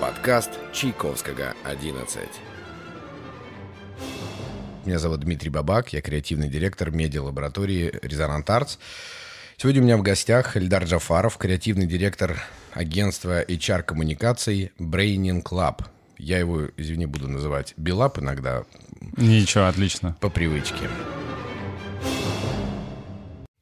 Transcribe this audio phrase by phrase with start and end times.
[0.00, 2.20] Подкаст Чайковского 11.
[4.84, 8.76] Меня зовут Дмитрий Бабак, я креативный директор медиалаборатории «Резонант Артс».
[9.56, 12.38] Сегодня у меня в гостях Эльдар Джафаров, креативный директор
[12.74, 15.86] агентства HR-коммуникаций Braining Club.
[16.18, 18.64] Я его, извини, буду называть Билап иногда.
[19.16, 20.14] Ничего, отлично.
[20.20, 20.90] По привычке.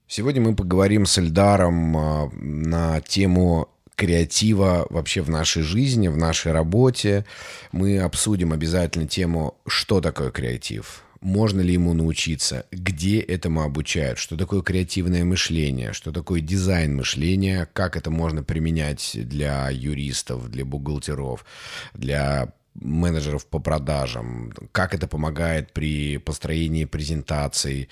[0.08, 6.52] Сегодня мы поговорим с Эльдаром а, на тему креатива вообще в нашей жизни, в нашей
[6.52, 7.24] работе.
[7.72, 14.36] Мы обсудим обязательно тему, что такое креатив, можно ли ему научиться, где этому обучают, что
[14.36, 21.46] такое креативное мышление, что такое дизайн мышления, как это можно применять для юристов, для бухгалтеров,
[21.94, 27.88] для менеджеров по продажам, как это помогает при построении презентаций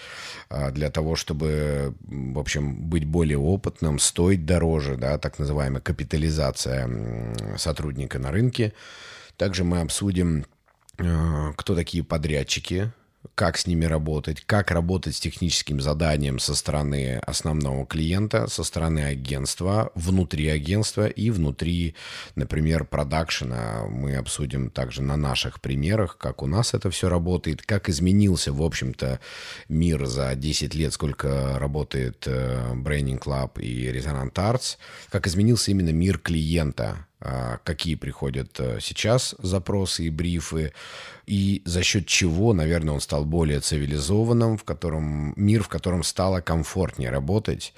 [0.49, 6.89] а, для того, чтобы, в общем, быть более опытным, стоить дороже, да, так называемая капитализация
[7.57, 8.73] сотрудника на рынке.
[9.37, 10.47] Также мы обсудим,
[10.99, 12.93] а, кто такие подрядчики,
[13.35, 19.01] как с ними работать, как работать с техническим заданием со стороны основного клиента, со стороны
[19.01, 21.95] агентства, внутри агентства и внутри,
[22.35, 23.87] например, продакшена.
[23.89, 28.63] Мы обсудим также на наших примерах, как у нас это все работает, как изменился, в
[28.63, 29.21] общем-то,
[29.69, 34.77] мир за 10 лет, сколько работает э, Braining Club и Resonant Arts,
[35.11, 37.07] как изменился именно мир клиента,
[37.65, 40.73] какие приходят э, сейчас запросы и брифы,
[41.27, 46.41] и за счет чего, наверное, он стал более цивилизованным, в котором мир, в котором стало
[46.41, 47.75] комфортнее работать,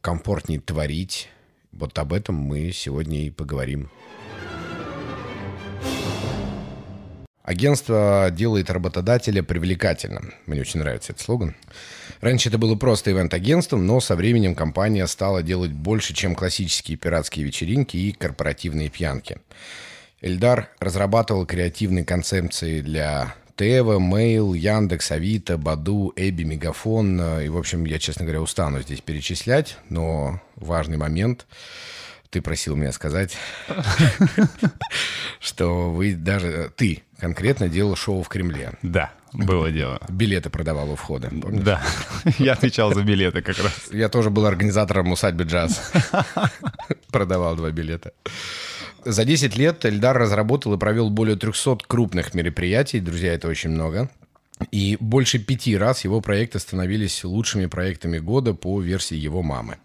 [0.00, 1.28] комфортнее творить.
[1.72, 3.90] Вот об этом мы сегодня и поговорим.
[7.44, 10.32] Агентство делает работодателя привлекательным.
[10.46, 11.54] Мне очень нравится этот слоган.
[12.22, 17.44] Раньше это было просто ивент-агентством, но со временем компания стала делать больше, чем классические пиратские
[17.44, 19.40] вечеринки и корпоративные пьянки.
[20.22, 27.40] Эльдар разрабатывал креативные концепции для Тева, Mail, Яндекс, Авито, Баду, Эби, Мегафон.
[27.42, 31.46] И, в общем, я, честно говоря, устану здесь перечислять, но важный момент–
[32.34, 33.36] ты просил меня сказать,
[35.38, 38.72] что вы даже, ты конкретно делал шоу в Кремле.
[38.82, 40.00] Да, было дело.
[40.08, 41.64] Билеты продавал у входа, помнишь?
[41.64, 41.82] Да,
[42.38, 43.88] я отвечал за билеты как раз.
[43.90, 45.92] Я тоже был организатором усадьбы джаз.
[47.10, 48.12] Продавал два билета.
[49.04, 53.00] За 10 лет Эльдар разработал и провел более 300 крупных мероприятий.
[53.00, 54.08] Друзья, это очень много.
[54.70, 59.78] И больше пяти раз его проекты становились лучшими проектами года по версии его мамы.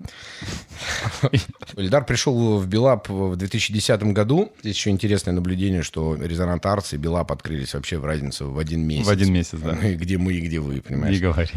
[1.75, 4.53] Эльдар пришел в Билап в 2010 году.
[4.62, 8.81] Здесь еще интересное наблюдение, что Резонант Арts и Билап открылись вообще в разницу в один
[8.81, 9.07] месяц.
[9.07, 9.74] В один месяц, да.
[9.74, 11.16] Где мы и где вы, понимаешь?
[11.16, 11.50] Не говори.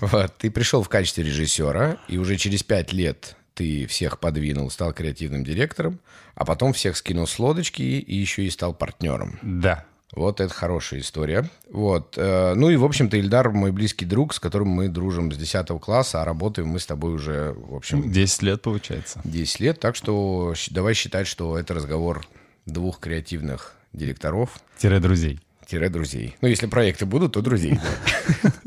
[0.00, 0.34] Вот.
[0.38, 5.44] Ты пришел в качестве режиссера, и уже через пять лет ты всех подвинул, стал креативным
[5.44, 6.00] директором,
[6.34, 9.38] а потом всех скинул с лодочки и еще и стал партнером.
[9.42, 11.48] Да, вот это хорошая история.
[11.70, 12.14] Вот.
[12.16, 15.68] Э, ну и, в общем-то, Ильдар мой близкий друг, с которым мы дружим с 10
[15.80, 18.10] класса, а работаем мы с тобой уже, в общем...
[18.10, 19.20] 10 лет, получается.
[19.24, 22.26] 10 лет, так что давай считать, что это разговор
[22.64, 24.58] двух креативных директоров.
[24.78, 25.40] Тире друзей.
[25.66, 26.36] Тире друзей.
[26.40, 27.78] Ну, если проекты будут, то друзей.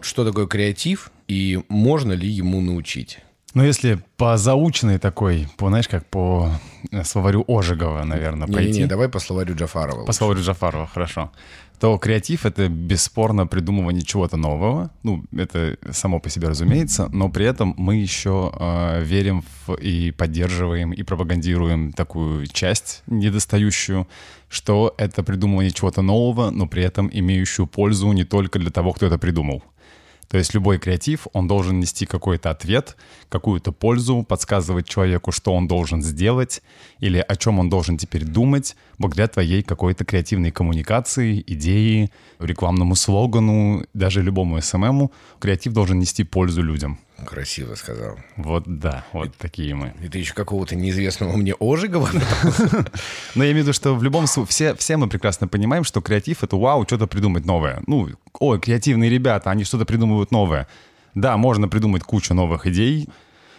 [0.00, 3.18] Что такое креатив и можно ли ему научить?
[3.56, 6.50] Ну, если по заученной такой, по, знаешь, как по
[6.92, 8.72] э, словарю Ожегова, наверное, не, пойти.
[8.72, 10.04] Не, не, давай по словарю Джафарова.
[10.04, 11.32] По словарю Джафарова, хорошо.
[11.80, 14.90] То креатив— это бесспорно придумывание чего-то нового.
[15.02, 20.10] Ну, это само по себе разумеется, но при этом мы еще э, верим в, и
[20.10, 24.06] поддерживаем, и пропагандируем такую часть недостающую,
[24.50, 29.06] что это придумывание чего-то нового, но при этом имеющую пользу не только для того, кто
[29.06, 29.62] это придумал.
[30.28, 32.96] То есть любой креатив, он должен нести какой-то ответ,
[33.28, 36.62] какую-то пользу, подсказывать человеку, что он должен сделать
[36.98, 42.10] или о чем он должен теперь думать благодаря твоей какой-то креативной коммуникации, идеи,
[42.40, 45.12] рекламному слогану, даже любому СММу.
[45.38, 46.98] Креатив должен нести пользу людям.
[47.24, 48.18] Красиво сказал.
[48.36, 49.94] Вот да, вот и, такие мы.
[50.02, 52.10] И ты еще какого-то неизвестного мне Ожегова?
[53.34, 56.02] Но я имею в виду, что в любом случае, все, все мы прекрасно понимаем, что
[56.02, 57.82] креатив— это вау, что-то придумать новое.
[57.86, 60.68] Ну, ой, креативные ребята, они что-то придумывают новое.
[61.14, 63.08] Да, можно придумать кучу новых идей,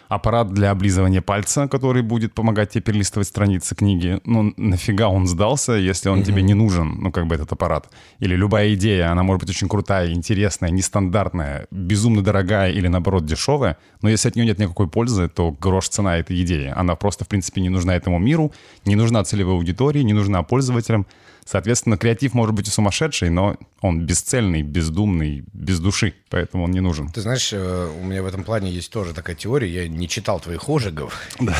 [0.07, 4.19] аппарат для облизывания пальца, который будет помогать тебе перелистывать страницы книги.
[4.25, 6.25] Ну, нафига он сдался, если он mm-hmm.
[6.25, 7.89] тебе не нужен, ну, как бы этот аппарат.
[8.19, 13.77] Или любая идея, она может быть очень крутая, интересная, нестандартная, безумно дорогая или, наоборот, дешевая,
[14.01, 16.73] но если от нее нет никакой пользы, то грош цена этой идеи.
[16.75, 18.51] Она просто, в принципе, не нужна этому миру,
[18.85, 21.05] не нужна целевой аудитории, не нужна пользователям.
[21.47, 26.81] Соответственно, креатив может быть и сумасшедший, но он бесцельный, бездумный, без души, поэтому он не
[26.81, 27.09] нужен.
[27.09, 29.69] Ты знаешь, э, у меня в этом плане есть тоже такая теория.
[29.69, 31.17] Я не читал твоих ожигов.
[31.39, 31.55] Да.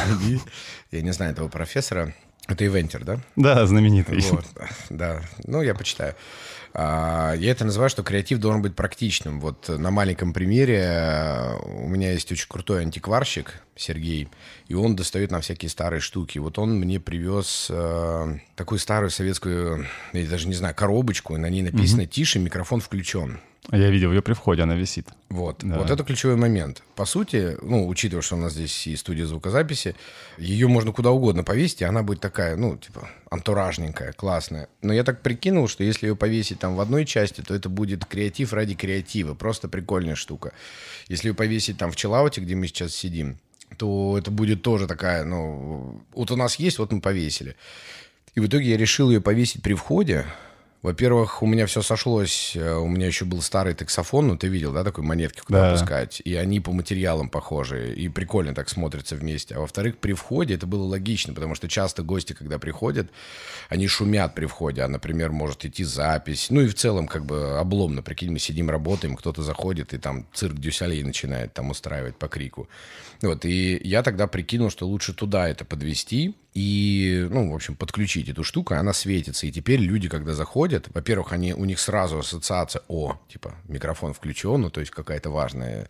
[0.91, 2.13] Я не знаю этого профессора.
[2.47, 3.19] Это Ивентер, да?
[3.35, 4.19] Да, знаменитый.
[4.31, 4.45] Вот,
[4.89, 5.21] да.
[5.45, 6.15] Ну, я почитаю.
[6.79, 9.39] А, я это называю, что креатив должен быть практичным.
[9.39, 14.27] Вот на маленьком примере э, у меня есть очень крутой антикварщик Сергей,
[14.67, 16.37] и он достает на всякие старые штуки.
[16.37, 21.49] Вот он мне привез э, такую старую советскую, я даже не знаю, коробочку, и на
[21.49, 23.39] ней написано «Тише, микрофон включен».
[23.71, 25.07] Я видел ее при входе, она висит.
[25.29, 25.79] Вот, да.
[25.79, 26.83] вот это ключевой момент.
[26.95, 29.95] По сути, ну, учитывая, что у нас здесь и студия звукозаписи,
[30.37, 34.69] ее можно куда угодно повесить, и она будет такая, ну, типа, антуражненькая, классная.
[34.81, 38.05] Но я так прикинул, что если ее повесить там в одной части, то это будет
[38.05, 40.53] креатив ради креатива, просто прикольная штука.
[41.09, 43.37] Если ее повесить там в Челауте, где мы сейчас сидим,
[43.77, 47.57] то это будет тоже такая, ну, вот у нас есть, вот мы повесили.
[48.33, 50.25] И в итоге я решил ее повесить при входе,
[50.83, 52.55] во-первых, у меня все сошлось.
[52.55, 55.71] Э, у меня еще был старый таксофон, ну ты видел, да, такой монетки куда да.
[55.71, 56.21] пускать.
[56.23, 57.95] И они по материалам похожи.
[57.95, 59.55] И прикольно так смотрятся вместе.
[59.55, 63.09] А во-вторых, при входе это было логично, потому что часто гости, когда приходят,
[63.69, 64.83] они шумят при входе.
[64.83, 66.47] А, например, может идти запись.
[66.51, 68.03] Ну и в целом как бы обломно.
[68.03, 72.69] Прикинь, мы сидим, работаем, кто-то заходит и там цирк Дюсалей начинает там устраивать по крику.
[73.21, 78.29] Вот, и я тогда прикинул, что лучше туда это подвести, и, ну, в общем, подключить
[78.29, 79.47] эту штуку, она светится.
[79.47, 84.61] И теперь люди, когда заходят, во-первых, они, у них сразу ассоциация, о, типа, микрофон включен,
[84.61, 85.87] ну, то есть какая-то важная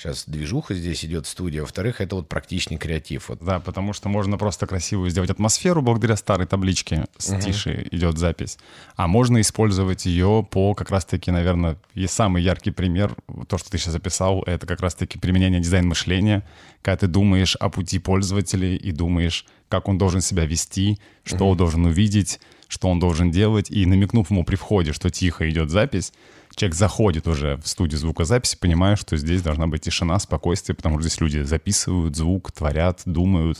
[0.00, 1.60] сейчас движуха здесь идет, студия.
[1.60, 3.28] Во-вторых, это вот практичный креатив.
[3.28, 3.44] Вот.
[3.44, 7.40] Да, потому что можно просто красивую сделать атмосферу благодаря старой табличке с угу.
[7.40, 8.58] тише идет запись.
[8.96, 13.14] А можно использовать ее по как раз-таки, наверное, и самый яркий пример,
[13.46, 16.44] то, что ты сейчас записал, это как раз-таки применение дизайн-мышления,
[16.80, 21.50] когда ты думаешь о пути пользователя и думаешь, как он должен себя вести, что угу.
[21.52, 25.68] он должен увидеть, что он должен делать, и намекнув ему при входе, что тихо идет
[25.68, 26.12] запись,
[26.60, 31.08] человек заходит уже в студию звукозаписи, понимая, что здесь должна быть тишина, спокойствие, потому что
[31.08, 33.58] здесь люди записывают звук, творят, думают.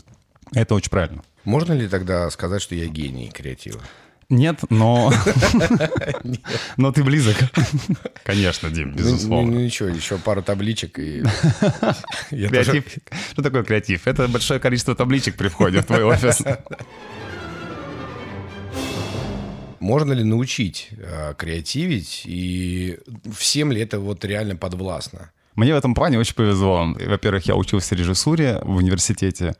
[0.53, 1.23] Это очень правильно.
[1.43, 3.81] Можно ли тогда сказать, что я гений креатива?
[4.29, 5.11] Нет, но...
[6.77, 7.35] Но ты близок.
[8.23, 9.51] Конечно, Дим, ну, безусловно.
[9.51, 11.23] Ну, ничего, еще пару табличек и...
[12.29, 12.85] Креатив.
[13.31, 14.07] Что такое креатив?
[14.07, 16.43] Это большое количество табличек при входе в твой офис.
[19.81, 22.99] Можно ли научить э, креативить, и
[23.35, 25.31] всем ли это вот реально подвластно?
[25.55, 26.95] Мне в этом плане очень повезло.
[27.07, 29.55] Во-первых, я учился режиссуре в университете,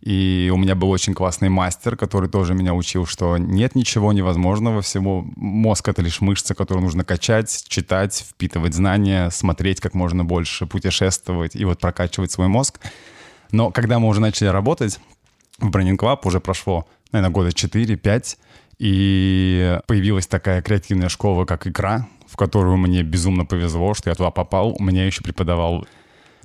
[0.00, 4.80] и у меня был очень классный мастер, который тоже меня учил, что нет ничего невозможного
[4.80, 5.26] всего.
[5.34, 11.56] Мозг— это лишь мышца, которую нужно качать, читать, впитывать знания, смотреть как можно больше, путешествовать
[11.56, 12.78] и вот прокачивать свой мозг.
[13.50, 15.00] Но когда мы уже начали работать,
[15.58, 18.36] в Branding Club уже прошло, наверное, года 4-5,
[18.78, 24.30] и появилась такая креативная школа, как «Икра», в которую мне безумно повезло, что я туда
[24.30, 24.74] попал.
[24.78, 25.86] У меня еще преподавал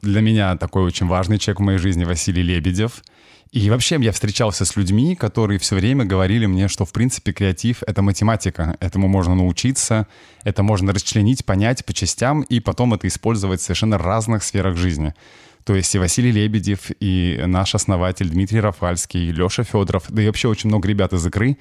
[0.01, 3.03] для меня такой очень важный человек в моей жизни Василий Лебедев.
[3.51, 7.81] И вообще я встречался с людьми, которые все время говорили мне, что в принципе креатив—
[7.87, 10.05] это математика, этому можно научиться,
[10.43, 15.15] это можно расчленить, понять по частям и потом это использовать в совершенно разных сферах жизни.
[15.63, 20.27] То есть и Василий Лебедев, и наш основатель Дмитрий Рафальский, и Леша Федоров, да и
[20.27, 21.57] вообще очень много ребят из «Икры»,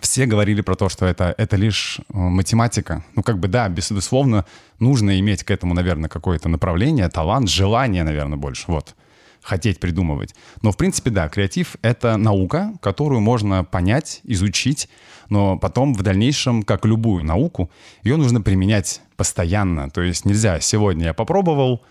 [0.00, 3.04] все говорили про то, что это, это лишь э, математика.
[3.14, 4.46] Ну, как бы, да, безусловно,
[4.78, 8.94] нужно иметь к этому, наверное, какое-то направление, талант, желание, наверное, больше, вот,
[9.42, 10.34] хотеть придумывать.
[10.62, 14.88] Но, в принципе, да, креатив— это наука, которую можно понять, изучить,
[15.28, 17.70] но потом в дальнейшем, как любую науку,
[18.02, 19.90] ее нужно применять постоянно.
[19.90, 21.82] То есть нельзя «сегодня я попробовал»,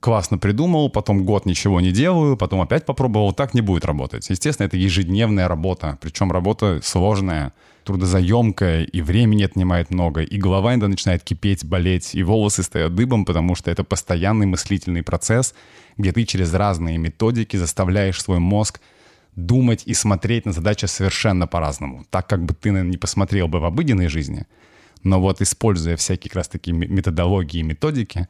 [0.00, 4.28] классно придумал, потом год ничего не делаю, потом опять попробовал, так не будет работать.
[4.30, 7.52] Естественно, это ежедневная работа, причем работа сложная,
[7.84, 13.24] трудозаемкая, и времени отнимает много, и голова иногда начинает кипеть, болеть, и волосы стоят дыбом,
[13.24, 15.54] потому что это постоянный мыслительный процесс,
[15.96, 18.80] где ты через разные методики заставляешь свой мозг
[19.36, 22.04] думать и смотреть на задачи совершенно по-разному.
[22.10, 24.46] Так, как бы ты, наверное, не посмотрел бы в обыденной жизни,
[25.02, 28.28] но вот используя всякие как раз такие методологии и методики,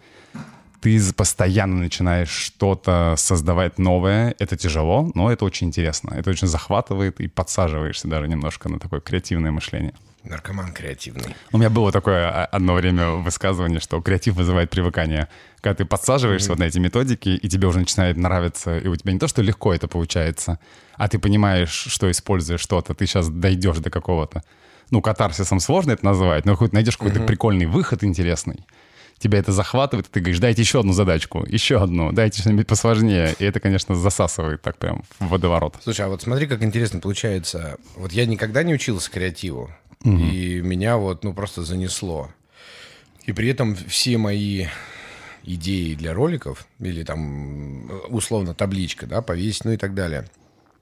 [0.81, 4.35] ты постоянно начинаешь что-то создавать новое.
[4.39, 6.15] Это тяжело, но это очень интересно.
[6.15, 9.95] Это очень захватывает и подсаживаешься даже немножко на такое креативное мышление.
[10.25, 11.35] Наркоман креативный.
[11.53, 15.29] У меня было такое а, одно время высказывание, что креатив вызывает привыкание.
[15.61, 16.53] Когда ты подсаживаешься mm-hmm.
[16.53, 19.43] вот на эти методики, и тебе уже начинает нравиться, и у тебя не то, что
[19.43, 20.59] легко это получается,
[20.97, 24.43] а ты понимаешь, что используешь что-то, ты сейчас дойдешь до какого-то.
[24.91, 27.27] Ну, катарсисом сложно это называть, но хоть найдешь какой-то mm-hmm.
[27.27, 28.67] прикольный выход интересный
[29.19, 33.35] тебя это захватывает, и ты говоришь, дайте еще одну задачку, еще одну, дайте что-нибудь посложнее.
[33.39, 35.77] И это, конечно, засасывает так прям в водоворот.
[35.83, 37.79] Слушай, а вот смотри, как интересно получается.
[37.97, 39.71] Вот я никогда не учился креативу.
[40.05, 40.17] Угу.
[40.17, 42.31] И меня вот, ну, просто занесло.
[43.25, 44.67] И при этом все мои
[45.43, 50.29] идеи для роликов, или там, условно, табличка, да, повесить, ну и так далее,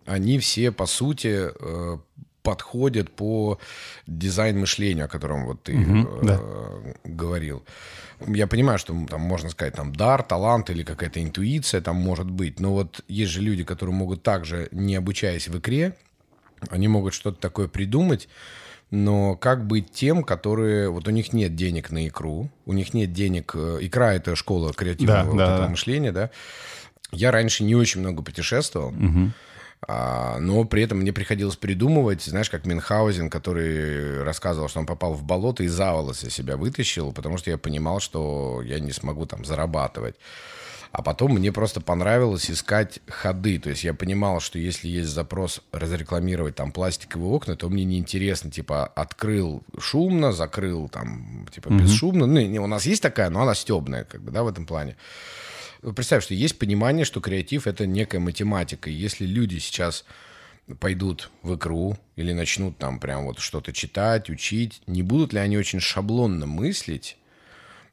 [0.04, 1.98] они все, по сути, э,
[2.46, 3.58] подходят по
[4.06, 6.40] дизайн-мышлению, о котором вот ты угу, да.
[7.02, 7.64] говорил.
[8.24, 12.60] Я понимаю, что там можно сказать там дар, талант или какая-то интуиция там может быть,
[12.60, 15.96] но вот есть же люди, которые могут также, не обучаясь в игре,
[16.70, 18.28] они могут что-то такое придумать,
[18.92, 20.88] но как быть тем, которые...
[20.88, 23.54] Вот у них нет денег на икру, у них нет денег...
[23.56, 25.68] Э, икра— это школа креативного да, вот да, да.
[25.68, 26.30] мышления, да?
[27.10, 29.32] Я раньше не очень много путешествовал, угу.
[29.88, 35.14] А, но при этом мне приходилось придумывать, знаешь, как Мюнхгаузен, который рассказывал, что он попал
[35.14, 39.26] в болото и за волосы себя вытащил, потому что я понимал, что я не смогу
[39.26, 40.16] там зарабатывать.
[40.90, 43.58] А потом мне просто понравилось искать ходы.
[43.58, 48.50] То есть я понимал, что если есть запрос разрекламировать там пластиковые окна, то мне неинтересно,
[48.50, 51.82] типа, открыл шумно, закрыл там, типа, mm-hmm.
[51.82, 52.26] бесшумно.
[52.26, 54.96] Ну, не, у нас есть такая, но она стебная, как бы, да, в этом плане.
[55.94, 58.90] Представь, что есть понимание, что креатив— это некая математика.
[58.90, 60.04] Если люди сейчас
[60.80, 65.56] пойдут в икру или начнут там прям вот что-то читать, учить, не будут ли они
[65.56, 67.16] очень шаблонно мыслить,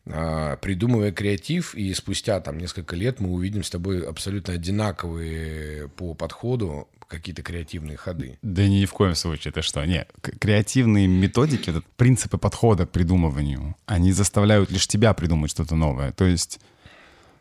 [0.06, 6.14] а, придумывая креатив, и спустя там несколько лет мы увидим с тобой абсолютно одинаковые по
[6.14, 8.40] подходу какие-то креативные ходы.
[8.42, 9.86] Да ни в коем случае, это что?
[9.86, 16.12] Не, креативные методики, вот, принципы подхода к придумыванию, они заставляют лишь тебя придумать что-то новое.
[16.12, 16.60] То есть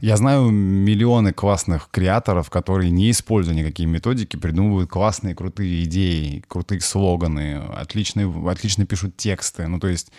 [0.02, 6.80] я знаю миллионы классных креаторов, которые, не используя никакие методики, придумывают классные, крутые идеи, крутые
[6.80, 9.68] слоганы, отличные, отлично пишут тексты.
[9.68, 10.10] Ну, то есть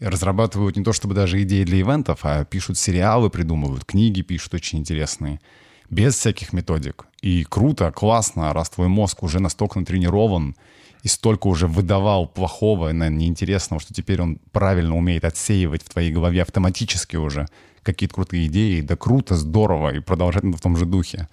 [0.00, 4.78] разрабатывают не то чтобы даже идеи для ивентов, а пишут сериалы, придумывают, книги пишут очень
[4.78, 5.42] интересные,
[5.90, 7.04] без всяких методик.
[7.20, 10.56] И круто, классно, раз твой мозг уже настолько натренирован
[11.02, 16.40] и столько уже выдавал плохого, неинтересного, что теперь он правильно умеет отсеивать в твоей голове
[16.40, 17.46] автоматически уже
[17.92, 21.28] какие-то крутые идеи, да круто, здорово, и продолжать в том же духе.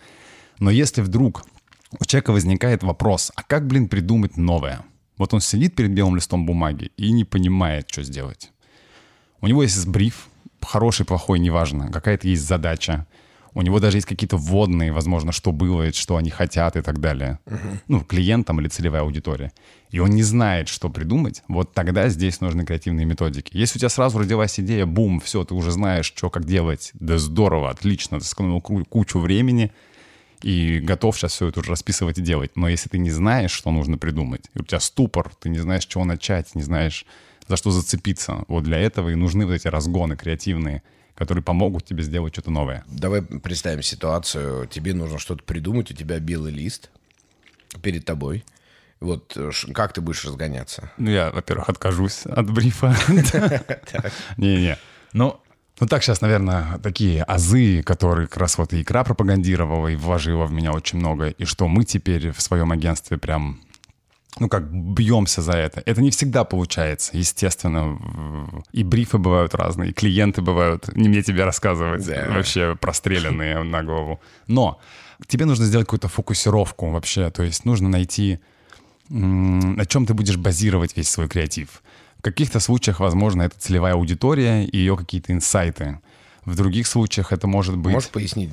[0.59, 1.45] Но если вдруг
[2.00, 4.81] у человека возникает вопрос, а как, блин, придумать новое?
[5.17, 8.51] Вот он сидит перед белым листом бумаги и не понимает, что сделать.
[9.41, 10.27] У него есть бриф,
[10.62, 13.05] хороший, плохой, неважно, какая-то есть задача.
[13.55, 17.39] У него даже есть какие-то вводные, возможно, что было, что они хотят и так далее.
[17.45, 17.79] Uh-huh.
[17.88, 19.53] Ну, клиентам или целевая аудитория.
[19.91, 21.41] И он не знает, что придумать.
[21.47, 23.55] Вот тогда здесь нужны креативные методики.
[23.55, 27.17] Если у тебя сразу родилась идея, бум, все, ты уже знаешь, что, как делать, да
[27.17, 29.71] здорово, отлично, ты сэкономил кучу времени
[30.41, 32.51] и готов сейчас все это уже расписывать и делать.
[32.55, 35.83] Но если ты не знаешь, что нужно придумать, и у тебя ступор, ты не знаешь,
[35.83, 37.05] с чего начать, не знаешь,
[37.47, 38.43] за что зацепиться.
[38.47, 40.83] Вот для этого и нужны вот эти разгоны креативные,
[41.15, 42.84] которые помогут тебе сделать что-то новое.
[42.88, 44.67] Давай представим ситуацию.
[44.67, 46.89] Тебе нужно что-то придумать, у тебя белый лист
[47.81, 48.43] перед тобой.
[49.00, 49.38] Вот
[49.74, 50.91] как ты будешь разгоняться?
[50.98, 52.95] Ну, я, во-первых, откажусь от брифа.
[54.38, 54.77] Не-не.
[55.13, 55.39] Ну,
[55.79, 60.45] ну так сейчас, наверное, такие азы, которые как раз вот и икра пропагандировала и вложила
[60.45, 63.62] в меня очень много, и что мы теперь в своем агентстве прям
[64.39, 65.81] ну, как бьемся за это.
[65.85, 67.97] Это не всегда получается, естественно.
[68.73, 72.25] И брифы бывают разные, и клиенты бывают, не мне тебе рассказывать, да.
[72.29, 74.19] вообще простреленные на голову.
[74.47, 74.79] Но
[75.27, 78.39] тебе нужно сделать какую-то фокусировку вообще, то есть нужно найти,
[79.09, 81.81] на чем ты будешь базировать весь свой креатив.
[82.19, 85.99] В каких-то случаях, возможно, это целевая аудитория и ее какие-то инсайты.
[86.45, 87.93] В других случаях это может быть...
[87.93, 88.51] Можешь пояснить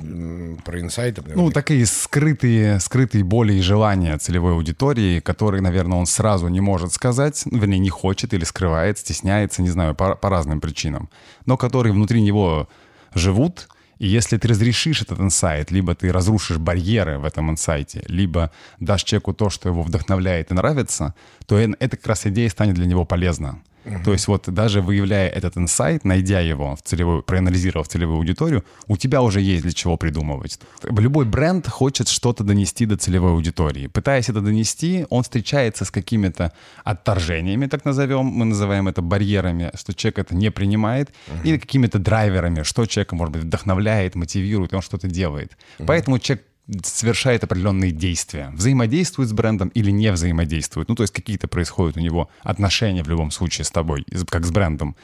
[0.63, 1.23] про инсайты?
[1.35, 6.91] Ну, такие скрытые, скрытые боли и желания целевой аудитории, которые, наверное, он сразу не может
[6.91, 11.09] сказать, ну, вернее, не хочет или скрывает, стесняется, не знаю, по, по разным причинам,
[11.45, 12.67] но которые внутри него
[13.13, 13.67] живут,
[13.99, 19.03] и если ты разрешишь этот инсайт, либо ты разрушишь барьеры в этом инсайте, либо дашь
[19.03, 21.13] человеку то, что его вдохновляет и нравится,
[21.45, 23.61] то эта как раз идея станет для него полезна.
[23.85, 24.03] Угу.
[24.05, 28.97] То есть вот даже выявляя этот инсайт, найдя его в целевую, проанализировав целевую аудиторию, у
[28.97, 30.59] тебя уже есть для чего придумывать.
[30.83, 33.87] Любой бренд хочет что-то донести до целевой аудитории.
[33.87, 39.93] Пытаясь это донести, он встречается с какими-то отторжениями, так назовем, мы называем это барьерами, что
[39.93, 41.37] человек это не принимает, угу.
[41.43, 45.57] или какими-то драйверами, что человека, может быть, вдохновляет, мотивирует, и он что-то делает.
[45.79, 45.87] Угу.
[45.87, 46.45] Поэтому человек
[46.83, 50.87] совершает определенные действия, взаимодействует с брендом или не взаимодействует.
[50.87, 54.51] Ну, то есть какие-то происходят у него отношения в любом случае с тобой, как с
[54.51, 54.95] брендом.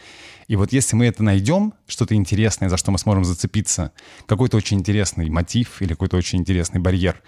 [0.48, 3.92] И вот если мы это найдем, что-то интересное, за что мы сможем зацепиться,
[4.25, 7.22] какой-то очень интересный мотив или какой-то очень интересный барьер,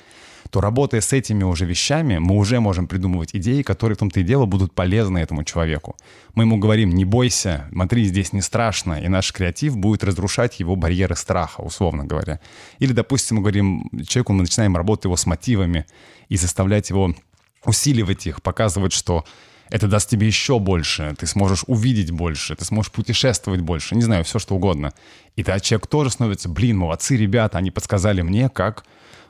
[0.51, 4.23] то работая с этими уже вещами, мы уже можем придумывать идеи, которые в том-то и
[4.23, 5.95] дело будут полезны этому человеку.
[6.35, 10.75] Мы ему говорим, не бойся, смотри, здесь не страшно, и наш креатив будет разрушать его
[10.75, 12.41] барьеры страха, условно говоря.
[12.79, 15.85] Или, допустим, мы говорим человеку, мы начинаем работать его с мотивами
[16.27, 17.15] и заставлять его
[17.63, 19.23] усиливать их, показывать, что
[19.71, 24.25] Это даст тебе еще больше, ты сможешь увидеть больше, ты сможешь путешествовать больше, не знаю,
[24.25, 24.91] все что угодно.
[25.37, 28.83] И тогда человек тоже становится, блин, молодцы ребята, они подсказали мне, как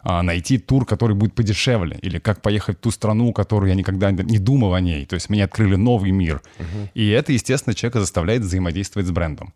[0.04, 4.12] а, найти тур, который будет подешевле, или как поехать в ту страну, которую я никогда
[4.12, 5.06] не думал о ней.
[5.06, 6.42] То есть мне открыли новый мир.
[6.58, 6.90] Uh-huh.
[6.94, 9.54] И это, естественно, человека заставляет взаимодействовать с брендом.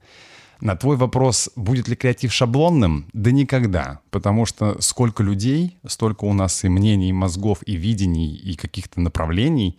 [0.62, 3.08] На твой вопрос, будет ли креатив шаблонным?
[3.14, 4.00] Да никогда.
[4.10, 9.02] Потому что сколько людей, столько у нас и мнений, и мозгов, и видений, и каких-то
[9.02, 9.78] направлений,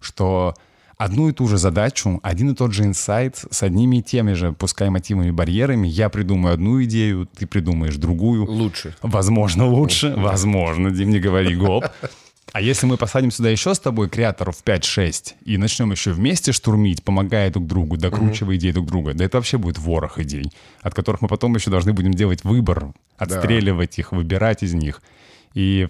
[0.00, 0.54] что
[0.96, 4.52] одну и ту же задачу, один и тот же инсайт с одними и теми же,
[4.52, 5.88] пускай мотивами, барьерами.
[5.88, 8.46] Я придумаю одну идею, ты придумаешь другую.
[8.46, 8.94] Лучше.
[9.02, 10.14] Возможно, лучше.
[10.16, 11.86] Возможно, Дим, не говори гоп.
[12.52, 17.02] А если мы посадим сюда еще с тобой креаторов 5-6 и начнем еще вместе штурмить,
[17.02, 18.58] помогая друг другу, докручивая mm-hmm.
[18.58, 21.92] идеи друг друга, да это вообще будет ворох идей, от которых мы потом еще должны
[21.92, 24.02] будем делать выбор, отстреливать да.
[24.02, 25.02] их, выбирать из них.
[25.54, 25.88] И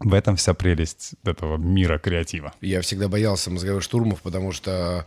[0.00, 2.52] в этом вся прелесть этого мира креатива.
[2.60, 5.06] Я всегда боялся мозговых штурмов, потому что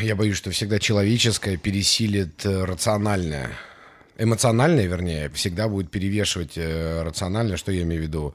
[0.00, 3.50] я боюсь, что всегда человеческое пересилит э, рациональное
[4.18, 8.34] эмоциональное, вернее, всегда будет перевешивать э, рациональное, что я имею в виду.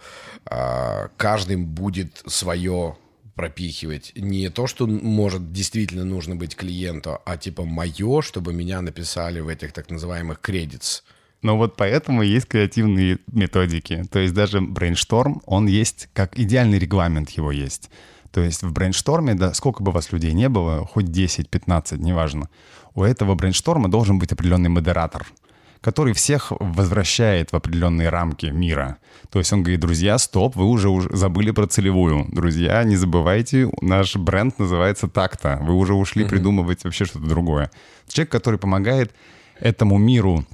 [0.50, 2.98] Э, каждым будет свое
[3.36, 4.14] пропихивать.
[4.16, 9.48] Не то, что может действительно нужно быть клиенту, а типа мое, чтобы меня написали в
[9.48, 11.04] этих так называемых кредитс.
[11.44, 14.04] Но вот поэтому есть креативные методики.
[14.12, 17.92] То есть даже брейншторм, он есть, как идеальный регламент его есть.
[18.32, 22.50] То есть в брейншторме, да, сколько бы вас людей не было, хоть 10, 15, неважно,
[22.96, 25.28] у этого брейншторма должен быть определенный модератор—
[25.84, 28.98] который всех возвращает в определенные рамки мира.
[29.30, 32.26] То есть он говорит, друзья, стоп, вы уже, уже забыли про целевую.
[32.32, 35.60] Друзья, не забывайте, наш бренд называется так-то.
[35.62, 36.30] Вы уже ушли mm-hmm.
[36.30, 37.70] придумывать вообще что-то другое.
[38.08, 39.14] Человек, который помогает
[39.60, 40.46] этому миру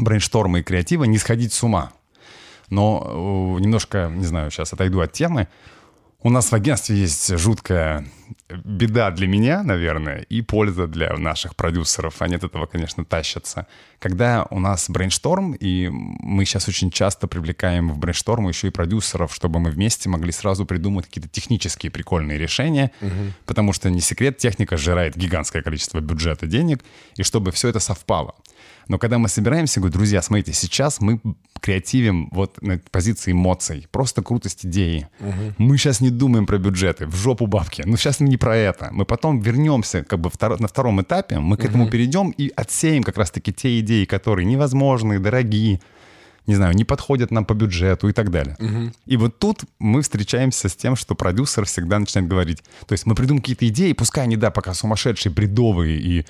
[0.00, 1.92] брейншторма и креатива не сходить с ума.
[2.68, 5.48] Но э, немножко, не знаю, сейчас отойду от темы.
[6.22, 8.06] У нас в агентстве есть жуткая
[8.64, 12.20] беда для меня, наверное, и польза для наших продюсеров.
[12.20, 13.66] Они от этого, конечно, тащатся.
[13.98, 19.34] Когда у нас брейншторм, и мы сейчас очень часто привлекаем в брейншторм еще и продюсеров,
[19.34, 23.32] чтобы мы вместе могли сразу придумать какие-то технические прикольные решения, угу.
[23.46, 26.84] потому что не секрет, техника сжирает гигантское количество бюджета денег,
[27.16, 28.34] и чтобы все это совпало.
[28.90, 31.20] Но когда мы собираемся, говорю, друзья, смотрите, сейчас мы
[31.60, 35.06] креативим вот на позиции эмоций, просто крутость идеи.
[35.20, 35.54] Угу.
[35.58, 37.84] Мы сейчас не думаем про бюджеты, в жопу бабки.
[37.86, 38.88] Ну, сейчас не про это.
[38.90, 41.92] Мы потом вернемся как бы втор- на втором этапе, мы к этому угу.
[41.92, 45.80] перейдем и отсеем как раз-таки те идеи, которые невозможны, дорогие,
[46.48, 48.56] не знаю, не подходят нам по бюджету и так далее.
[48.58, 48.92] Угу.
[49.06, 53.14] И вот тут мы встречаемся с тем, что продюсер всегда начинает говорить, то есть мы
[53.14, 56.26] придумаем какие-то идеи, пускай они, да, пока сумасшедшие, бредовые и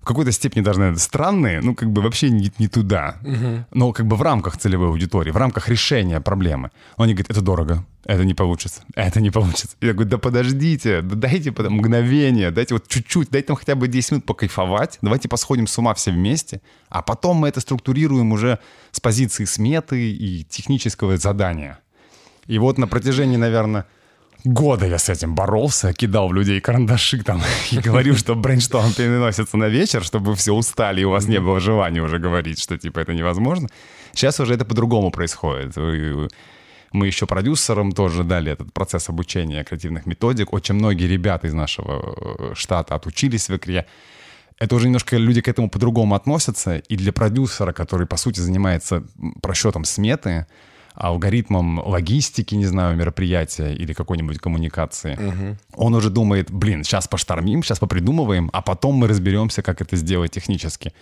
[0.00, 3.16] в какой-то степени даже, наверное, странные, ну, как бы вообще не, не туда.
[3.22, 3.64] Угу.
[3.72, 6.70] Но как бы в рамках целевой аудитории, в рамках решения проблемы.
[6.96, 9.76] Они говорят, это дорого, это не получится, это не получится.
[9.80, 13.88] Я говорю, да подождите, да дайте потом мгновение, дайте вот чуть-чуть, дайте там хотя бы
[13.88, 18.60] 10 минут покайфовать, давайте посходим с ума все вместе, а потом мы это структурируем уже
[18.92, 21.80] с позиции сметы и технического задания.
[22.46, 23.86] И вот на протяжении, наверное,
[24.44, 29.56] года я с этим боролся, кидал в людей карандаши там и говорил, что брейншторм переносится
[29.56, 33.00] на вечер, чтобы все устали, и у вас не было желания уже говорить, что типа
[33.00, 33.68] это невозможно.
[34.12, 35.76] Сейчас уже это по-другому происходит.
[36.92, 40.52] Мы еще продюсерам тоже дали этот процесс обучения креативных методик.
[40.52, 43.86] Очень многие ребята из нашего э, штата отучились в икре.
[44.58, 46.76] Это уже немножко люди к этому по-другому относятся.
[46.76, 49.04] И для продюсера, который, по сути, занимается
[49.42, 50.46] просчетом сметы,
[50.98, 55.14] алгоритмом логистики, не знаю, мероприятия или какой-нибудь коммуникации.
[55.14, 55.56] Угу.
[55.76, 60.32] Он уже думает, блин, сейчас поштормим, сейчас попридумываем, а потом мы разберемся, как это сделать
[60.32, 60.92] технически.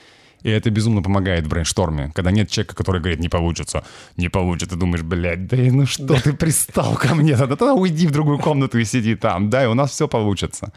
[0.43, 3.85] И это безумно помогает в брейншторме, когда нет человека, который говорит, не получится,
[4.19, 4.75] не получится.
[4.75, 7.35] Ты думаешь, блядь, да ну что ты пристал ко мне?
[7.37, 9.49] Тогда, тогда уйди в другую комнату и сиди там.
[9.49, 10.75] Да, и у нас все получится.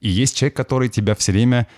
[0.00, 1.68] И есть человек, который тебя все время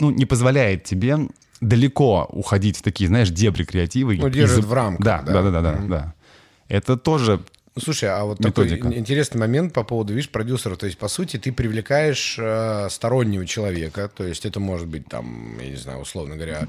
[0.00, 1.28] ну, не позволяет тебе
[1.60, 4.12] далеко уходить в такие, знаешь, дебри креатива.
[4.12, 4.64] Ну, держит из...
[4.64, 5.04] в рамках.
[5.04, 5.88] Да, да, да, да, да, mm-hmm.
[5.88, 6.14] да.
[6.68, 7.40] Это тоже
[7.80, 8.84] слушай, а вот методика.
[8.84, 10.76] такой интересный момент по поводу, видишь, продюсера.
[10.76, 14.10] То есть, по сути, ты привлекаешь э, стороннего человека.
[14.14, 16.68] То есть, это может быть, там, я не знаю, условно говоря,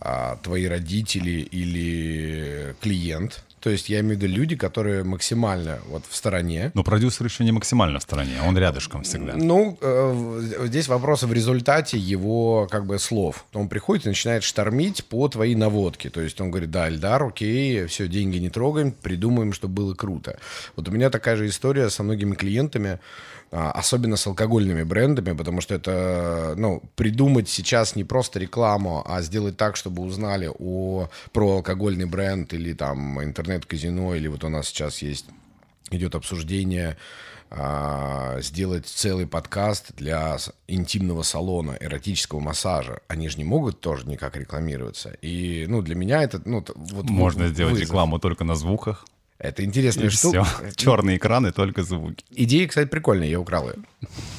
[0.00, 3.44] э, твои родители или клиент.
[3.60, 6.70] То есть я имею в виду люди, которые максимально вот в стороне.
[6.74, 9.34] Но продюсер еще не максимально в стороне, он рядышком всегда.
[9.36, 13.44] Ну, э, здесь вопрос в результате его как бы слов.
[13.52, 16.10] Он приходит и начинает штормить по твоей наводке.
[16.10, 20.38] То есть он говорит, да, Эльдар, окей, все, деньги не трогаем, придумаем, чтобы было круто.
[20.76, 22.98] Вот у меня такая же история со многими клиентами.
[23.52, 29.22] А, особенно с алкогольными брендами, потому что это, ну, придумать сейчас не просто рекламу, а
[29.22, 34.68] сделать так, чтобы узнали о, про алкогольный бренд или там интернет-казино, или вот у нас
[34.68, 35.26] сейчас есть
[35.90, 36.96] идет обсуждение
[37.50, 40.36] а, сделать целый подкаст для
[40.68, 43.00] интимного салона, эротического массажа.
[43.08, 45.10] Они же не могут тоже никак рекламироваться.
[45.22, 47.54] И, ну, для меня это, ну, вот Можно вызов.
[47.54, 49.04] сделать рекламу только на звуках.
[49.40, 50.44] Это интересная и штука.
[50.44, 50.72] Все.
[50.76, 52.24] Черные экраны, только звуки.
[52.30, 53.76] Идея, кстати, прикольная, я украл ее.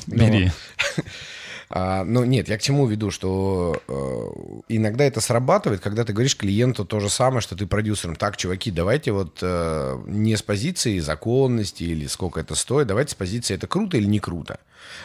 [0.06, 0.46] Бери.
[0.46, 1.04] Но...
[1.74, 6.36] А, ну, нет, я к чему веду, что э, иногда это срабатывает, когда ты говоришь
[6.36, 8.18] клиенту то же самое, что ты продюсером.
[8.18, 13.16] Так, чуваки, давайте вот э, не с позиции законности или сколько это стоит, давайте с
[13.16, 14.60] позиции это круто или не круто.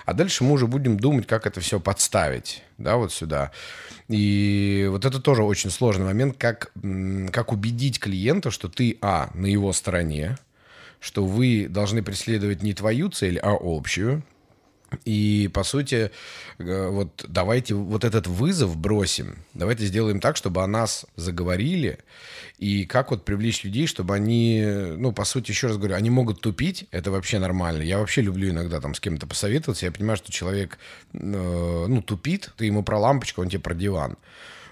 [0.07, 3.53] А дальше мы уже будем думать, как это все подставить, да, вот сюда.
[4.09, 6.73] И вот это тоже очень сложный момент, как,
[7.31, 10.37] как убедить клиента, что ты, а, на его стороне,
[10.99, 14.25] что вы должны преследовать не твою цель, а общую,
[15.05, 16.11] и, по сути,
[16.59, 19.39] э, вот давайте вот этот вызов бросим.
[19.55, 21.99] Давайте сделаем так, чтобы о нас заговорили.
[22.59, 24.65] И как вот привлечь людей, чтобы они,
[24.97, 27.83] ну, по сути, еще раз говорю, они могут тупить, это вообще нормально.
[27.83, 29.87] Я вообще люблю иногда там с кем-то посоветоваться.
[29.87, 30.79] Я понимаю, что человек,
[31.13, 34.17] э, ну, тупит, ты ему про лампочку, он тебе про диван.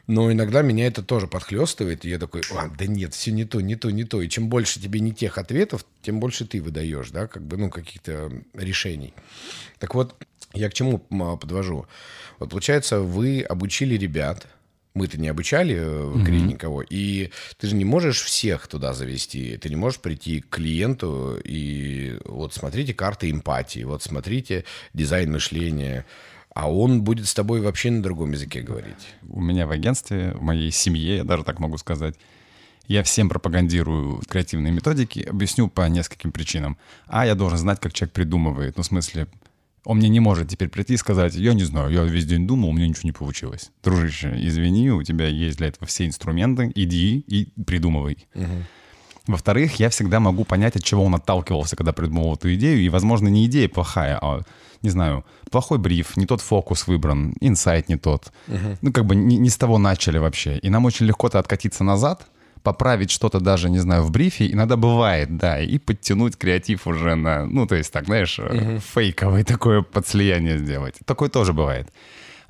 [0.06, 3.60] Но иногда меня это тоже подхлестывает, и я такой, а, да нет, все не то,
[3.60, 4.20] не то, не то.
[4.20, 7.70] И чем больше тебе не тех ответов, тем больше ты выдаешь, да, как бы, ну,
[7.70, 9.14] каких-то решений.
[9.78, 10.14] Так вот,
[10.52, 11.86] я к чему подвожу?
[12.38, 14.46] Вот получается, вы обучили ребят,
[14.94, 16.46] мы-то не обучали э, в mm-hmm.
[16.46, 19.56] никого, и ты же не можешь всех туда завести.
[19.56, 26.06] Ты не можешь прийти к клиенту и вот смотрите карты эмпатии, вот смотрите дизайн мышления,
[26.54, 29.14] а он будет с тобой вообще на другом языке говорить.
[29.28, 32.14] У меня в агентстве, в моей семье, я даже так могу сказать,
[32.86, 36.76] я всем пропагандирую креативные методики, объясню по нескольким причинам.
[37.06, 38.76] А, я должен знать, как человек придумывает.
[38.76, 39.26] Ну, в смысле,
[39.84, 42.68] он мне не может теперь прийти и сказать, я не знаю, я весь день думал,
[42.68, 43.70] у меня ничего не получилось.
[43.82, 48.26] Дружище, извини, у тебя есть для этого все инструменты, иди и придумывай.
[48.34, 48.46] Угу.
[49.26, 53.28] Во-вторых, я всегда могу понять, от чего он отталкивался, когда придумывал эту идею, и, возможно,
[53.28, 54.42] не идея плохая, а
[54.84, 58.32] не знаю, плохой бриф, не тот фокус выбран, инсайт не тот.
[58.48, 58.78] Угу.
[58.82, 60.58] Ну, как бы не, не с того начали вообще.
[60.58, 62.26] И нам очень легко-то откатиться назад,
[62.62, 67.46] поправить что-то даже, не знаю, в брифе, иногда бывает, да, и подтянуть креатив уже на,
[67.46, 68.78] ну, то есть так, знаешь, угу.
[68.94, 70.94] фейковое такое подслияние сделать.
[71.04, 71.88] Такое тоже бывает.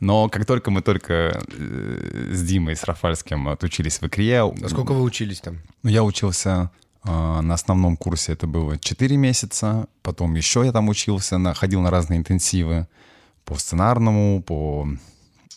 [0.01, 4.43] Но как только мы только э, с Димой, с Рафальским отучились в икре...
[4.43, 5.59] А сколько вы учились там?
[5.83, 6.71] Ну, я учился
[7.05, 11.91] на основном курсе это было 4 месяца, потом еще я там учился, на, ходил на
[11.91, 12.87] разные интенсивы
[13.45, 14.89] по сценарному, по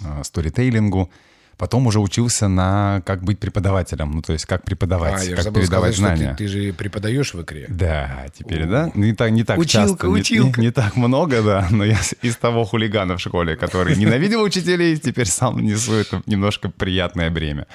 [0.01, 1.09] э, сторитейлингу.
[1.57, 5.95] Потом уже учился на как быть преподавателем, ну то есть как преподавать, а, как передавать
[5.95, 6.35] сказать, знания.
[6.37, 7.65] Ты, ты же преподаешь в икре.
[7.67, 8.67] Да, теперь, О.
[8.67, 8.91] да?
[8.93, 10.59] Не так, не так училка, часто, училка.
[10.59, 14.43] Не, не, не так много, да, но я из того хулигана в школе, который ненавидел
[14.43, 17.65] учителей, теперь сам несу это немножко приятное бремя.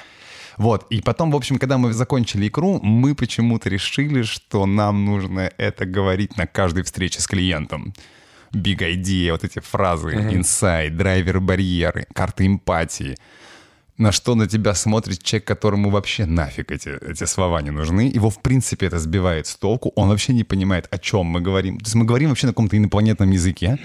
[0.58, 5.50] Вот, и потом, в общем, когда мы закончили икру, мы почему-то решили, что нам нужно
[5.58, 7.94] это говорить на каждой встрече с клиентом.
[8.52, 10.32] Big idea, вот эти фразы, uh-huh.
[10.32, 13.16] insight, драйвер барьеры, карты эмпатии.
[13.96, 18.10] На что на тебя смотрит человек, которому вообще нафиг эти, эти слова не нужны.
[18.12, 19.92] Его, в принципе, это сбивает с толку.
[19.96, 21.78] Он вообще не понимает, о чем мы говорим.
[21.78, 23.78] То есть мы говорим вообще на каком-то инопланетном языке.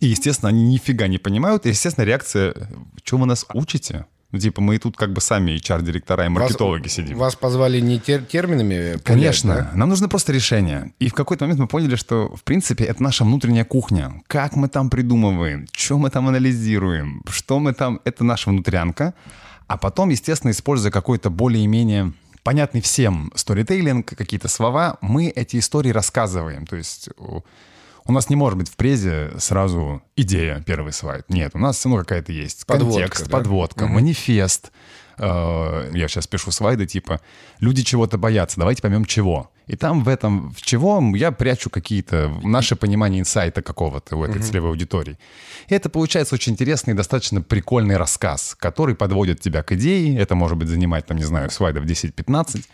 [0.00, 1.66] И, естественно, они нифига не понимают.
[1.66, 2.54] И, естественно, реакция,
[3.02, 4.06] что вы нас учите?
[4.34, 7.18] Ну, типа, мы тут как бы сами HR-директора и маркетологи вас, сидим.
[7.18, 8.98] Вас позвали не тер терминами?
[9.04, 9.54] Конечно.
[9.54, 9.70] да?
[9.74, 10.92] Нам нужно просто решение.
[10.98, 14.24] И в какой-то момент мы поняли, что, в принципе, это наша внутренняя кухня.
[14.26, 18.00] Как мы там придумываем, что мы там анализируем, что мы там...
[18.04, 19.14] Это наша внутрянка.
[19.68, 26.66] А потом, естественно, используя какой-то более-менее понятный всем сторитейлинг, какие-то слова, мы эти истории рассказываем.
[26.66, 27.08] То есть
[28.06, 31.24] у нас не может быть в презе сразу идея, первый слайд.
[31.28, 33.30] Нет, у нас все равно какая-то есть подводка, контекст, да?
[33.30, 33.92] подводка, угу.
[33.94, 34.72] манифест.
[35.16, 37.20] Э, я сейчас пишу слайды типа
[37.60, 39.50] «Люди чего-то боятся, давайте поймем чего».
[39.66, 44.36] И там в этом, в чего я прячу какие-то, наше понимание инсайта какого-то у этой
[44.36, 44.44] угу.
[44.44, 45.18] целевой аудитории.
[45.68, 50.18] И это получается очень интересный и достаточно прикольный рассказ, который подводит тебя к идее.
[50.18, 52.64] Это может быть занимать, там, не знаю, слайдов 10-15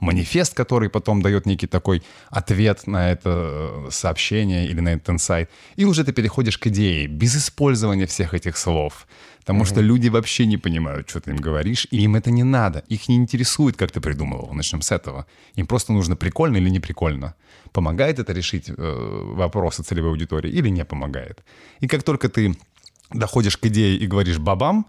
[0.00, 5.50] манифест, который потом дает некий такой ответ на это э, сообщение или на этот инсайт.
[5.76, 9.06] И уже ты переходишь к идее без использования всех этих слов.
[9.40, 9.68] Потому mm-hmm.
[9.68, 12.84] что люди вообще не понимают, что ты им говоришь, и им это не надо.
[12.88, 14.52] Их не интересует, как ты придумывал.
[14.52, 15.26] Начнем с этого.
[15.56, 17.34] Им просто нужно прикольно или не прикольно.
[17.72, 18.74] Помогает это решить э,
[19.34, 21.42] вопросы целевой аудитории или не помогает.
[21.80, 22.54] И как только ты
[23.12, 24.86] доходишь к идее и говоришь «бабам»,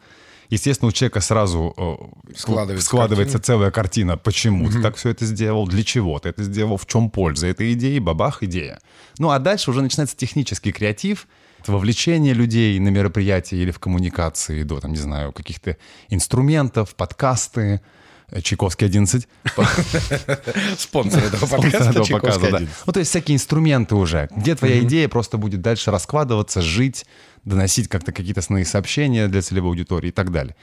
[0.52, 3.56] естественно, у человека сразу э, складывается, складывается картина.
[3.56, 4.74] целая картина, почему угу.
[4.74, 7.98] ты так все это сделал, для чего ты это сделал, в чем польза этой идеи,
[7.98, 8.80] бабах, идея.
[9.18, 11.28] Ну а дальше уже начинается технический креатив,
[11.66, 15.78] вовлечение людей на мероприятия или в коммуникации до, там, не знаю, каких-то
[16.10, 17.82] инструментов, подкасты,
[18.42, 19.28] Чайковский 11.
[20.78, 22.70] Спонсор этого подкаста Чайковский 11.
[22.86, 27.06] Ну, то есть всякие инструменты уже, где твоя идея просто будет дальше раскладываться, жить,
[27.46, 30.56] доносить как-то какие-то основные сообщения для целевой аудитории и так далее.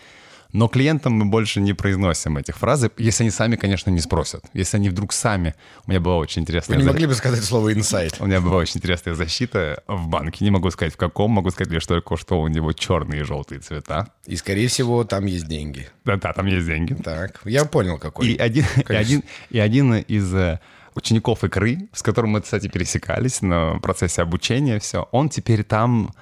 [0.53, 4.45] Но клиентам мы больше не произносим этих фраз, если они сами, конечно, не спросят.
[4.55, 5.55] Если они вдруг сами...
[5.87, 6.77] У меня была очень интересная...
[6.77, 8.17] Вы не могли бы сказать слово «инсайт»?
[8.19, 10.45] У меня была очень интересная защита в банке.
[10.45, 11.33] Не могу сказать, в каком.
[11.33, 14.09] Могу сказать лишь только, что у него черные и желтые цвета.
[14.25, 15.87] И, скорее всего, там есть деньги.
[16.07, 16.95] Да-да, там есть деньги.
[16.95, 18.29] Так, я понял, какой.
[18.29, 20.61] И один, и один, и один из э,
[20.95, 26.15] учеников икры, с которым мы, кстати, пересекались на процессе обучения, все, он теперь там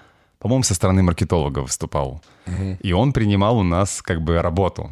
[0.46, 2.22] по-моему, со стороны маркетолога выступал.
[2.46, 2.78] Угу.
[2.80, 4.90] И он принимал у нас как бы работу.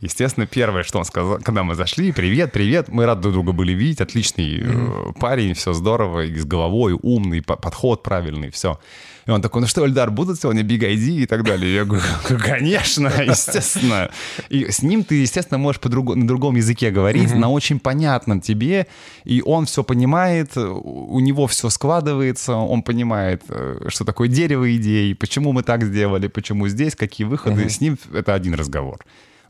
[0.00, 3.72] Естественно, первое, что он сказал, когда мы зашли, привет, привет, мы рады друг друга были
[3.72, 5.18] видеть, отличный mm-hmm.
[5.18, 8.78] парень, все здорово, и с головой, умный, подход правильный, все.
[9.26, 11.74] И он такой, ну что, Эльдар, будут сегодня Big ID и так далее?
[11.74, 12.04] Я говорю,
[12.42, 14.10] конечно, естественно.
[14.50, 17.38] И с ним ты, естественно, можешь по друг, на другом языке говорить, mm-hmm.
[17.38, 18.86] на очень понятном тебе,
[19.24, 25.14] и он все понимает, у него все складывается, он понимает, э, что такое дерево идей,
[25.14, 27.62] почему мы так сделали, почему здесь, какие выходы.
[27.62, 27.70] Mm-hmm.
[27.70, 28.98] С ним это один разговор.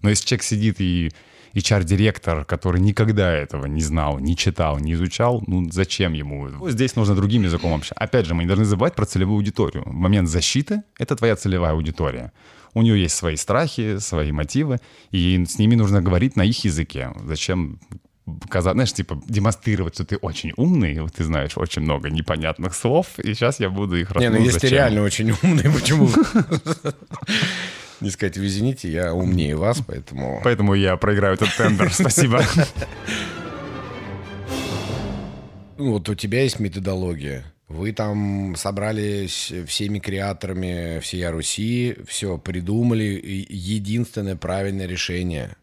[0.03, 1.11] Но если человек сидит и
[1.55, 6.69] HR-директор, который никогда этого не знал, не читал, не изучал, ну зачем ему?
[6.69, 7.95] Здесь нужно другим языком общаться.
[7.95, 9.85] Опять же, мы не должны забывать про целевую аудиторию.
[9.87, 12.33] В момент защиты— это твоя целевая аудитория.
[12.75, 14.81] У нее есть свои страхи, свои мотивы,
[15.13, 17.13] и с ними нужно говорить на их языке.
[17.25, 17.79] Зачем
[18.41, 23.19] показать, знаешь, типа демонстрировать, что ты очень умный, вот ты знаешь очень много непонятных слов,
[23.19, 24.33] и сейчас я буду их рассказывать.
[24.33, 26.09] Не, ну если ты реально очень умный, почему?
[28.05, 30.41] не сказать, вы извините, я умнее вас, поэтому...
[30.45, 32.43] Поэтому я проиграю этот тендер, спасибо.
[35.77, 37.45] Ну, вот у тебя есть методология.
[37.69, 45.57] Вы там собрались всеми креаторами всей Руси, все придумали, единственное правильное решение.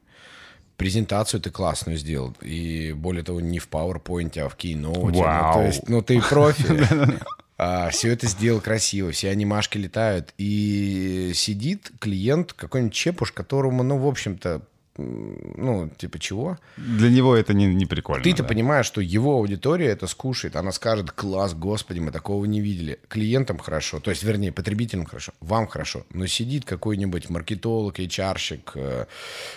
[0.75, 2.35] Презентацию ты классную сделал.
[2.41, 5.15] И более того, не в PowerPoint, а в Keynote.
[5.15, 5.47] Вау.
[5.47, 6.65] Ну, то есть, ну, ты профи.
[7.63, 10.33] А, все это сделал красиво, все анимашки летают.
[10.39, 14.63] И сидит клиент, какой-нибудь чепуш, которому, ну, в общем-то,
[14.97, 16.57] ну, типа чего?
[16.75, 18.23] Для него это не, не прикольно.
[18.23, 18.49] Ты-то да.
[18.49, 20.55] понимаешь, что его аудитория это скушает.
[20.55, 22.97] Она скажет, класс, господи, мы такого не видели.
[23.07, 26.03] Клиентам хорошо, то есть, вернее, потребителям хорошо, вам хорошо.
[26.09, 29.05] Но сидит какой-нибудь маркетолог, HR-щик, э,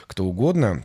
[0.06, 0.84] кто угодно,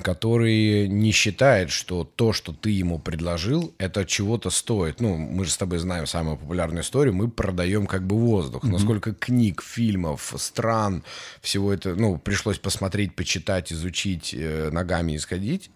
[0.00, 5.00] который не считает, что то, что ты ему предложил, это чего-то стоит.
[5.00, 8.64] Ну, мы же с тобой знаем самую популярную историю, мы продаем как бы воздух.
[8.64, 8.72] Mm-hmm.
[8.72, 11.02] Насколько книг, фильмов, стран,
[11.40, 15.70] всего это, ну, пришлось посмотреть, почитать, изучить, э, ногами исходить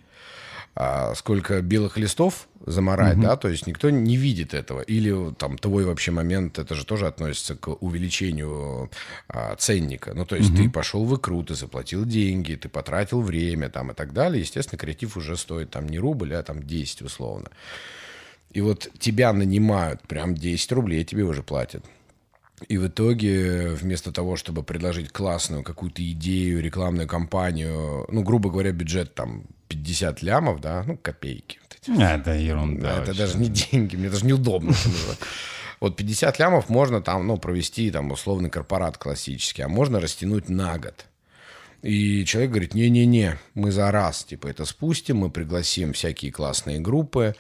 [0.74, 3.22] а сколько белых листов заморать, угу.
[3.22, 4.82] да, то есть никто не видит этого.
[4.82, 8.90] Или там твой вообще момент, это же тоже относится к увеличению
[9.28, 10.14] а, ценника.
[10.14, 10.58] Ну, то есть угу.
[10.58, 14.40] ты пошел в икру, ты заплатил деньги, ты потратил время там и так далее.
[14.40, 17.48] Естественно, креатив уже стоит там не рубль, а там 10 условно.
[18.52, 21.84] И вот тебя нанимают, прям 10 рублей тебе уже платят.
[22.68, 28.72] И в итоге, вместо того, чтобы предложить классную какую-то идею, рекламную кампанию, ну, грубо говоря,
[28.72, 31.58] бюджет там 50 лямов, да, ну, копейки.
[31.86, 31.98] Вот.
[31.98, 32.96] А, это ерунда.
[32.96, 34.74] Да, это даже не деньги, мне даже неудобно.
[35.80, 40.76] Вот 50 лямов можно там, ну, провести там условный корпорат классический, а можно растянуть на
[40.76, 41.06] год.
[41.82, 47.34] И человек говорит, не-не-не, мы за раз, типа, это спустим, мы пригласим всякие классные группы,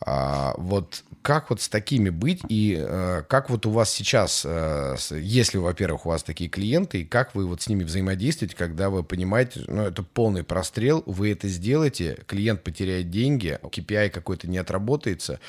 [0.00, 4.96] а, вот как вот с такими быть и э, как вот у вас сейчас, э,
[5.10, 9.02] если, во-первых, у вас такие клиенты, и как вы вот с ними взаимодействуете, когда вы
[9.02, 15.40] понимаете, ну, это полный прострел, вы это сделаете, клиент потеряет деньги, KPI какой-то не отработается,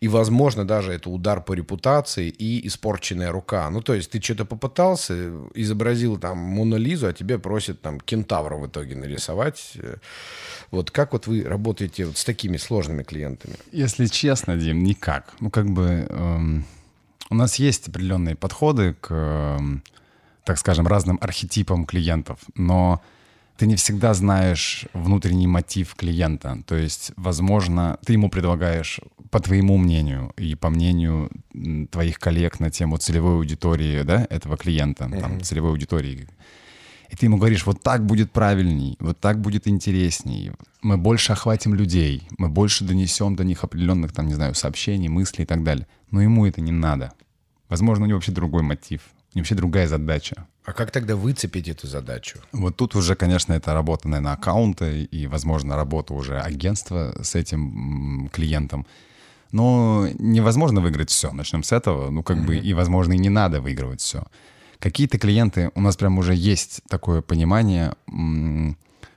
[0.00, 3.70] и, возможно, даже это удар по репутации и испорченная рука.
[3.70, 8.66] Ну, то есть ты что-то попытался, изобразил там Монолизу, а тебе просят там кентавра в
[8.66, 9.78] итоге нарисовать.
[10.70, 13.54] Вот как вот вы работаете вот с такими сложными клиентами?
[13.72, 15.34] Если честно, Дим, никак.
[15.40, 16.64] Ну, как бы эм,
[17.30, 19.82] у нас есть определенные подходы к, эм,
[20.44, 23.02] так скажем, разным архетипам клиентов, но
[23.56, 26.62] ты не всегда знаешь внутренний мотив клиента.
[26.66, 29.00] То есть, возможно, ты ему предлагаешь,
[29.30, 31.30] по твоему мнению и по мнению
[31.90, 35.20] твоих коллег на тему целевой аудитории да, этого клиента, uh-huh.
[35.20, 36.28] там, целевой аудитории
[37.12, 41.74] и ты ему говоришь, вот так будет правильней, вот так будет интересней, мы больше охватим
[41.74, 45.86] людей, мы больше донесем до них определенных, там, не знаю, сообщений, мыслей и так далее.
[46.10, 47.12] Но ему это не надо.
[47.68, 49.02] Возможно, у него вообще другой мотив,
[49.34, 50.46] у него вообще другая задача.
[50.64, 52.38] А как тогда выцепить эту задачу?
[52.52, 58.30] Вот тут уже, конечно, это работа, наверное, аккаунта и, возможно, работа уже агентства с этим
[58.32, 58.86] клиентом.
[59.50, 61.30] Но невозможно выиграть все.
[61.30, 62.08] Начнем с этого.
[62.08, 62.46] Ну, как mm-hmm.
[62.46, 64.24] бы, и, возможно, и не надо выигрывать все.
[64.82, 67.94] Какие-то клиенты, у нас прям уже есть такое понимание,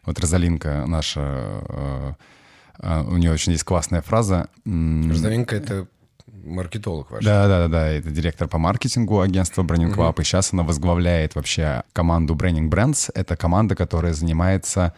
[0.05, 1.21] Вот Розалинка наша,
[1.67, 2.13] э,
[2.77, 4.47] э, у нее очень есть классная фраза.
[4.63, 5.87] Розалинка— это
[6.43, 7.25] маркетолог ваш.
[7.25, 10.21] Да, да, да, да, это директор по маркетингу агентства Branding Club, угу.
[10.21, 13.09] и сейчас она возглавляет вообще команду Branding Brands.
[13.15, 14.93] Это команда, которая занимается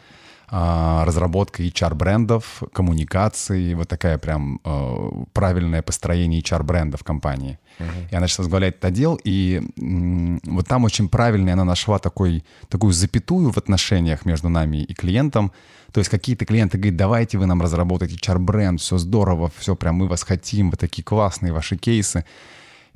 [0.49, 7.59] разработка HR-брендов, коммуникации, вот такая прям э, правильное построение HR-брендов компании.
[7.79, 8.09] Uh-huh.
[8.11, 12.93] И она сейчас возглавляет этот отдел, и вот там очень правильно она нашла такой, такую
[12.93, 15.51] запятую в отношениях между нами и клиентом.
[15.91, 20.07] То есть какие-то клиенты говорят, давайте вы нам разработаете HR-бренд, все здорово, все прям мы
[20.07, 22.23] вас хотим, вы такие классные ваши кейсы.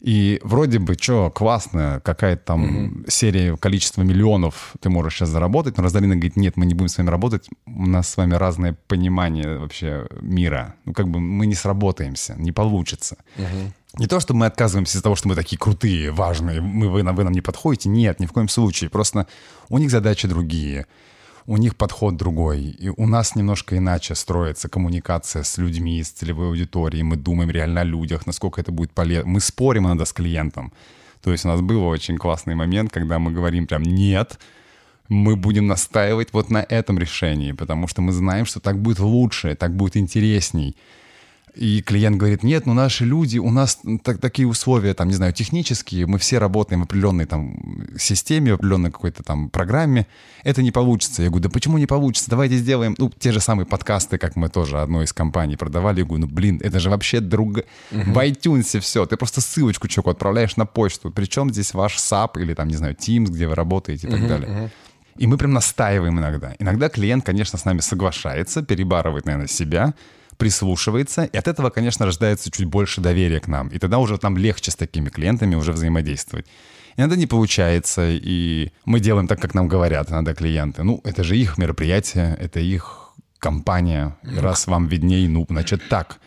[0.01, 3.09] И вроде бы, что, классно, какая-то там mm-hmm.
[3.09, 6.97] серия, количество миллионов ты можешь сейчас заработать, но Розалина говорит, нет, мы не будем с
[6.97, 10.73] вами работать, у нас с вами разное понимание вообще мира.
[10.85, 13.17] Ну, как бы мы не сработаемся, не получится.
[13.37, 13.71] Mm-hmm.
[13.99, 17.23] Не то, что мы отказываемся из-за того, что мы такие крутые, важные, мы, вы, вы
[17.23, 18.89] нам не подходите, нет, ни в коем случае.
[18.89, 19.27] Просто
[19.69, 20.87] у них задачи другие
[21.45, 22.61] у них подход другой.
[22.61, 27.03] И у нас немножко иначе строится коммуникация с людьми, с целевой аудиторией.
[27.03, 29.29] Мы думаем реально о людях, насколько это будет полезно.
[29.29, 30.71] Мы спорим иногда с клиентом.
[31.21, 34.39] То есть у нас был очень классный момент, когда мы говорим прям «нет»,
[35.11, 39.55] мы будем настаивать вот на этом решении, потому что мы знаем, что так будет лучше,
[39.55, 40.77] так будет интересней.
[41.55, 45.33] И клиент говорит, нет, ну наши люди, у нас так, такие условия, там, не знаю,
[45.33, 47.57] технические, мы все работаем в определенной там
[47.97, 50.07] системе, в определенной какой-то там программе,
[50.43, 51.23] это не получится.
[51.23, 52.29] Я говорю, да почему не получится?
[52.29, 55.99] Давайте сделаем, ну, те же самые подкасты, как мы тоже одной из компаний продавали.
[55.99, 57.57] Я говорю, ну, блин, это же вообще друг...
[57.57, 57.65] Uh-huh.
[57.91, 61.11] В iTunes все, ты просто ссылочку человеку отправляешь на почту.
[61.11, 64.27] Причем здесь ваш SAP или там, не знаю, Teams, где вы работаете и так uh-huh,
[64.27, 64.49] далее.
[64.49, 64.69] Uh-huh.
[65.17, 66.55] И мы прям настаиваем иногда.
[66.59, 69.93] Иногда клиент, конечно, с нами соглашается, перебарывает, наверное, себя,
[70.41, 73.67] прислушивается, и от этого, конечно, рождается чуть больше доверия к нам.
[73.67, 76.47] И тогда уже нам легче с такими клиентами уже взаимодействовать.
[76.97, 80.81] Иногда не получается, и мы делаем так, как нам говорят иногда клиенты.
[80.83, 84.17] Ну, это же их мероприятие, это их компания.
[84.23, 86.19] И раз вам видней, ну, значит так.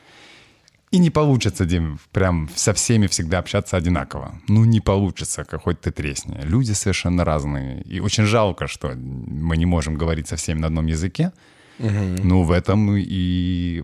[0.92, 4.40] И не получится, Дим, прям со всеми всегда общаться одинаково.
[4.46, 6.38] Ну, не получится, как хоть ты тресни.
[6.44, 7.83] Люди совершенно разные.
[7.83, 11.33] И очень жалко, что мы не можем говорить со всеми на одном языке.
[11.78, 12.22] Угу.
[12.22, 13.82] Ну, в этом и, и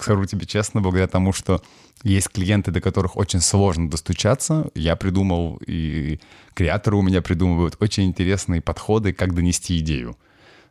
[0.00, 1.62] скажу тебе честно, благодаря тому, что
[2.02, 6.18] есть клиенты, до которых очень сложно достучаться, я придумал, и
[6.54, 10.16] креаторы у меня придумывают очень интересные подходы, как донести идею.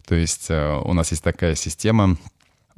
[0.06, 2.18] То есть э, у нас есть такая система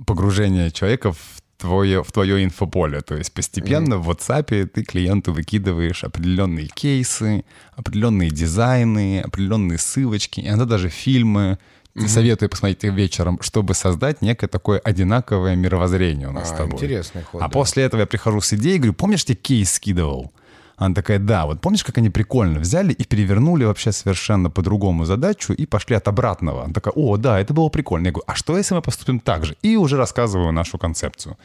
[0.06, 3.01] погружения человека в твое, в твое инфополе.
[3.01, 4.01] То есть постепенно mm-hmm.
[4.01, 11.60] в WhatsApp ты клиенту выкидываешь определенные кейсы, определенные дизайны, определенные ссылочки, иногда даже фильмы,
[11.95, 12.08] Mm-hmm.
[12.08, 16.75] Советую посмотреть их вечером, чтобы создать некое такое одинаковое мировоззрение у нас а, с тобой.
[16.75, 17.41] Интересный ход.
[17.41, 17.49] А да.
[17.49, 20.32] после этого я прихожу с идеей и говорю, помнишь, тебе кейс скидывал?
[20.77, 25.54] Она такая, да, вот помнишь, как они прикольно взяли и перевернули вообще совершенно по-другому задачу
[25.54, 26.63] и пошли от обратного.
[26.63, 28.08] Она такая, о, да, это было прикольно.
[28.08, 29.56] Я говорю, а что, если мы поступим так же?
[29.62, 31.38] И уже рассказываю нашу концепцию.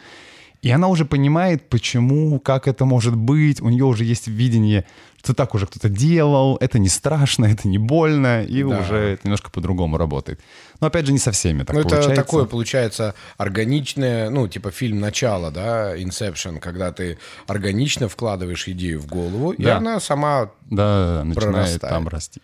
[0.62, 3.61] И она уже понимает, почему, как это может быть.
[3.61, 4.85] У нее уже есть видение,
[5.27, 8.81] что так уже кто-то делал, это не страшно, это не больно, и да.
[8.81, 10.40] уже это немножко по-другому работает.
[10.81, 12.12] Но опять же, не со всеми так ну, получается.
[12.12, 19.01] Это такое, получается, органичное, ну, типа фильм «Начало», да, Inception, когда ты органично вкладываешь идею
[19.01, 19.64] в голову, да.
[19.64, 22.40] и она сама Да, начинает там расти.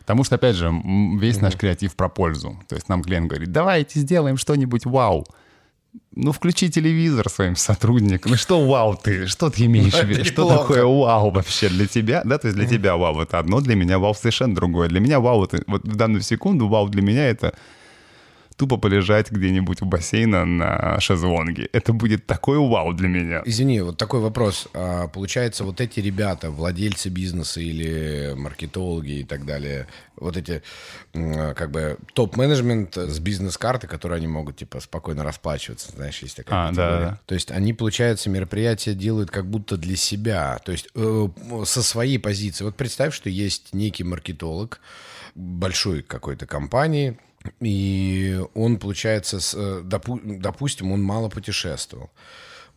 [0.00, 0.70] Потому что, опять же,
[1.18, 2.58] весь наш креатив про пользу.
[2.68, 5.24] То есть нам клиент говорит, давайте сделаем что-нибудь вау
[6.16, 8.30] ну, включи телевизор своим сотрудникам.
[8.30, 9.26] Ну, что вау ты?
[9.26, 10.24] Что ты имеешь в виду?
[10.24, 12.22] Что такое вау вообще для тебя?
[12.24, 14.88] Да, то есть для тебя вау это одно, для меня вау совершенно другое.
[14.88, 17.54] Для меня вау это, вот в данную секунду вау для меня это
[18.56, 21.68] тупо полежать где-нибудь у бассейна на шезлонге.
[21.72, 23.42] Это будет такой вау для меня.
[23.44, 24.68] Извини, вот такой вопрос.
[24.74, 30.62] А, получается, вот эти ребята, владельцы бизнеса или маркетологи и так далее, вот эти
[31.12, 36.72] как бы топ-менеджмент с бизнес-карты, которые они могут типа спокойно расплачиваться, знаешь, есть такая а,
[36.72, 37.20] да, да.
[37.26, 41.28] То есть они, получается, мероприятия делают как будто для себя, то есть э,
[41.64, 42.64] со своей позиции.
[42.64, 44.80] Вот представь, что есть некий маркетолог
[45.34, 47.18] большой какой-то компании,
[47.60, 52.10] и он, получается, с, э, допу, допустим, он мало путешествовал,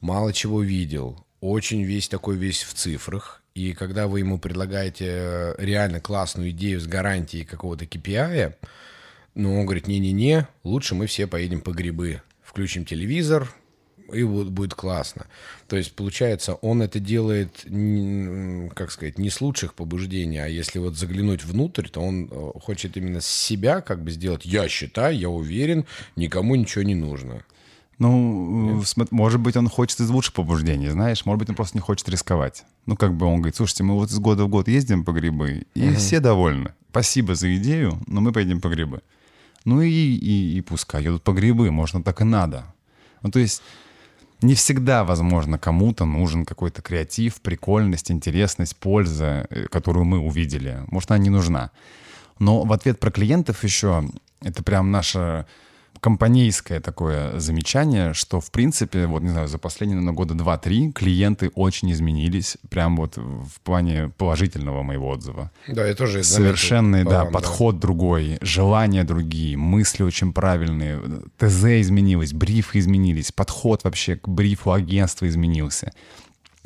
[0.02, 3.44] мало чего видел, очень весь такой весь в цифрах.
[3.54, 8.54] И когда вы ему предлагаете реально классную идею с гарантией какого-то KPI,
[9.34, 12.22] ну, он говорит, не-не-не, лучше мы все поедем по грибы.
[12.44, 13.54] Включим телевизор,
[14.14, 15.28] и вот будет классно.
[15.68, 17.66] То есть, получается, он это делает,
[18.76, 22.98] как сказать, не с лучших побуждений, а если вот заглянуть внутрь, то он э, хочет
[22.98, 25.86] именно с себя как бы сделать, я считаю, я уверен,
[26.16, 27.44] никому ничего не нужно.
[28.00, 29.12] Ну, Нет?
[29.12, 32.64] может быть, он хочет из лучших побуждений, знаешь, может быть, он просто не хочет рисковать.
[32.86, 35.66] Ну, как бы он говорит, слушайте, мы вот из года в год ездим по грибы,
[35.74, 35.96] и угу.
[35.96, 36.74] все довольны.
[36.92, 39.02] Спасибо за идею, но мы поедем по грибы.
[39.66, 42.74] Ну и, и, и пускай едут по грибы, можно так и надо.
[43.22, 43.62] Ну то есть
[44.42, 50.84] не всегда, возможно, кому-то нужен какой-то креатив, прикольность, интересность, польза, э, которую мы увидели.
[50.88, 51.72] Может, она не нужна.
[52.40, 54.08] Но в ответ про клиентов еще,
[54.42, 55.48] это прям наша
[56.00, 61.50] компанейское такое замечание, что, в принципе, вот, не знаю, за последние, на года два-три клиенты
[61.56, 65.52] очень изменились, прям вот в плане положительного моего отзыва.
[65.68, 67.82] Да, я тоже Совершенный, да, вам, подход да.
[67.82, 71.02] другой, желания другие, мысли очень правильные,
[71.38, 75.92] ТЗ изменилось, брифы изменились, подход вообще к брифу агентства изменился.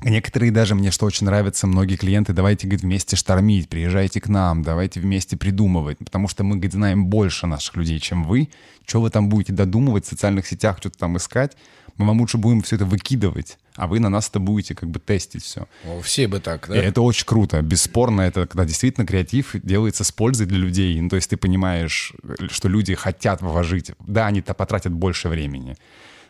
[0.04, 4.64] Некоторые даже, мне что очень нравится, многие клиенты, давайте, говорит, вместе штормить, приезжайте к нам,
[4.64, 8.50] давайте вместе придумывать, потому что мы, говорит, знаем больше наших людей, чем вы.
[8.86, 11.56] Что вы там будете додумывать в социальных сетях, что-то там искать?
[11.98, 15.00] Мы вам лучше будем все это выкидывать, а вы на нас это будете как бы
[15.00, 15.68] тестить все.
[15.86, 16.76] О, все бы так, да?
[16.76, 17.62] И это очень круто.
[17.62, 21.00] Бесспорно, это когда действительно креатив делается с пользой для людей.
[21.00, 22.14] Ну, то есть ты понимаешь,
[22.50, 23.92] что люди хотят вложить.
[24.00, 25.78] Да, они-то потратят больше времени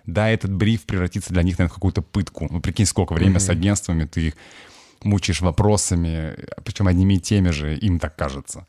[0.06, 2.48] да, этот бриф превратится для них, наверное, в какую-то пытку.
[2.50, 3.40] Ну, прикинь, сколько времени mm-hmm.
[3.40, 4.34] с агентствами ты их
[5.04, 8.68] мучаешь вопросами, причем одними и теми же, им так кажется.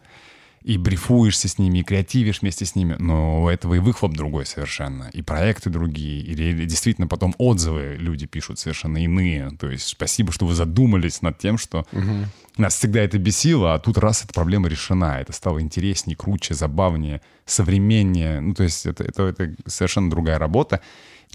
[0.62, 4.46] И брифуешься с ними, и креативишь вместе с ними, но у этого и выхлоп другой
[4.46, 9.50] совершенно, и проекты другие, и действительно потом отзывы люди пишут совершенно иные.
[9.58, 12.26] То есть спасибо, что вы задумались над тем, что угу.
[12.58, 17.22] нас всегда это бесило, а тут раз эта проблема решена, это стало интереснее, круче, забавнее,
[17.44, 18.38] современнее.
[18.40, 20.80] Ну, то есть это, это, это совершенно другая работа.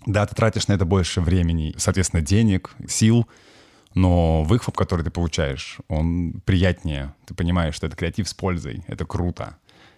[0.05, 3.27] Да, ты тратишь на это больше времени, соответственно, денег, сил,
[3.93, 7.13] но выхлоп, который ты получаешь, он приятнее.
[7.25, 9.57] Ты понимаешь, что это креатив с пользой, это круто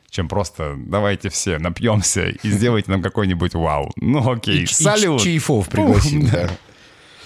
[0.09, 3.91] чем просто давайте все напьемся и сделайте нам какой-нибудь вау.
[3.95, 5.21] Ну окей, и, салют.
[5.21, 6.49] И чайфов пригласим, да.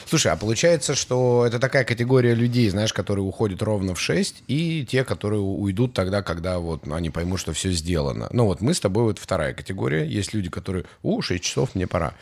[0.06, 4.86] Слушай, а получается, что это такая категория людей, знаешь, которые уходят ровно в 6, и
[4.86, 8.28] те, которые уйдут тогда, когда вот ну, они поймут, что все сделано.
[8.32, 10.06] Ну вот мы с тобой вот вторая категория.
[10.06, 12.14] Есть люди, которые, у, 6 часов, мне пора.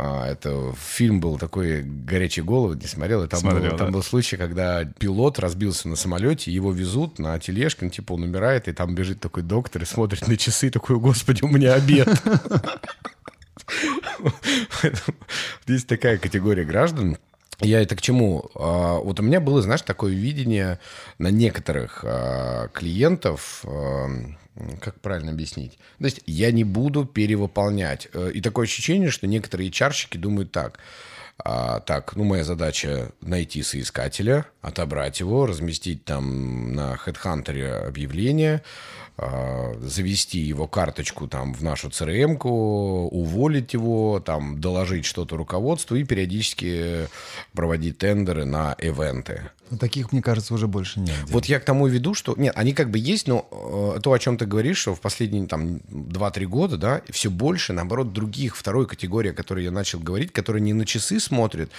[0.00, 3.24] А, это фильм был такой «Горячие головы», не смотрел?
[3.24, 3.92] И там, Смотрел, был, там да.
[3.94, 8.68] был случай, когда пилот разбился на самолете, его везут на тележке, он типа он умирает,
[8.68, 12.08] и там бежит такой доктор и смотрит на часы, такой, господи, у меня обед.
[15.66, 17.18] Есть такая категория граждан,
[17.60, 18.50] я это к чему?
[18.54, 20.78] А, вот у меня было, знаешь, такое видение
[21.18, 23.64] на некоторых а, клиентов,
[24.80, 25.78] как правильно объяснить?
[25.98, 28.08] То есть я не буду перевыполнять.
[28.12, 30.78] Э, и такое ощущение, что некоторые чарщики думают так.
[31.44, 38.62] А, так, ну, моя задача найти соискателя, отобрать его, разместить там на HeadHunter объявление,
[39.80, 47.08] завести его карточку там в нашу CRM-ку, уволить его, там доложить что-то руководству и периодически
[47.52, 49.50] проводить тендеры на ивенты.
[49.70, 51.16] Ну, таких, мне кажется, уже больше нет.
[51.26, 52.34] Вот я к тому веду, что...
[52.36, 55.46] Нет, они как бы есть, но э, то, о чем ты говоришь, что в последние
[55.46, 60.32] там 2-3 года, да, все больше, наоборот, других, второй категории, о которой я начал говорить,
[60.32, 61.70] которые не на часы смотрят,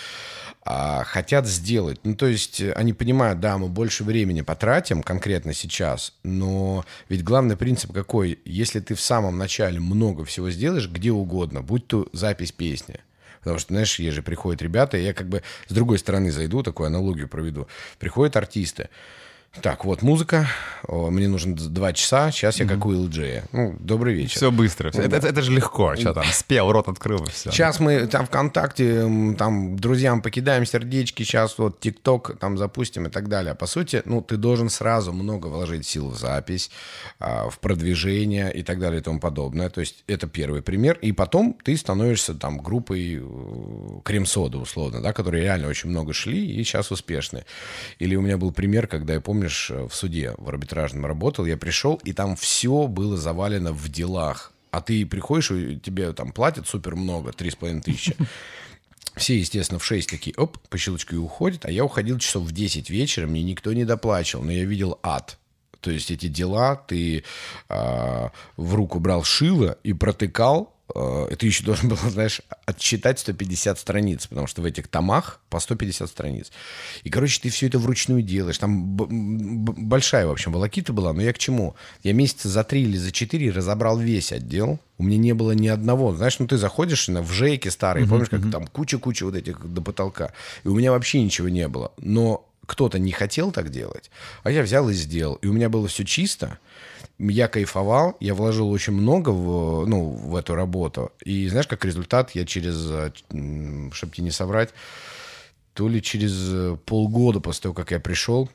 [0.61, 1.99] а, хотят сделать.
[2.03, 7.23] Ну, то есть э, они понимают, да, мы больше времени потратим конкретно сейчас, но ведь
[7.23, 8.39] главный принцип какой?
[8.45, 12.99] Если ты в самом начале много всего сделаешь, где угодно, будь то запись песни,
[13.39, 16.61] Потому что, знаешь, есть же приходят ребята, и я как бы с другой стороны зайду,
[16.61, 17.67] такую аналогию проведу.
[17.97, 18.89] Приходят артисты,
[19.61, 20.47] так, вот музыка.
[20.87, 22.31] О, мне нужно два часа.
[22.31, 23.45] Сейчас я как у LJ.
[23.51, 24.37] Ну, добрый вечер.
[24.37, 24.91] Все быстро.
[24.91, 25.01] Все.
[25.01, 25.95] Это, это, это же легко.
[25.95, 27.51] Что там, спел, рот открыл, и все.
[27.51, 33.27] Сейчас мы там ВКонтакте, там друзьям покидаем сердечки, сейчас вот ТикТок там запустим и так
[33.27, 33.55] далее.
[33.55, 36.69] По сути, ну, ты должен сразу много вложить сил в запись,
[37.19, 39.69] а, в продвижение и так далее и тому подобное.
[39.69, 40.97] То есть это первый пример.
[41.01, 46.45] И потом ты становишься там группой э, крем-сода, условно, да, которые реально очень много шли
[46.45, 47.45] и сейчас успешны.
[47.97, 51.45] Или у меня был пример, когда я помню, помнишь, э, в суде в арбитражном работал,
[51.45, 54.51] я пришел, и там все было завалено в делах.
[54.71, 58.15] А ты приходишь, и тебе там платят супер много, три с половиной тысячи.
[59.15, 61.65] Все, естественно, в 6 такие, оп, по щелчку и уходят.
[61.65, 65.37] А я уходил часов в 10 вечера, мне никто не доплачивал, но я видел ад.
[65.81, 67.23] То есть эти дела ты
[67.69, 73.79] э, в руку брал шило и протыкал, Э, ты еще должен был, знаешь, отчитать 150
[73.79, 76.51] страниц, потому что в этих томах по 150 страниц.
[77.03, 78.57] И, короче, ты все это вручную делаешь.
[78.57, 81.75] Там большая, в общем, волокита была, но я к чему?
[82.03, 84.79] Я месяца за три или за четыре разобрал весь отдел.
[84.97, 86.13] У меня не было ни одного.
[86.13, 88.51] Знаешь, ну ты заходишь на, в жейки старые, uh-huh, помнишь, как uh-huh.
[88.51, 90.33] там куча-куча вот этих до потолка.
[90.63, 91.93] И у меня вообще ничего не было.
[91.97, 94.11] Но кто-то не хотел так делать,
[94.43, 95.35] а я взял и сделал.
[95.35, 96.59] И у меня было все чисто
[97.19, 101.11] я кайфовал, я вложил очень много в, ну, в эту работу.
[101.23, 102.75] И знаешь, как результат, я через,
[103.93, 104.69] чтобы тебе не соврать,
[105.73, 108.49] то ли через полгода после того, как я пришел,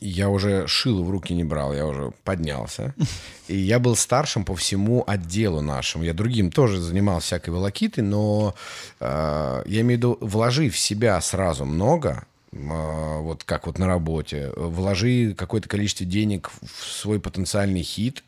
[0.00, 2.94] я уже шило в руки не брал, я уже поднялся.
[3.48, 6.04] И я был старшим по всему отделу нашему.
[6.04, 8.54] Я другим тоже занимался всякой волокитой, но
[9.00, 13.86] э, я имею в виду, вложи в себя сразу много, э, вот как вот на
[13.86, 18.24] работе, вложи какое-то количество денег в свой потенциальный хит,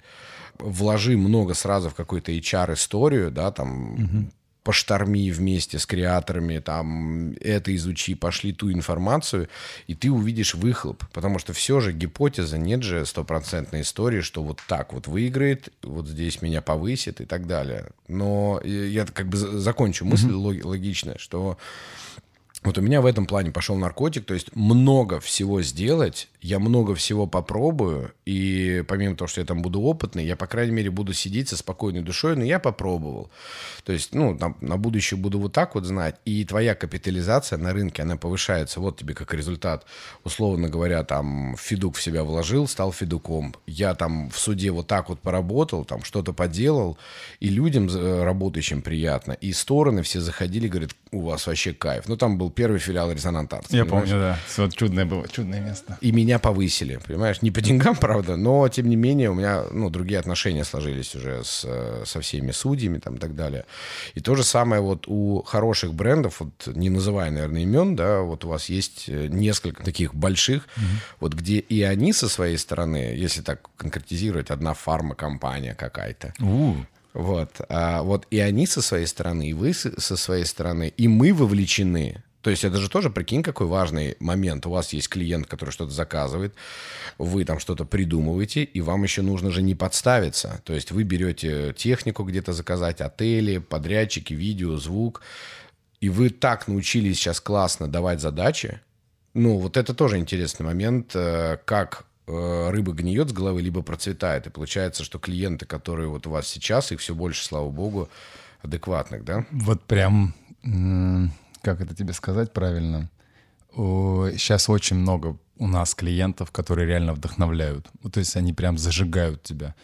[0.58, 4.30] вложи много сразу в какую-то HR-историю, да, там, угу
[4.66, 9.48] пошторми вместе с креаторами, там, это изучи, пошли ту информацию,
[9.86, 11.04] и ты увидишь выхлоп.
[11.12, 16.08] Потому что все же гипотеза, нет же стопроцентной истории, что вот так вот выиграет, вот
[16.08, 17.90] здесь меня повысит и так далее.
[18.08, 20.66] Но я как бы закончу мысль mm-hmm.
[20.66, 21.58] логичная, что
[22.66, 26.94] вот у меня в этом плане пошел наркотик, то есть много всего сделать, я много
[26.94, 31.12] всего попробую, и помимо того, что я там буду опытный, я, по крайней мере, буду
[31.12, 33.30] сидеть со спокойной душой, но я попробовал.
[33.84, 37.72] То есть, ну, на, на будущее буду вот так вот знать, и твоя капитализация на
[37.72, 38.80] рынке, она повышается.
[38.80, 39.86] Вот тебе как результат,
[40.24, 43.54] условно говоря, там, Фидук в себя вложил, стал Фидуком.
[43.66, 46.98] Я там в суде вот так вот поработал, там, что-то поделал,
[47.40, 49.32] и людям, э, работающим, приятно.
[49.32, 52.08] И стороны все заходили, говорят, у вас вообще кайф.
[52.08, 53.70] Ну, там был первый филиал Резонант Артс.
[53.70, 54.08] Я понимаешь?
[54.08, 54.38] помню, да.
[54.56, 55.98] Вот чудное было, чудное место.
[56.00, 57.42] И меня повысили, понимаешь?
[57.42, 61.42] Не по деньгам, правда, но, тем не менее, у меня, ну, другие отношения сложились уже
[61.44, 61.66] с,
[62.04, 63.64] со всеми судьями там и так далее.
[64.14, 68.44] И то же самое вот у хороших брендов, вот не называя, наверное, имен, да, вот
[68.44, 71.16] у вас есть э, несколько таких больших, mm-hmm.
[71.20, 76.76] вот где и они со своей стороны, если так конкретизировать, одна фармакомпания какая-то, uh.
[77.16, 81.32] Вот, а, вот и они со своей стороны, и вы со своей стороны, и мы
[81.32, 82.22] вовлечены.
[82.42, 84.66] То есть это же тоже, прикинь, какой важный момент.
[84.66, 86.54] У вас есть клиент, который что-то заказывает,
[87.16, 90.60] вы там что-то придумываете, и вам еще нужно же не подставиться.
[90.64, 95.22] То есть вы берете технику где-то заказать, отели, подрядчики, видео, звук,
[96.02, 98.78] и вы так научились сейчас классно давать задачи.
[99.32, 104.46] Ну, вот это тоже интересный момент, э, как рыба гниет с головы, либо процветает.
[104.46, 108.08] И получается, что клиенты, которые вот у вас сейчас, их все больше, слава богу,
[108.62, 109.46] адекватных, да?
[109.52, 110.34] Вот прям,
[111.62, 113.10] как это тебе сказать правильно?
[113.72, 117.88] Сейчас очень много у нас клиентов, которые реально вдохновляют.
[118.12, 119.74] То есть они прям зажигают тебя.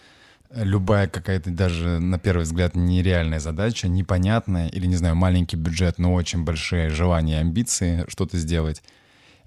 [0.50, 6.12] Любая какая-то даже на первый взгляд нереальная задача, непонятная или, не знаю, маленький бюджет, но
[6.12, 8.82] очень большие желания и амбиции что-то сделать—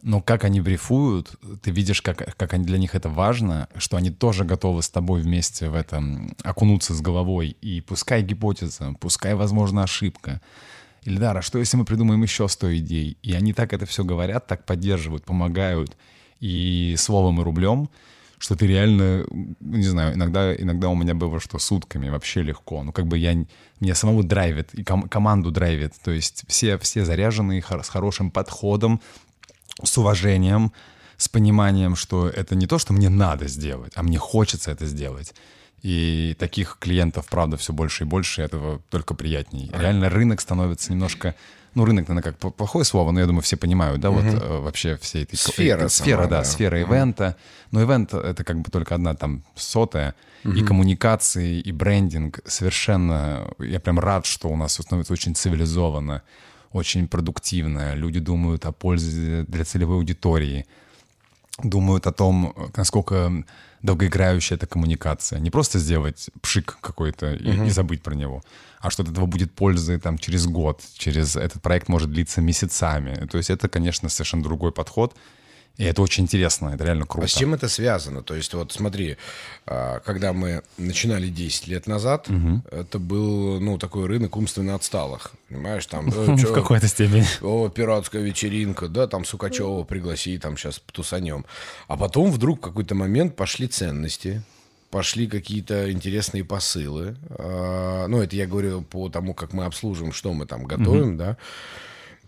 [0.06, 4.12] но как они брифуют, ты видишь, как, как они, для них это важно, что они
[4.12, 7.58] тоже готовы с тобой вместе в этом окунуться с головой.
[7.62, 10.42] И пускай гипотеза, пускай, возможно, ошибка.
[11.06, 13.18] Ильдар, а что если мы придумаем еще 100 идей?
[13.24, 15.98] И они так это все говорят, так поддерживают, помогают.
[16.40, 17.90] И словом, и рублем,
[18.38, 19.26] что ты реально,
[19.60, 22.84] не знаю, иногда, иногда у меня было, что сутками вообще легко.
[22.84, 23.34] Ну, как бы я,
[23.80, 25.94] меня самого драйвит, и ком, команду драйвит.
[26.04, 29.02] То есть все, все заряженные, с хорошим подходом,
[29.84, 30.72] с уважением,
[31.18, 35.34] с пониманием, что это не то, что мне надо сделать, а мне хочется это сделать.
[35.82, 39.72] И таких клиентов, правда, все больше и больше, этого только приятней.
[39.72, 41.36] Реально рынок становится немножко...
[41.76, 44.22] Ну, рынок, наверное, как плохое слово, но я думаю, все понимают, да, угу.
[44.22, 45.36] вот э, вообще все этой...
[45.36, 45.90] Сфера.
[45.90, 46.94] Сфера, сама, да, да, сфера угу.
[46.94, 47.36] ивента.
[47.72, 50.16] Но ивент— это как бы только одна там сотая.
[50.46, 50.54] Угу.
[50.54, 53.48] И коммуникации, и брендинг совершенно...
[53.60, 56.24] Я прям рад, что у нас становится очень цивилизованно
[56.76, 57.96] очень продуктивная.
[57.96, 60.66] Люди думают о пользе для целевой аудитории,
[61.64, 63.32] думают о том, насколько
[63.82, 65.40] долгоиграющая эта коммуникация.
[65.40, 67.64] Не просто сделать пшик какой-то и, угу.
[67.66, 68.44] и забыть про него,
[68.82, 73.26] а что от этого будет пользы там через год, через этот проект может длиться месяцами.
[73.28, 75.16] То есть это, конечно, совершенно другой подход.
[75.78, 77.26] И это очень интересно, это реально круто.
[77.26, 78.24] А с чем это связано?
[78.24, 79.18] То есть вот смотри,
[79.66, 82.62] а, когда мы начинали 10 лет назад, угу.
[82.72, 85.34] это был, ну, такой рынок умственно отсталых.
[85.50, 86.08] Понимаешь, там...
[86.10, 87.26] Э, В какой-то степени.
[87.42, 91.46] О, пиратская вечеринка, да, там Сукачева пригласи, там сейчас тусанем.
[91.88, 94.44] А потом вдруг в какой-то момент пошли ценности,
[94.92, 97.18] пошли какие-то интересные посылы.
[97.32, 101.36] А, ну, это я говорю по тому, как мы обслуживаем, что мы там готовим, да.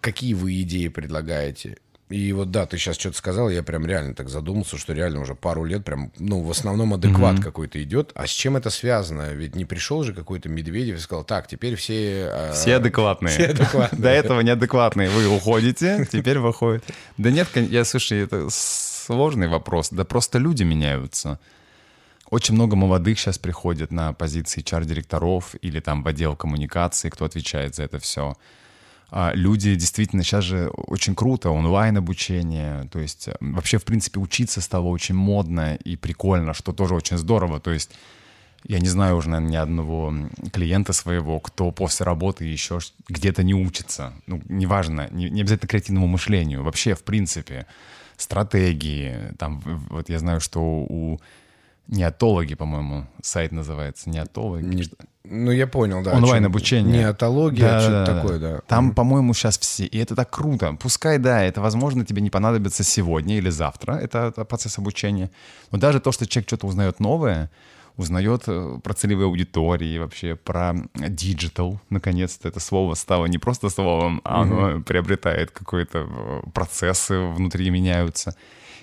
[0.02, 1.78] Какие вы идеи предлагаете?
[2.10, 5.36] И вот да, ты сейчас что-то сказал, я прям реально так задумался, что реально уже
[5.36, 7.44] пару лет прям, ну, в основном адекват mm-hmm.
[7.44, 8.12] какой-то идет.
[8.16, 9.34] А с чем это связано?
[9.34, 12.30] Ведь не пришел же какой-то Медведев и сказал, так, теперь все...
[12.32, 13.34] Э, все адекватные.
[13.34, 14.02] Все адекватные.
[14.02, 15.10] До этого неадекватные.
[15.10, 16.86] Вы уходите, теперь выходит.
[17.18, 19.90] Да нет, я, слушай, это сложный вопрос.
[19.90, 21.40] Да просто люди меняются.
[22.30, 27.76] Очень много молодых сейчас приходит на позиции HR-директоров или там в отдел коммуникации, кто отвечает
[27.76, 28.36] за это все
[29.12, 35.16] люди действительно сейчас же очень круто, онлайн-обучение, то есть вообще, в принципе, учиться стало очень
[35.16, 37.92] модно и прикольно, что тоже очень здорово, то есть
[38.66, 40.14] я не знаю уже, наверное, ни одного
[40.52, 44.14] клиента своего, кто после работы еще где-то не учится.
[44.26, 47.66] Ну, неважно, не, не обязательно креативному мышлению, вообще, в принципе.
[48.18, 49.16] стратегии.
[49.38, 51.20] Там, вот я знаю, что у
[51.88, 54.66] Нетологии, по-моему, сайт называется, Нетология.
[54.66, 54.84] Не,
[55.24, 56.14] ну, я понял, да.
[56.14, 57.00] Онлайн-обучение.
[57.00, 58.62] Нетология, да, что-то да, такое, да.
[58.68, 60.78] Там, по-моему, сейчас все, и это так круто.
[60.80, 65.32] Пускай, да, это, возможно, тебе не понадобится сегодня или завтра, это, это процесс обучения.
[65.72, 67.50] Но даже то, что человек что-то узнает новое,
[67.98, 71.80] узнает э, про целевые аудитории, вообще про digital.
[71.90, 74.84] Наконец-то это слово стало не просто словом, а оно mm-hmm.
[74.84, 78.36] приобретает какой-то э, процессы внутри меняются.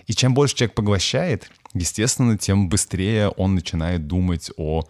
[0.07, 4.84] И чем больше человек поглощает, естественно, тем быстрее он начинает думать о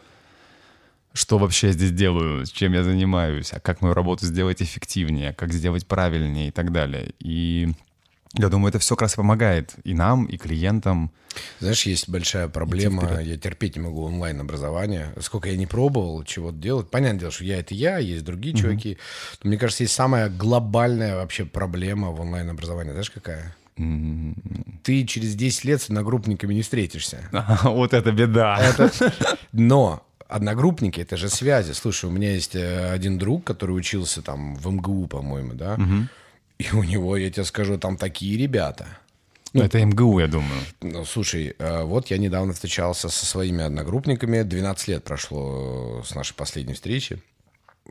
[1.14, 5.53] что вообще я здесь делаю, чем я занимаюсь, а как мою работу сделать эффективнее, как
[5.53, 7.14] сделать правильнее и так далее.
[7.20, 7.68] И
[8.37, 11.12] я думаю, это все как раз помогает и нам, и клиентам.
[11.61, 13.20] Знаешь, есть большая проблема.
[13.20, 15.14] Я терпеть не могу онлайн-образование.
[15.20, 16.91] Сколько я не пробовал чего-то делать.
[16.91, 18.61] Понятное дело, что я— это я, есть другие mm-hmm.
[18.61, 18.99] чуваки.
[19.43, 22.91] Но мне кажется, есть самая глобальная вообще проблема в онлайн-образовании.
[22.91, 23.55] Знаешь, какая?
[23.77, 27.29] Ты через 10 лет с одногруппниками не встретишься.
[27.62, 28.59] Вот это беда.
[28.61, 28.93] Это...
[29.53, 31.72] Но одногруппники, это же связи.
[31.72, 35.75] Слушай, у меня есть э, один друг, который учился там в МГУ, по-моему, да?
[35.75, 36.09] Угу.
[36.59, 38.87] И у него, я тебе скажу, там такие ребята.
[39.53, 40.61] Ну, это МГУ, я думаю.
[40.81, 44.43] Ну, слушай, э, вот я недавно встречался со своими одногруппниками.
[44.43, 47.22] 12 лет прошло с нашей последней встречи.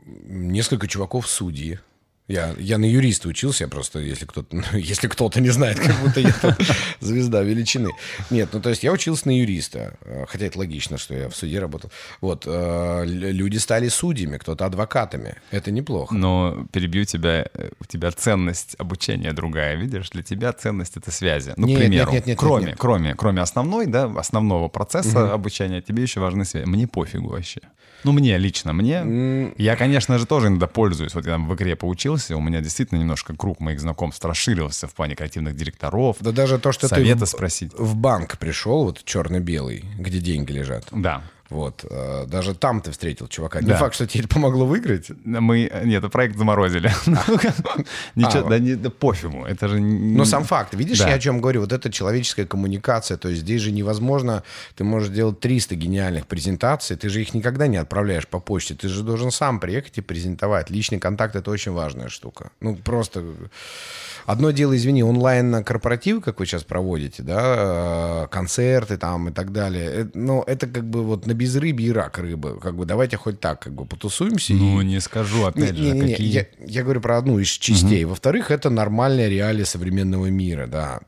[0.04, 1.78] Несколько чуваков судьи.
[2.26, 5.94] Я, я на юриста учился, я просто, если кто-то, ну, если кто-то не знает, как
[6.00, 6.56] будто я там
[7.00, 7.90] звезда величины.
[8.30, 11.36] Нет, ну то есть я учился на юриста, э, хотя это логично, что я в
[11.36, 11.90] суде работал.
[12.22, 15.36] Вот, э, люди стали судьями, кто-то адвокатами.
[15.50, 16.14] Это неплохо.
[16.14, 20.08] Но перебью тебя, э, у тебя ценность обучения другая, видишь?
[20.08, 21.52] Для тебя ценность— это связи.
[21.58, 22.78] Ну, нет, к примеру, нет, нет, нет, кроме, нет, нет.
[22.78, 25.32] Кроме, кроме основной, да, основного процесса угу.
[25.32, 26.64] обучения, тебе еще важны связи.
[26.66, 27.60] Мне пофигу вообще.
[28.04, 29.52] Ну, мне лично, мне.
[29.56, 31.14] Я, конечно же, тоже иногда пользуюсь.
[31.14, 31.74] Вот я там в игре
[32.14, 36.16] поучился, у меня действительно немножко круг моих знакомств расширился в плане креативных директоров.
[36.20, 37.72] Да даже то, что совета ты в, спросить.
[37.74, 40.86] в банк пришел, вот черно-белый, где деньги лежат.
[40.92, 41.22] Да.
[41.54, 41.84] Вот.
[41.88, 43.60] Э, даже там ты встретил чувака.
[43.60, 43.76] Не да.
[43.76, 45.10] факт, что тебе это помогло выиграть.
[45.24, 45.70] Мы...
[45.84, 46.90] Нет, проект заморозили.
[48.16, 49.44] Ничего, да, не, пофигу.
[49.44, 49.78] Это же...
[49.78, 50.74] Но сам факт.
[50.74, 51.60] Видишь, я о чем говорю?
[51.60, 53.16] Вот это человеческая коммуникация.
[53.16, 54.42] То есть здесь же невозможно...
[54.74, 56.96] Ты можешь делать 300 гениальных презентаций.
[56.96, 58.74] Ты же их никогда не отправляешь по почте.
[58.74, 60.70] Ты же должен сам приехать и презентовать.
[60.70, 62.50] Личный контакт— это очень важная штука.
[62.60, 63.22] Ну, просто...
[64.26, 70.08] Одно дело, извини, онлайн-корпоративы, как вы сейчас проводите, да, э, концерты там и так далее.
[70.14, 72.58] Но это как бы вот на безрыбье и рак рыбы.
[72.60, 74.54] Как бы давайте хоть так как бы потусуемся.
[74.54, 74.84] Ну, и...
[74.84, 76.32] не скажу, опять не, же, не, не, какие...
[76.32, 78.04] Я, я говорю про одну из частей.
[78.04, 78.10] Угу.
[78.10, 81.00] Во-вторых, это нормальная реалия современного мира, да.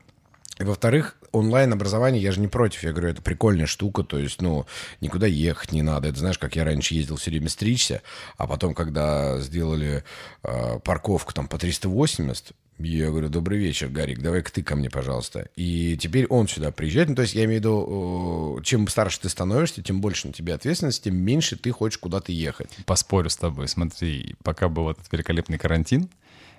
[0.59, 4.65] И во-вторых, онлайн-образование, я же не против, я говорю, это прикольная штука, то есть, ну,
[5.01, 6.09] никуда ехать не надо.
[6.09, 8.01] Это знаешь, как я раньше ездил все время стричься,
[8.37, 10.03] а потом, когда сделали
[10.43, 15.49] э, парковку там по 380, я говорю, добрый вечер, Гарик, давай-ка ты ко мне, пожалуйста.
[15.55, 17.09] И теперь он сюда приезжает.
[17.09, 20.53] Ну, то есть я имею в виду, чем старше ты становишься, тем больше на тебе
[20.53, 22.69] ответственности, тем меньше ты хочешь куда-то ехать.
[22.85, 23.67] Поспорю с тобой.
[23.67, 26.09] Смотри, пока был этот великолепный карантин,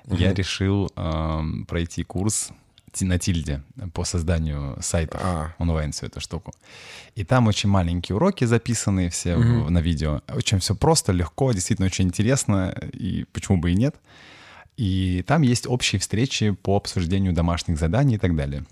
[0.07, 0.17] угу.
[0.17, 2.51] я решил э, пройти курс
[3.01, 3.63] на тильде
[3.93, 5.55] по созданию сайтов а.
[5.59, 6.53] онлайн всю эту штуку.
[7.15, 9.71] И там очень маленькие уроки записаны все угу.
[9.71, 10.23] на видео.
[10.29, 13.97] Очень все просто, легко, действительно очень интересно, и почему бы и нет.
[14.77, 18.65] И там есть общие встречи по обсуждению домашних заданий и так далее.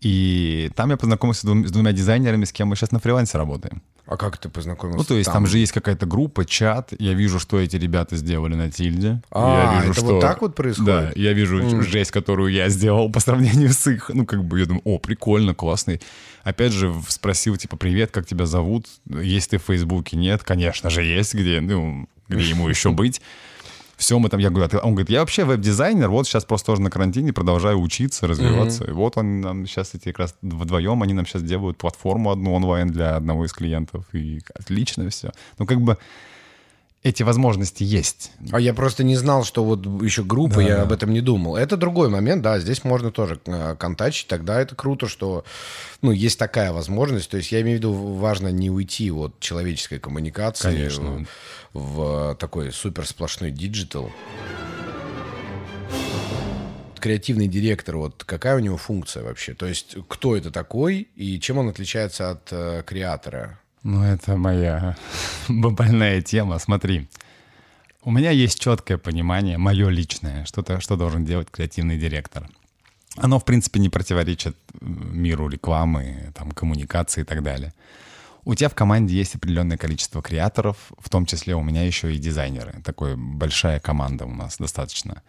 [0.00, 3.82] И там я познакомился с двумя дизайнерами, с кем мы сейчас на фрилансе работаем.
[4.06, 4.98] А как ты познакомился?
[4.98, 6.92] Ну, то есть там, там же есть какая-то группа, чат.
[6.98, 9.20] Я вижу, что эти ребята сделали на тильде.
[9.30, 10.14] А, я вижу, это что...
[10.14, 10.86] вот так вот происходит?
[10.86, 11.82] Да, я вижу mm.
[11.82, 14.10] жесть, которую я сделал по сравнению с их.
[14.14, 16.00] Ну, как бы я думаю, о, прикольно, классный.
[16.44, 18.86] Опять же, спросил, типа, привет, как тебя зовут?
[19.06, 20.16] Есть ты в Фейсбуке?
[20.16, 23.20] Нет, конечно же, есть, где, ну, где ему еще быть
[23.96, 26.90] все мы там, я говорю, он говорит, я вообще веб-дизайнер, вот сейчас просто тоже на
[26.90, 28.84] карантине продолжаю учиться, развиваться.
[28.84, 28.90] Mm-hmm.
[28.90, 32.54] И вот он нам сейчас эти как раз вдвоем, они нам сейчас делают платформу одну
[32.54, 35.32] онлайн для одного из клиентов, и отлично все.
[35.58, 35.96] Ну, как бы
[37.06, 38.32] эти возможности есть.
[38.50, 40.62] А я просто не знал, что вот еще группа, да.
[40.62, 41.54] я об этом не думал.
[41.54, 45.44] Это другой момент, да, здесь можно тоже э, контачить, тогда это круто, что,
[46.02, 50.00] ну, есть такая возможность, то есть я имею в виду, важно не уйти от человеческой
[50.00, 51.26] коммуникации Конечно.
[51.76, 54.10] В, такой супер сплошной digital.
[56.98, 59.52] Креативный директор, вот какая у него функция вообще?
[59.52, 63.58] То есть кто это такой и чем он отличается от э, креатора?
[63.82, 64.96] Ну, это моя
[65.48, 66.58] больная тема.
[66.58, 67.08] Смотри,
[68.02, 72.48] у меня есть четкое понимание, мое личное, что, -то, что должен делать креативный директор.
[73.16, 77.74] Оно, в принципе, не противоречит миру рекламы, там, коммуникации и так далее.
[78.46, 82.18] У тебя в команде есть определенное количество креаторов, в том числе у меня еще и
[82.18, 82.80] дизайнеры.
[82.84, 85.22] Такая большая команда у нас достаточно.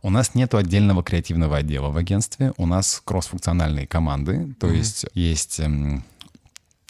[0.00, 4.76] У нас нет отдельного креативного отдела в агентстве, у нас кроссфункциональные команды, то mm-hmm.
[4.76, 6.02] есть есть эм,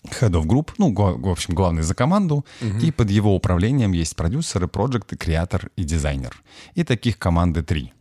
[0.05, 2.79] head of group, ну, в общем, главный за команду, угу.
[2.79, 6.43] и под его управлением есть продюсеры, проекты, креатор и дизайнер.
[6.75, 7.93] И таких команды три.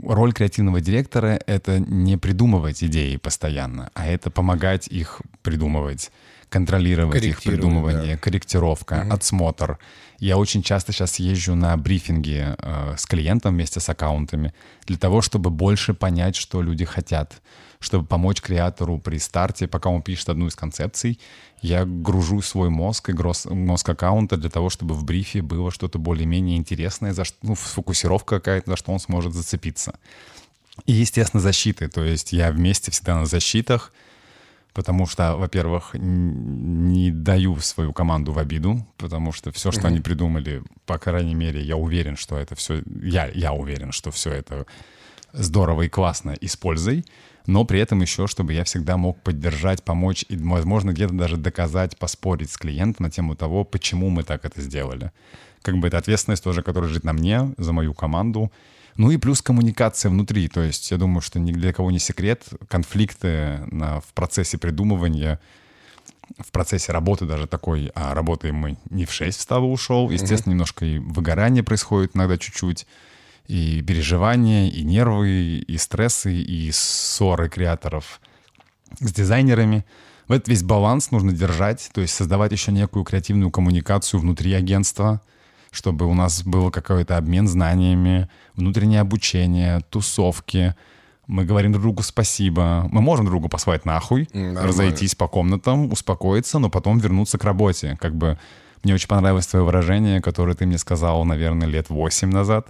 [0.00, 6.12] Роль креативного директора— это не придумывать идеи постоянно, а это помогать их придумывать
[6.48, 8.20] контролировать их придумывание, да.
[8.20, 9.14] корректировка, угу.
[9.14, 9.78] отсмотр.
[10.18, 14.52] Я очень часто сейчас езжу на брифинги э, с клиентом вместе с аккаунтами
[14.86, 17.40] для того, чтобы больше понять, что люди хотят,
[17.78, 21.20] чтобы помочь креатору при старте, пока он пишет одну из концепций.
[21.62, 26.56] Я гружу свой мозг и мозг аккаунта для того, чтобы в брифе было что-то более-менее
[26.56, 29.98] интересное, за, ну, фокусировка какая-то, за что он сможет зацепиться.
[30.86, 31.88] И, естественно, защиты.
[31.88, 33.92] То есть я вместе всегда на защитах—
[34.78, 39.86] потому что, во-первых, не даю свою команду в обиду, потому что все, что mm-hmm.
[39.88, 44.30] они придумали, по крайней мере, я уверен, что это все, я, я уверен, что все
[44.30, 44.66] это
[45.32, 47.04] здорово и классно используй,
[47.48, 51.98] но при этом еще, чтобы я всегда мог поддержать, помочь и, возможно, где-то даже доказать,
[51.98, 55.10] поспорить с клиентом на тему того, почему мы так это сделали.
[55.62, 58.52] Как бы это ответственность тоже, которая лежит на мне, за мою команду,
[58.98, 60.48] ну и плюс коммуникация внутри.
[60.48, 62.44] То есть я думаю, что ни для кого не секрет.
[62.68, 65.40] Конфликты на, в процессе придумывания,
[66.36, 70.10] в процессе работы даже такой, а работаем мы не в 6 встал и ушел.
[70.10, 72.86] Естественно, mm немножко и выгорание происходит иногда чуть-чуть.
[73.46, 78.20] И переживания, и нервы, и стрессы, и ссоры креаторов
[78.98, 79.86] с дизайнерами.
[80.26, 85.22] В этот весь баланс нужно держать, то есть создавать еще некую креативную коммуникацию внутри агентства—
[85.70, 90.74] чтобы у нас был какой-то обмен знаниями, внутреннее обучение, тусовки.
[91.26, 92.88] Мы говорим друг другу спасибо.
[92.90, 94.62] Мы можем другу послать нахуй, Нормально.
[94.62, 97.98] разойтись по комнатам, успокоиться, но потом вернуться к работе.
[98.00, 98.38] Как бы
[98.82, 102.68] мне очень понравилось твое выражение, которое ты мне сказал, наверное, лет восемь назад.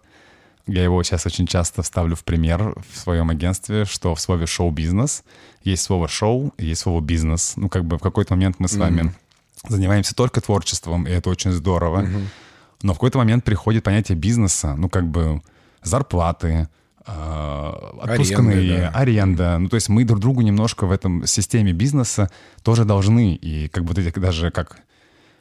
[0.67, 5.25] Я его сейчас очень часто ставлю в пример в своем агентстве, что в слове «шоу-бизнес»
[5.65, 7.55] есть слово «шоу» и есть слово «бизнес».
[7.57, 9.71] Ну, как бы в какой-то момент мы с вами mm-hmm.
[9.71, 12.03] занимаемся только творчеством, и это очень здорово.
[12.03, 12.25] Mm-hmm.
[12.83, 15.43] Но в какой-то момент приходит понятие бизнеса, ну, как бы
[15.83, 16.69] зарплаты,
[17.07, 17.73] э,
[18.03, 18.99] отпускные, аренда, да.
[18.99, 19.59] аренда.
[19.59, 22.31] Ну, то есть мы друг другу немножко в этом системе бизнеса
[22.63, 23.35] тоже должны.
[23.35, 24.79] И как бы даже как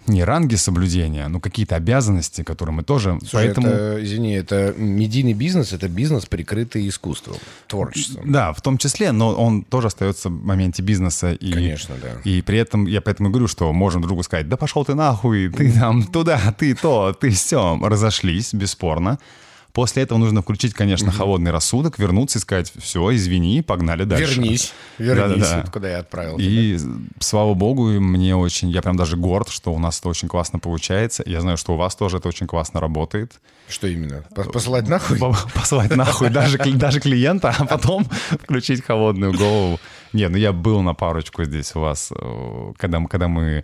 [0.07, 3.17] не ранги соблюдения, но какие-то обязанности, которые мы тоже...
[3.19, 3.67] Слушай, поэтому...
[3.67, 7.37] это, извини, это медийный бизнес, это бизнес, прикрытый искусством,
[7.67, 8.31] творчеством.
[8.31, 11.33] Да, в том числе, но он тоже остается в моменте бизнеса.
[11.33, 12.21] И, Конечно, да.
[12.23, 15.71] И при этом я поэтому говорю, что можем другу сказать, да пошел ты нахуй, ты
[15.71, 17.77] там туда, ты то, ты все.
[17.81, 19.19] Разошлись, бесспорно.
[19.77, 21.17] После этого нужно включить, конечно, угу.
[21.17, 24.41] холодный рассудок, вернуться и сказать, все, извини, погнали дальше.
[24.41, 26.37] Вернись, вернись, да, да, вот куда я отправил.
[26.39, 26.79] И
[27.19, 31.21] слава богу, мне очень, я прям даже горд, что у нас это очень классно получается.
[31.27, 33.39] Я знаю, что у вас тоже это очень классно работает.
[33.69, 34.23] Что именно?
[34.51, 35.19] Посылать нахуй?
[35.53, 39.79] Посылать нахуй даже, даже клиента, а потом включить холодную голову.
[40.11, 43.63] Не, ну я был на парочку здесь у вас, э, когда, когда мы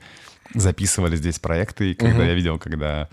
[0.53, 2.24] записывали здесь проекты, и когда угу.
[2.26, 3.09] я видел, когда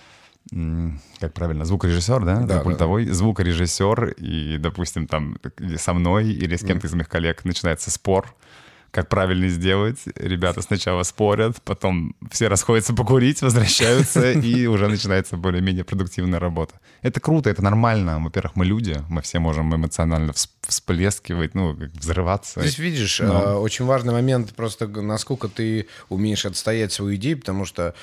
[1.21, 2.41] как правильно, звукорежиссер, да?
[2.41, 2.61] Да.
[2.61, 3.15] Пультовой да.
[3.15, 5.37] звукорежиссер, и, допустим, там
[5.77, 8.35] со мной или с кем-то из моих коллег начинается спор,
[8.91, 9.99] как правильно сделать.
[10.17, 16.81] Ребята сначала спорят, потом все расходятся покурить, возвращаются, и уже начинается более-менее продуктивная работа.
[17.03, 18.19] Это круто, это нормально.
[18.21, 20.33] Во-первых, мы люди, мы все можем эмоционально
[20.71, 22.61] всплескивать, ну, взрываться.
[22.61, 23.43] Здесь видишь, Но...
[23.43, 27.95] Э, очень важный момент просто, насколько ты умеешь отстоять свою идею, потому что,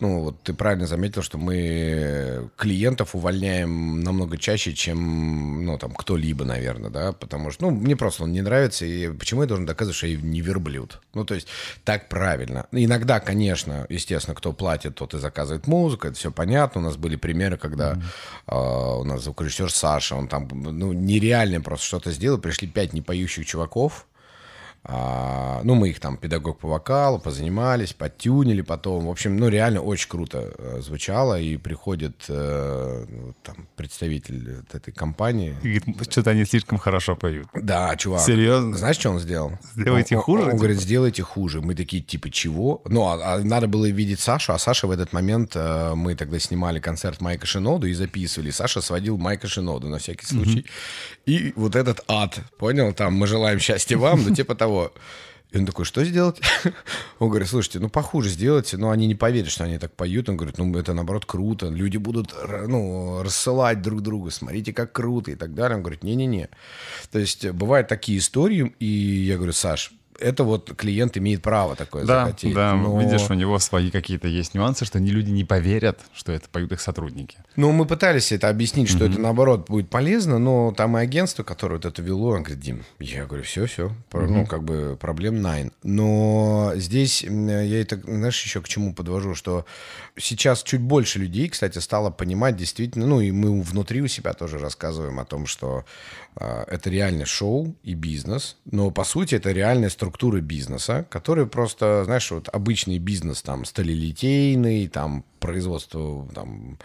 [0.00, 6.44] ну, вот ты правильно заметил, что мы клиентов увольняем намного чаще, чем, ну, там, кто-либо,
[6.44, 9.96] наверное, да, потому что, ну, мне просто он не нравится, и почему я должен доказывать,
[9.96, 11.00] что я не верблюд?
[11.14, 11.46] Ну, то есть,
[11.84, 12.66] так правильно.
[12.72, 16.80] Иногда, конечно, естественно, кто платит, тот и заказывает музыку, это все понятно.
[16.80, 18.02] У нас были примеры, когда mm-hmm.
[18.46, 23.46] Э, у нас звукорежиссер Саша, он там, ну, нереально просто что-то сделал, пришли пять непоющих
[23.46, 24.06] чуваков,
[24.88, 29.06] а, ну, мы их там, педагог по вокалу, позанимались, подтюнили потом.
[29.06, 31.40] В общем, ну, реально очень круто э, звучало.
[31.40, 35.56] И приходит э, ну, там представитель этой компании.
[35.64, 37.48] И говорит, что-то они слишком хорошо поют.
[37.52, 38.20] Да, чувак.
[38.20, 38.76] Серьезно?
[38.76, 39.58] Знаешь, что он сделал?
[39.74, 40.42] Сделайте он, хуже?
[40.42, 41.60] Он, он, он говорит, сделайте хуже.
[41.60, 42.82] Мы такие, типа, чего?
[42.84, 46.38] Ну, а, а надо было видеть Сашу, а Саша в этот момент, э, мы тогда
[46.38, 48.50] снимали концерт Майка Шиноду и записывали.
[48.50, 50.60] Саша сводил Майка Шиноду на всякий случай.
[50.60, 50.68] Mm-hmm.
[51.26, 52.92] И вот этот ад, понял?
[52.92, 54.92] Там, мы желаем счастья вам, ну, типа того того.
[55.52, 56.40] И он такой, что сделать?
[57.20, 60.28] Он говорит, слушайте, ну похуже сделайте, но они не поверят, что они так поют.
[60.28, 62.34] Он говорит, ну это наоборот круто, люди будут
[62.66, 65.76] ну, рассылать друг другу, смотрите, как круто и так далее.
[65.76, 66.48] Он говорит, не-не-не.
[67.12, 72.04] То есть бывают такие истории, и я говорю, Саш, это вот клиент имеет право такое
[72.04, 72.54] да, захотеть.
[72.54, 73.00] Да, но...
[73.00, 76.72] видишь, у него свои какие-то есть нюансы, что они люди не поверят, что это поют
[76.72, 77.36] их сотрудники.
[77.56, 79.12] Ну, мы пытались это объяснить, что mm-hmm.
[79.12, 82.84] это наоборот будет полезно, но там и агентство, которое вот это вело, он говорит, Дим,
[82.98, 84.26] я говорю, все, все, mm-hmm.
[84.26, 85.72] ну, как бы проблем nine.
[85.82, 89.64] Но здесь я это, знаешь, еще к чему подвожу, что
[90.16, 94.58] сейчас чуть больше людей, кстати, стало понимать действительно, ну, и мы внутри у себя тоже
[94.58, 95.84] рассказываем о том, что
[96.38, 102.30] это реально шоу и бизнес, но по сути это реальная структура бизнеса, который просто, знаешь,
[102.30, 106.78] вот обычный бизнес, там, сталелитейный, там, производство, там,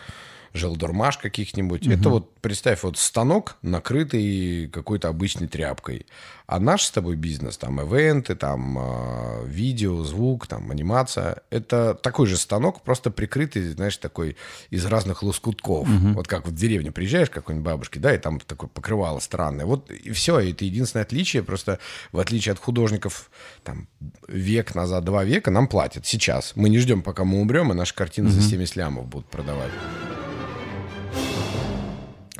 [0.53, 1.87] желдурмаш каких-нибудь.
[1.87, 1.93] Угу.
[1.93, 6.05] Это вот, представь, вот станок, накрытый какой-то обычной тряпкой.
[6.47, 12.27] А наш с тобой бизнес, там, ивенты, там, э, видео, звук, там, анимация, это такой
[12.27, 14.35] же станок, просто прикрытый, знаешь, такой
[14.69, 15.87] из разных лоскутков.
[15.87, 16.13] Угу.
[16.13, 19.65] Вот как в деревню приезжаешь к какой-нибудь бабушке, да, и там такое покрывало странное.
[19.65, 21.79] Вот и все, это единственное отличие, просто
[22.11, 23.31] в отличие от художников,
[23.63, 23.87] там,
[24.27, 26.51] век назад, два века нам платят сейчас.
[26.55, 28.35] Мы не ждем, пока мы умрем, и наши картины угу.
[28.35, 29.71] за 70 лямов будут продавать.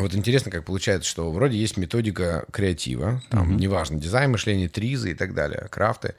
[0.02, 3.60] Вот интересно, как получается, что вроде есть методика креатива, там, mm-hmm.
[3.60, 6.16] неважно, дизайн, мышление, тризы и так далее, крафты.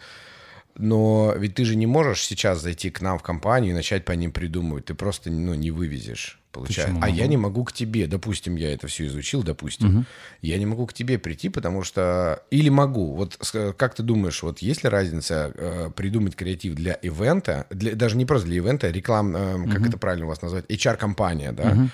[0.76, 4.12] Но ведь ты же не можешь сейчас зайти к нам в компанию и начать по
[4.12, 4.86] ним придумывать.
[4.86, 6.94] Ты просто ну, не вывезешь, получается.
[6.94, 7.04] Почему?
[7.04, 8.06] А я не могу к тебе.
[8.06, 9.98] Допустим, я это все изучил, допустим.
[9.98, 10.04] Угу.
[10.40, 12.42] Я не могу к тебе прийти, потому что...
[12.50, 13.14] Или могу.
[13.14, 13.38] Вот
[13.76, 18.24] как ты думаешь, вот есть ли разница э, придумать креатив для ивента, для, даже не
[18.24, 19.36] просто для ивента, а реклам...
[19.36, 19.70] Э, угу.
[19.70, 20.64] Как это правильно у вас назвать?
[20.70, 21.72] HR-компания, да?
[21.72, 21.90] Угу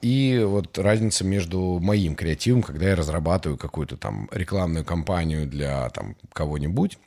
[0.00, 6.16] и вот разница между моим креативом, когда я разрабатываю какую-то там рекламную кампанию для там
[6.32, 6.98] кого-нибудь.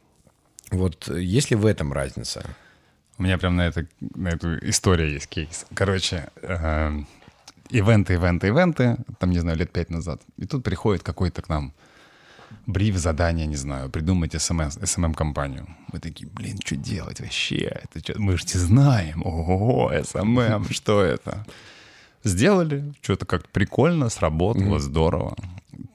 [0.71, 2.43] Вот есть ли в этом разница?
[3.17, 5.65] У меня прям на, это, на эту историю есть кейс.
[5.73, 6.99] Короче, э,
[7.69, 10.21] ивенты, ивенты, ивенты, там, не знаю, лет пять назад.
[10.37, 11.73] И тут приходит какой-то к нам
[12.65, 15.67] бриф, задание, не знаю, придумать SMS, SMM-компанию.
[15.91, 17.81] Мы такие, блин, что делать вообще?
[17.83, 18.19] Это что?
[18.19, 19.21] Мы же не знаем.
[19.25, 21.45] Ого, SMM, что это?
[22.23, 24.79] Сделали, что-то как прикольно, сработало, mm-hmm.
[24.79, 25.35] здорово.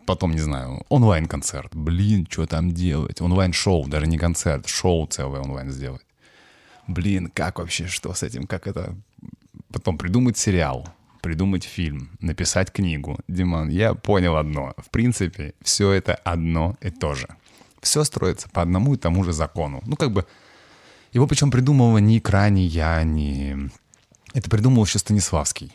[0.07, 1.75] Потом, не знаю, онлайн-концерт.
[1.75, 3.21] Блин, что там делать?
[3.21, 6.05] Онлайн-шоу, даже не концерт, шоу целое онлайн сделать.
[6.87, 8.97] Блин, как вообще, что с этим, как это?
[9.73, 10.89] Потом придумать сериал,
[11.23, 13.19] придумать фильм, написать книгу.
[13.29, 14.75] Диман, я понял одно.
[14.77, 17.29] В принципе, все это одно и то же.
[17.81, 19.83] Все строится по одному и тому же закону.
[19.87, 20.27] Ну, как бы,
[21.13, 23.71] его причем придумывал ни Икра, ни я, ни...
[24.33, 25.73] Это придумал еще Станиславский.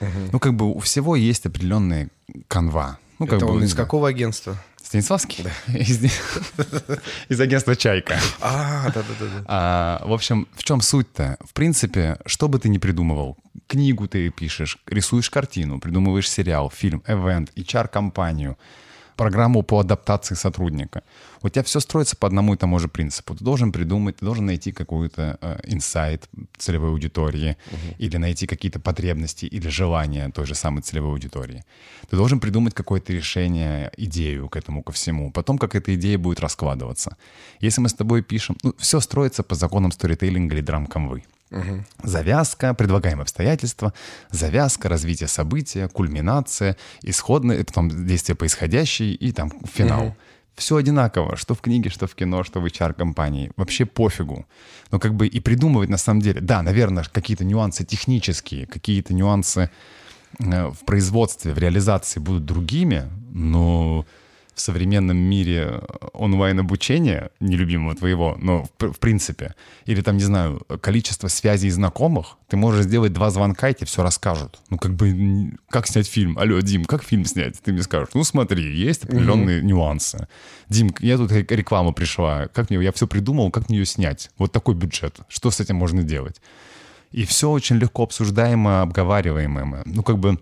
[0.00, 0.08] Угу.
[0.32, 2.08] Ну, как бы у всего есть определенная
[2.48, 2.98] канва.
[3.18, 4.56] Ну, как Это бы, он из какого агентства?
[4.82, 5.44] Станиславский?
[5.44, 5.78] Да.
[5.78, 6.00] Из,
[7.28, 8.18] из агентства «Чайка».
[8.40, 9.44] А, да-да-да.
[9.46, 11.36] А, в общем, в чем суть-то?
[11.44, 13.36] В принципе, что бы ты ни придумывал,
[13.66, 18.56] книгу ты пишешь, рисуешь картину, придумываешь сериал, фильм, эвент, HR-компанию—
[19.18, 21.02] программу по адаптации сотрудника.
[21.42, 23.34] У тебя все строится по одному и тому же принципу.
[23.34, 27.94] Ты должен придумать, ты должен найти какой-то э, инсайт целевой аудитории угу.
[27.98, 31.64] или найти какие-то потребности или желания той же самой целевой аудитории.
[32.08, 35.32] Ты должен придумать какое-то решение, идею к этому, ко всему.
[35.32, 37.16] Потом, как эта идея будет раскладываться.
[37.60, 38.56] Если мы с тобой пишем...
[38.62, 41.24] Ну, все строится по законам сторителлинга или драм-конвы.
[41.50, 41.84] Угу.
[42.02, 43.94] Завязка, предлагаемые обстоятельства,
[44.30, 50.08] завязка, развитие события, кульминация, исходное, потом действие происходящее и там финал.
[50.08, 50.16] Угу.
[50.58, 53.52] Все одинаково, что в книге, что в кино, что в HR-компании.
[53.56, 54.44] Вообще пофигу.
[54.90, 59.70] Но как бы и придумывать на самом деле, да, наверное, какие-то нюансы технические, какие-то нюансы
[60.40, 64.04] э, в производстве, в реализации будут другими, но
[64.58, 65.80] в современном мире
[66.12, 69.54] онлайн-обучения, нелюбимого твоего, но в, в принципе,
[69.86, 74.02] или там, не знаю, количество связей знакомых, ты можешь сделать два звонка, и тебе все
[74.02, 74.58] расскажут.
[74.70, 76.38] Ну, как бы, как снять фильм?
[76.38, 77.60] Алло, Дим, как фильм снять?
[77.62, 79.64] Ты мне скажешь, ну, смотри, есть определенные mm-hmm.
[79.64, 80.28] нюансы.
[80.68, 84.30] Дим, я тут рекламу пришла, как мне, я все придумал, как мне ее снять?
[84.38, 86.42] Вот такой бюджет, что с этим можно делать?
[87.12, 89.82] И все очень легко обсуждаемо, обговариваемо.
[89.86, 90.38] Ну, как бы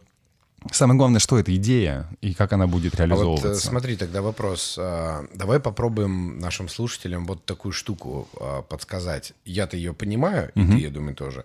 [0.72, 3.48] Самое главное, что это идея и как она будет реализовываться.
[3.48, 4.76] А вот смотри, тогда вопрос.
[4.78, 9.32] А, давай попробуем нашим слушателям вот такую штуку а, подсказать.
[9.44, 11.44] Я-то ее понимаю, и ты, я думаю, тоже.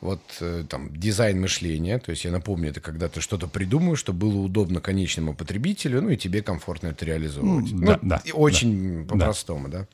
[0.00, 4.20] Вот э, там дизайн мышления, то есть я напомню, это когда ты что-то придумаешь, чтобы
[4.20, 7.70] было удобно конечному потребителю, ну и тебе комфортно это реализовывать.
[7.70, 9.12] Ну, да, ну, да, очень да.
[9.12, 9.86] по-простому, да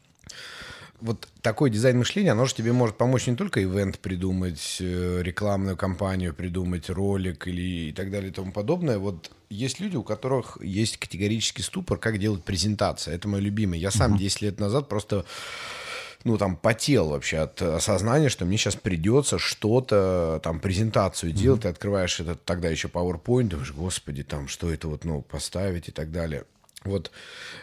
[1.01, 5.77] вот такой дизайн мышления, оно же тебе может помочь не только ивент придумать, э, рекламную
[5.77, 8.99] кампанию придумать, ролик или и так далее и тому подобное.
[8.99, 13.15] Вот есть люди, у которых есть категорический ступор, как делать презентации.
[13.15, 13.79] Это мой любимый.
[13.79, 15.25] Я сам 10 лет назад просто
[16.25, 21.61] ну, там, потел вообще от осознания, что мне сейчас придется что-то, там, презентацию делать.
[21.61, 21.63] Mm-hmm.
[21.63, 25.93] Ты открываешь этот тогда еще PowerPoint, думаешь, господи, там, что это вот, ну, поставить и
[25.93, 26.45] так далее.
[26.87, 27.11] Вот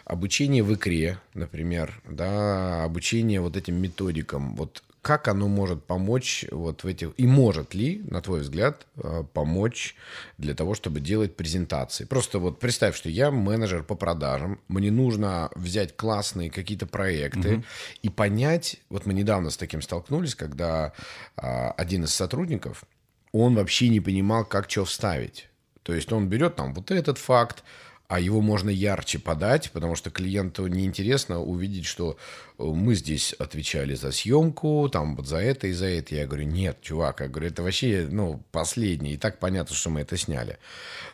[0.06, 6.86] обучение в икре, например, да, обучение вот этим методикам, вот как оно может помочь вот
[6.86, 7.12] в этих...
[7.18, 9.98] И может ли, на твой взгляд, э, помочь
[10.38, 12.06] для того, чтобы делать презентации?
[12.06, 17.64] Просто вот представь, что я менеджер по продажам, мне нужно взять классные какие-то проекты угу.
[18.02, 18.78] и понять...
[18.90, 20.94] Вот мы недавно с таким столкнулись, когда
[21.36, 22.86] а, один из сотрудников,
[23.34, 25.50] он вообще не понимал, как что вставить.
[25.84, 27.66] То есть он берет там вот этот факт,
[28.08, 32.18] а его можно ярче подать, потому что клиенту неинтересно увидеть, что
[32.58, 36.16] э, мы здесь отвечали за съемку, там вот за это и за это.
[36.16, 39.16] Я говорю, нет, чувак, я говорю, это вообще, ну, последнее.
[39.16, 40.58] И так понятно, что мы это сняли.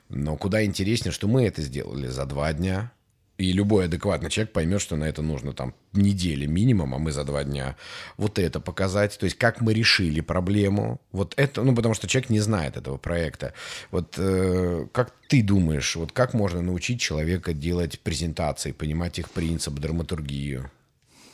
[0.10, 2.92] Но куда интереснее, что мы это сделали за два дня,
[3.40, 7.24] и любой адекватный человек поймет, что на это нужно там недели минимум, а мы за
[7.24, 7.78] два дня
[8.18, 9.18] вот это показать.
[9.18, 11.00] То есть как мы решили проблему.
[11.14, 13.54] Вот это, ну, потому что человек не знает этого проекта.
[13.92, 19.76] Вот э, как ты думаешь, вот как можно научить человека делать презентации, понимать их принцип,
[19.76, 20.70] драматургию?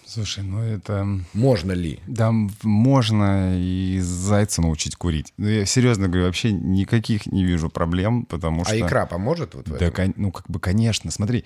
[0.07, 1.07] Слушай, ну это...
[1.33, 1.99] Можно ли?
[2.07, 2.31] Да,
[2.61, 5.33] можно и зайца научить курить.
[5.37, 8.73] Ну, я серьезно говорю, вообще никаких не вижу проблем, потому а что...
[8.73, 9.93] А икра поможет вот в этом?
[9.93, 11.09] Да, ну как бы, конечно.
[11.09, 11.43] Смотри,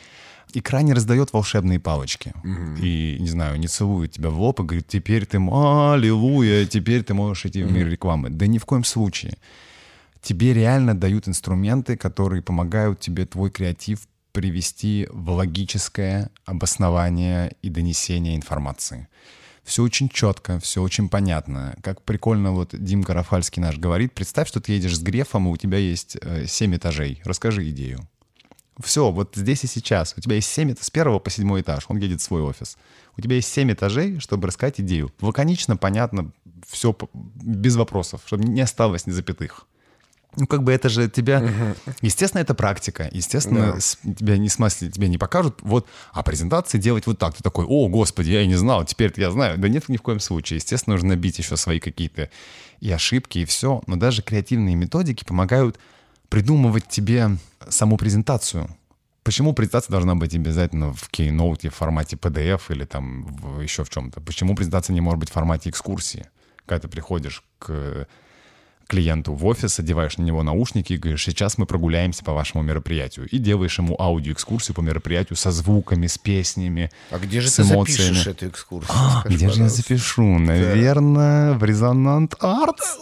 [0.53, 2.33] икра не раздает волшебные палочки.
[2.43, 2.83] Угу.
[2.83, 7.13] И, не знаю, не целует тебя в лоб и говорит, теперь ты, аллилуйя, теперь ты
[7.13, 7.71] можешь идти угу.
[7.71, 8.29] в мир рекламы.
[8.29, 9.37] Да ни в коем случае.
[10.21, 14.01] Тебе реально дают инструменты, которые помогают тебе твой креатив
[14.31, 19.07] привести в логическое обоснование и донесение информации.
[19.63, 21.75] Все очень четко, все очень понятно.
[21.83, 25.57] Как прикольно вот Димка Рафальский наш говорит, представь, что ты едешь с Грефом, и у
[25.57, 27.21] тебя есть э, 7 этажей.
[27.23, 28.07] Расскажи идею.
[28.81, 30.15] Все, вот здесь и сейчас.
[30.17, 32.77] У тебя есть 7, с первого по седьмой этаж, он едет в свой офис.
[33.17, 35.11] У тебя есть 7 этажей, чтобы рассказать идею.
[35.21, 36.31] Лаконично, понятно,
[36.67, 39.67] все без вопросов, чтобы не осталось ни запятых.
[40.39, 41.39] Ну, как бы это же тебя...
[41.39, 41.93] Угу.
[42.01, 43.09] Естественно, это практика.
[43.11, 44.13] Естественно, да.
[44.13, 47.35] тебя не смысле, тебе не покажут, вот, а презентации делать вот так.
[47.35, 49.57] Ты такой, о, господи, я и не знал, теперь я знаю.
[49.57, 50.57] Да нет, ни в коем случае.
[50.57, 52.29] Естественно, нужно набить еще свои какие-то
[52.79, 53.83] и ошибки, и все.
[53.85, 55.77] Но даже креативные методики помогают
[56.29, 57.31] придумывать тебе
[57.67, 58.69] саму презентацию.
[59.23, 63.89] Почему презентация должна быть обязательно в Keynote в формате PDF или там в, еще в
[63.89, 64.21] чем-то?
[64.21, 66.27] Почему презентация не может быть в формате экскурсии?
[66.65, 68.07] Когда ты приходишь к
[68.89, 73.27] клиенту в офис, одеваешь на него наушники и говоришь, сейчас мы прогуляемся по вашему мероприятию.
[73.29, 77.61] И делаешь ему аудиоэкскурсию по мероприятию со звуками, с песнями, А где же с ты
[77.61, 78.07] эмоциями.
[78.07, 78.97] запишешь эту экскурсию?
[78.97, 80.39] А, Скажи, где же я запишу?
[80.39, 82.97] Наверное, в Резонант Артс.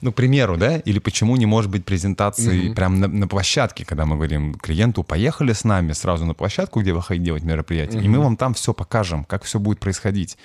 [0.00, 0.76] Ну, к примеру, да?
[0.76, 2.74] Или почему не может быть презентации угу.
[2.74, 6.92] прямо на, на площадке, когда мы говорим клиенту, поехали с нами сразу на площадку, где
[6.92, 10.36] вы хотите делать мероприятие, и мы вам там все покажем, как все будет происходить.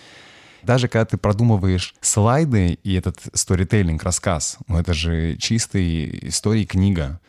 [0.64, 7.20] Даже когда ты продумываешь слайды и этот сторителлинг, рассказ, ну это же чистый истории книга.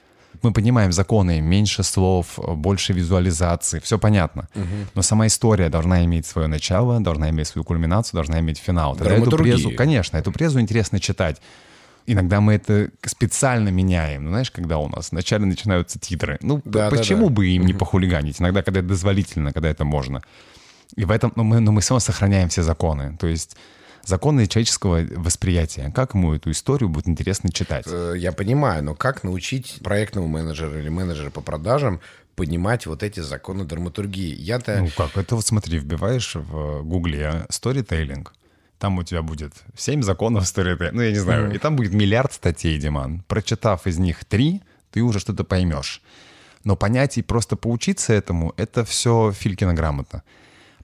[0.43, 4.49] Мы понимаем законы, меньше слов, больше визуализации, все понятно.
[4.55, 4.64] Угу.
[4.95, 8.97] Но сама история должна иметь свое начало, должна иметь свою кульминацию, должна иметь финал.
[8.97, 11.41] Тогда эту презу, конечно, эту презу интересно читать.
[12.07, 14.24] Иногда мы это специально меняем.
[14.24, 16.39] Ну, знаешь, когда у нас вначале начинаются титры.
[16.41, 17.35] Ну, да, почему да, да.
[17.35, 18.41] бы им не похулиганить?
[18.41, 20.22] Иногда, когда это дозволительно, когда это можно.
[20.97, 23.16] И в этом, но ну, мы, но мы все равно сохраняем все законы.
[23.18, 23.57] То есть
[24.05, 25.93] законы человеческого восприятия.
[25.95, 27.86] Как ему эту историю будет интересно читать?
[27.88, 32.01] Э, я понимаю, но как научить проектного менеджера или менеджера по продажам
[32.34, 34.34] понимать вот эти законы драматургии?
[34.34, 34.78] Я-то...
[34.80, 38.26] Ну как, это вот смотри, вбиваешь в гугле storytelling,
[38.78, 42.32] там у тебя будет 7 законов storytelling, ну я не знаю, и там будет миллиард
[42.32, 43.22] статей, Диман.
[43.28, 46.03] Прочитав из них три, ты уже что-то поймешь.
[46.64, 50.22] Но понять и просто поучиться этому, это все Филькина грамота.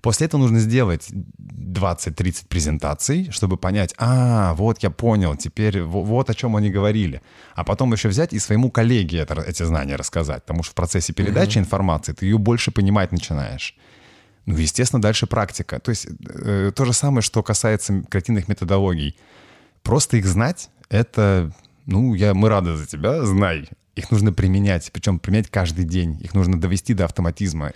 [0.01, 6.35] После этого нужно сделать 20-30 презентаций, чтобы понять, а, вот я понял, теперь вот о
[6.35, 7.23] чем они говорили.
[7.55, 11.13] А потом еще взять и своему коллеге это, эти знания рассказать, потому что в процессе
[11.13, 11.63] передачи mm-hmm.
[11.63, 13.77] информации ты ее больше понимать начинаешь.
[14.47, 15.81] Ну, естественно, дальше практика.
[15.81, 19.17] То есть э, то же самое, что касается креативных методологий.
[19.83, 21.53] Просто их знать— это,
[21.85, 23.69] ну, я, мы рады за тебя, знай.
[23.97, 26.21] Их нужно применять, причем применять каждый день.
[26.21, 27.73] Их нужно довести до автоматизма.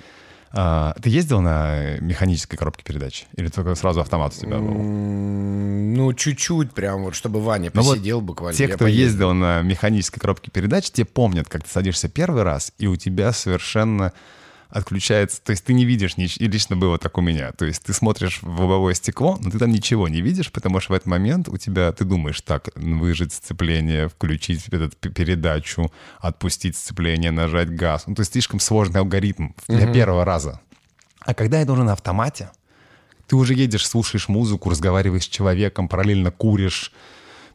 [0.53, 3.27] А, ты ездил на механической коробке передач?
[3.37, 4.75] Или только сразу автомат у тебя был?
[4.75, 8.57] Ну, чуть-чуть прям вот, чтобы Ваня посидел вот буквально.
[8.57, 9.05] Те, кто поездил.
[9.05, 13.33] ездил на механической коробке передач, те помнят, как ты садишься первый раз, и у тебя
[13.33, 14.13] совершенно
[14.71, 17.93] отключается, то есть ты не видишь, и лично было так у меня, то есть ты
[17.93, 21.49] смотришь в лобовое стекло, но ты там ничего не видишь, потому что в этот момент
[21.49, 28.15] у тебя, ты думаешь, так, выжать сцепление, включить этот передачу, отпустить сцепление, нажать газ, ну
[28.15, 29.95] то есть слишком сложный алгоритм для угу.
[29.95, 30.61] первого раза.
[31.21, 32.51] А когда это уже на автомате,
[33.27, 36.93] ты уже едешь, слушаешь музыку, разговариваешь с человеком, параллельно куришь,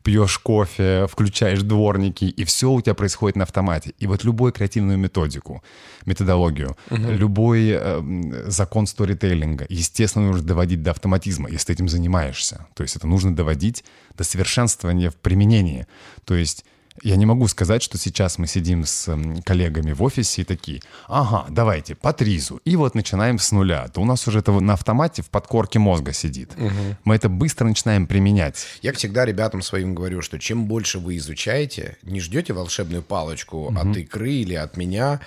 [0.05, 3.95] пьешь кофе, включаешь дворники, и все у тебя происходит на автомате.
[3.97, 5.63] И вот любую креативную методику,
[6.05, 7.01] методологию, угу.
[7.01, 12.67] любой э, закон сторителлинга, естественно, нужно доводить до автоматизма, если ты этим занимаешься.
[12.75, 13.83] То есть это нужно доводить
[14.15, 15.87] до совершенствования в применении.
[16.23, 16.65] То есть
[17.03, 21.45] я не могу сказать, что сейчас мы сидим с коллегами в офисе и такие, ага,
[21.49, 23.87] давайте, по тризу, и вот начинаем с нуля.
[23.89, 26.51] То у нас уже это на автомате в подкорке мозга сидит.
[26.57, 26.97] Угу.
[27.03, 28.65] Мы это быстро начинаем применять.
[28.81, 33.77] Я всегда ребятам своим говорю, что чем больше вы изучаете, не ждете волшебную палочку угу.
[33.77, 35.19] от икры или от меня,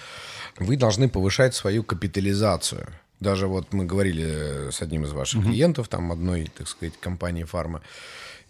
[0.58, 2.88] вы должны повышать свою капитализацию.
[3.20, 5.48] Даже вот мы говорили с одним из ваших угу.
[5.48, 7.82] клиентов, там одной, так сказать, компании фарма,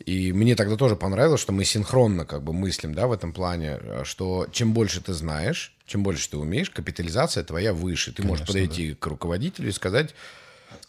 [0.05, 3.81] и мне тогда тоже понравилось, что мы синхронно как бы мыслим, да, в этом плане,
[4.05, 8.11] что чем больше ты знаешь, чем больше ты умеешь, капитализация твоя выше.
[8.13, 8.97] Ты Конечно, можешь подойти да.
[8.99, 10.15] к руководителю и сказать,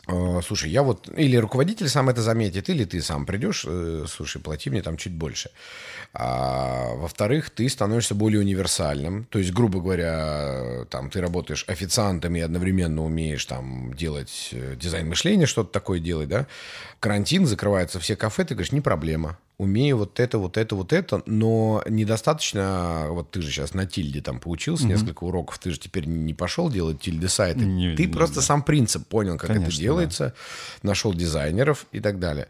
[0.08, 1.10] «Э, слушай, я вот...
[1.18, 5.14] Или руководитель сам это заметит, или ты сам придешь, э, слушай, плати мне там чуть
[5.14, 5.52] больше.
[6.14, 9.26] А, во-вторых, ты становишься более универсальным.
[9.26, 15.08] То есть, грубо говоря, там ты работаешь официантом и одновременно умеешь там делать э, дизайн
[15.08, 16.48] мышления, что-то такое делать, да.
[17.00, 21.22] Карантин, закрываются все кафе, ты говоришь, не проблема умею вот это, вот это, вот это,
[21.26, 24.88] но недостаточно, вот ты же сейчас на тильде там поучился, mm-hmm.
[24.88, 28.42] несколько уроков, ты же теперь не пошел делать тильды сайты, не, ты не, просто да.
[28.42, 30.34] сам принцип понял, как Конечно, это делается,
[30.82, 30.90] да.
[30.90, 32.48] нашел дизайнеров и так далее.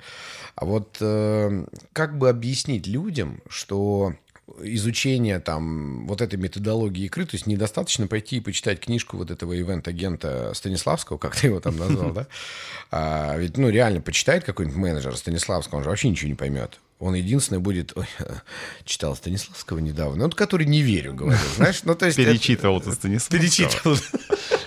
[0.53, 4.13] А вот э, как бы объяснить людям, что
[4.61, 9.59] изучение там вот этой методологии игры, то есть недостаточно пойти и почитать книжку вот этого
[9.59, 12.27] ивент-агента Станиславского, как ты его там назвал, да?
[12.91, 16.79] А, ведь, ну, реально почитает какой-нибудь менеджер Станиславского, он же вообще ничего не поймет.
[16.99, 17.93] Он единственный будет...
[17.95, 18.05] Ой,
[18.85, 21.81] читал Станиславского недавно, ну, который не верю, говорил, знаешь?
[21.83, 22.17] Ну, то есть...
[22.17, 23.39] Перечитывал ты Станиславского.
[23.39, 23.97] Перечитывал.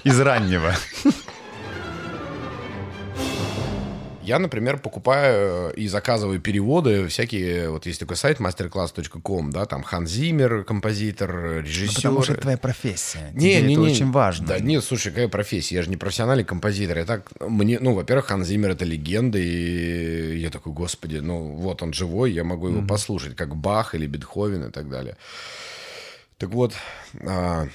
[0.05, 0.75] Из раннего.
[4.23, 9.83] Я, например, покупаю э, и заказываю переводы всякие, вот есть такой сайт masterclass.com, да, там
[9.83, 12.11] Хан Зиммер, композитор, режиссер.
[12.11, 13.31] Ну, потому что это твоя профессия.
[13.35, 14.47] Не, Тебе не, это не, очень важно.
[14.47, 15.77] Да нет, слушай, какая профессия?
[15.77, 16.99] Я же не профессиональный композитор.
[16.99, 21.83] Я так, мне, ну, во-первых, Хан Зиммер это легенда, и я такой, господи, ну, вот
[21.83, 22.87] он живой, я могу его mm-hmm.
[22.87, 25.17] послушать, как Бах или Бетховен и так далее.
[26.39, 26.75] Так вот,
[27.25, 27.69] а,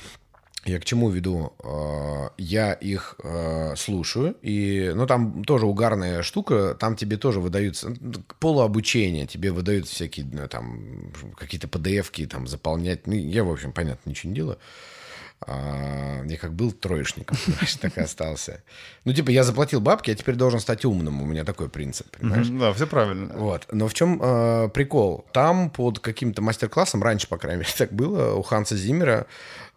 [0.68, 1.54] я к чему веду?
[1.64, 7.94] А, я их а, слушаю, и, ну, там тоже угарная штука, там тебе тоже выдаются
[8.40, 13.08] полуобучение, тебе выдают всякие, ну, там, какие-то PDF-ки там заполнять.
[13.08, 14.58] Ну, я, в общем, понятно, ничего не делаю.
[15.46, 18.64] А, я как был троечником, понимаешь, так и остался.
[19.06, 21.22] Ну, типа, я заплатил бабки, я теперь должен стать умным.
[21.22, 22.48] У меня такой принцип, понимаешь?
[22.48, 23.34] Да, все правильно.
[23.36, 23.68] Вот.
[23.72, 25.26] Но в чем э, прикол?
[25.34, 29.28] Там под каким-то мастер-классом, раньше, по крайней мере, так было, у Ханса Зиммера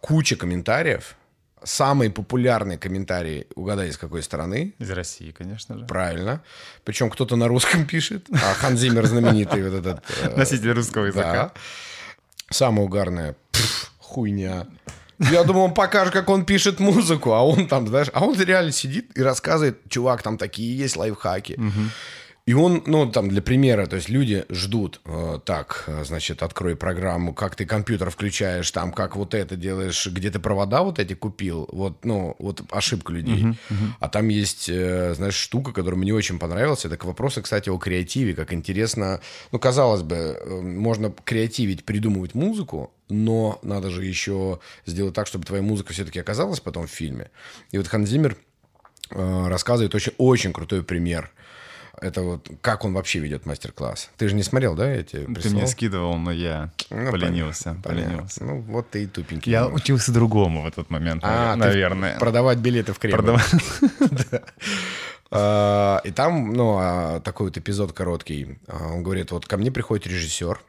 [0.01, 1.15] куча комментариев.
[1.63, 4.73] Самый популярный комментарий, угадай, из какой страны?
[4.79, 5.85] Из России, конечно же.
[5.85, 6.41] Правильно.
[6.83, 10.03] Причем кто-то на русском пишет, а Хан Зиммер знаменитый вот этот...
[10.23, 11.51] Э, Носитель русского языка.
[12.49, 13.35] Самое угарное.
[13.99, 14.65] Хуйня.
[15.19, 18.71] Я думал, он покажет, как он пишет музыку, а он там, знаешь, а он реально
[18.71, 21.53] сидит и рассказывает, чувак, там такие есть лайфхаки.
[21.53, 21.81] Угу.
[22.47, 27.35] И он, ну, там, для примера, то есть люди ждут, э, так, значит, открой программу,
[27.35, 31.69] как ты компьютер включаешь, там, как вот это делаешь, где ты провода вот эти купил,
[31.71, 33.43] вот, ну, вот ошибка людей.
[33.43, 33.89] Uh-huh, uh-huh.
[33.99, 37.77] А там есть, э, знаешь, штука, которая мне очень понравилась, это к вопросу, кстати, о
[37.77, 39.21] креативе, как интересно,
[39.51, 45.45] ну, казалось бы, э, можно креативить, придумывать музыку, но надо же еще сделать так, чтобы
[45.45, 47.29] твоя музыка все-таки оказалась потом в фильме.
[47.71, 48.35] И вот Ханзимер
[49.11, 51.31] э, рассказывает очень, очень крутой пример–
[51.99, 54.09] это вот как он вообще ведет мастер-класс.
[54.17, 58.43] Ты же не смотрел, да, эти Ты мне скидывал, но я ну, поленился, понятно, поленился.
[58.43, 59.51] Ну, вот ты и тупенький.
[59.51, 62.17] Я учился другому в этот момент, а, наверное.
[62.19, 63.17] Продавать билеты в Кремль.
[63.17, 63.51] Продавать.
[65.33, 68.59] А, и там, ну, а, такой вот эпизод короткий.
[68.67, 70.59] А, он говорит, вот ко мне приходит режиссер,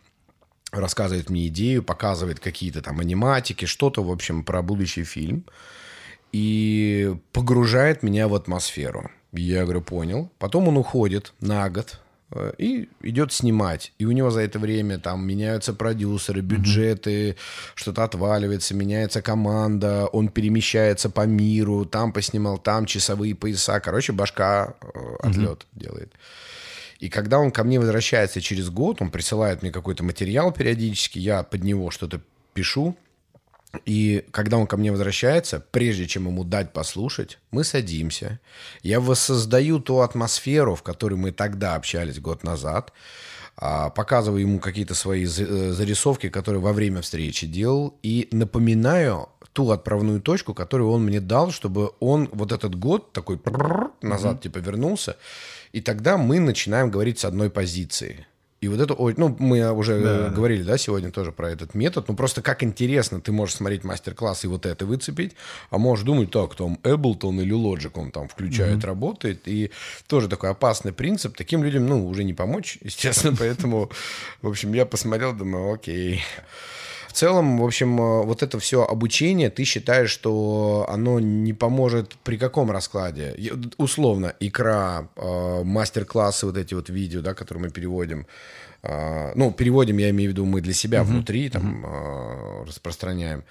[0.70, 5.45] рассказывает мне идею, показывает какие-то там аниматики, что-то, в общем, про будущий фильм.
[6.31, 9.11] И погружает меня в атмосферу.
[9.33, 10.30] Я говорю, понял.
[10.39, 11.99] Потом он уходит на год
[12.30, 13.92] э, и идет снимать.
[13.99, 17.37] И у него за это время там меняются продюсеры, бюджеты, mm-hmm.
[17.75, 23.80] что-то отваливается, меняется команда, он перемещается по миру, там поснимал, там часовые пояса.
[23.80, 25.80] Короче, башка э, отлет mm-hmm.
[25.80, 26.13] делает.
[26.99, 31.42] И когда он ко мне возвращается через год, он присылает мне какой-то материал периодически, я
[31.42, 32.21] под него что-то
[32.54, 32.96] пишу,
[33.84, 38.38] и когда он ко мне возвращается, прежде чем ему дать послушать, мы садимся.
[38.82, 42.92] Я воссоздаю ту атмосферу, в которой мы тогда общались год назад.
[43.57, 47.99] А, показываю ему какие-то свои э, зарисовки, которые во время встречи делал.
[48.03, 53.40] И напоминаю ту отправную точку, которую он мне дал, чтобы он вот этот год такой
[54.00, 55.16] назад типа вернулся.
[55.72, 58.26] И тогда мы начинаем говорить с одной позиции.
[58.63, 60.29] И вот это, ну, мы уже да.
[60.29, 62.07] говорили, да, сегодня тоже про этот метод.
[62.07, 65.34] Ну, просто как интересно, ты можешь смотреть мастер-класс и вот это выцепить,
[65.71, 68.87] а можешь думать, так, там, Ableton или Logic он там включает, mm-hmm.
[68.87, 69.49] работает.
[69.49, 69.72] И
[70.07, 71.37] тоже такой опасный принцип.
[71.37, 73.91] Таким людям, ну, уже не помочь, естественно, поэтому,
[74.43, 76.22] в общем, я посмотрел, думаю, окей.
[77.13, 82.14] В целом, в общем, э, вот это все обучение, ты считаешь, что оно не поможет
[82.25, 83.37] при каком раскладе?
[83.76, 88.26] Условно, икра, э, мастер-классы, вот эти вот видео, да, которые мы переводим.
[88.83, 91.05] Э, ну, переводим, я имею в виду, мы для себя mm-hmm.
[91.05, 92.68] внутри там mm-hmm.
[92.68, 93.45] распространяем.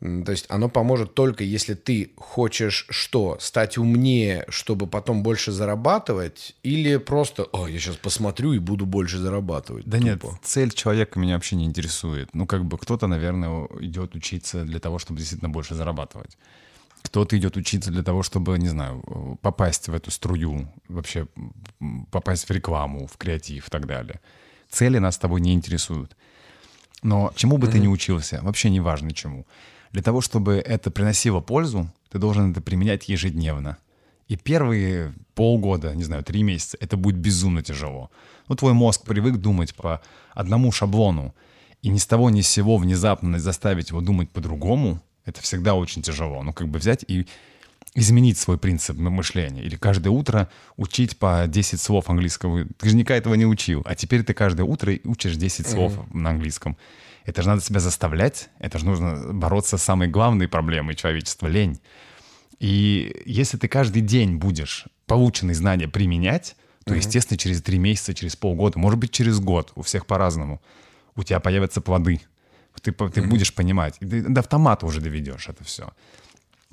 [0.00, 3.38] То есть оно поможет только, если ты хочешь что?
[3.40, 6.54] Стать умнее, чтобы потом больше зарабатывать?
[6.62, 9.86] Или просто, о, я сейчас посмотрю и буду больше зарабатывать?
[9.86, 10.06] Да Тупо.
[10.06, 12.28] нет, цель человека меня вообще не интересует.
[12.34, 16.36] Ну, как бы кто-то, наверное, идет учиться для того, чтобы действительно больше зарабатывать.
[17.00, 21.26] Кто-то идет учиться для того, чтобы, не знаю, попасть в эту струю, вообще
[22.10, 24.20] попасть в рекламу, в креатив и так далее.
[24.68, 26.14] Цели нас с тобой не интересуют.
[27.02, 27.72] Но чему бы mm-hmm.
[27.72, 29.46] ты ни учился, вообще не важно чему–
[29.96, 33.78] для того, чтобы это приносило пользу, ты должен это применять ежедневно.
[34.28, 38.10] И первые полгода, не знаю, три месяца, это будет безумно тяжело.
[38.46, 40.02] Ну, твой мозг привык думать по
[40.34, 41.34] одному шаблону,
[41.80, 46.02] и ни с того ни с сего внезапно заставить его думать по-другому, это всегда очень
[46.02, 46.42] тяжело.
[46.42, 47.26] Ну, как бы взять и
[47.96, 49.62] изменить свой принцип мышления.
[49.62, 52.66] Или каждое утро учить по 10 слов английского.
[52.76, 53.82] Ты же никогда этого не учил.
[53.86, 56.16] А теперь ты каждое утро учишь 10 слов mm-hmm.
[56.16, 56.76] на английском.
[57.24, 61.80] Это же надо себя заставлять, это же нужно бороться с самой главной проблемой человечества— лень.
[62.60, 66.54] И если ты каждый день будешь полученные знания применять,
[66.84, 66.98] то, mm-hmm.
[66.98, 70.60] естественно, через три месяца, через полгода, может быть, через год, у всех по-разному,
[71.16, 72.20] у тебя появятся плоды.
[72.80, 73.26] Ты, ты mm-hmm.
[73.26, 73.96] будешь понимать.
[74.00, 75.88] И ты до автомата уже доведешь это все.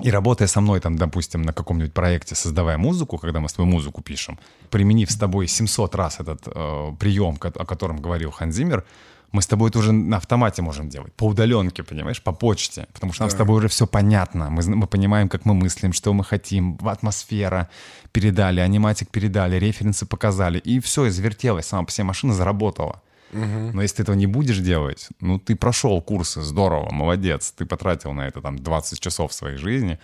[0.01, 3.71] И работая со мной, там, допустим, на каком-нибудь проекте, создавая музыку, когда мы с тобой
[3.71, 4.39] музыку пишем,
[4.71, 8.83] применив с тобой 700 раз этот э, прием, о котором говорил Ханзимер,
[9.31, 13.13] мы с тобой это уже на автомате можем делать, по удаленке, понимаешь, по почте, потому
[13.13, 13.35] что нам да.
[13.35, 17.69] с тобой уже все понятно, мы, мы понимаем, как мы мыслим, что мы хотим, атмосфера
[18.11, 23.01] передали, аниматик передали, референсы показали, и все, извертелось, сама по себе машина заработала.
[23.33, 23.71] Угу.
[23.73, 28.13] Но если ты этого не будешь делать, ну, ты прошел курсы, здорово, молодец, ты потратил
[28.13, 29.99] на это там 20 часов своей жизни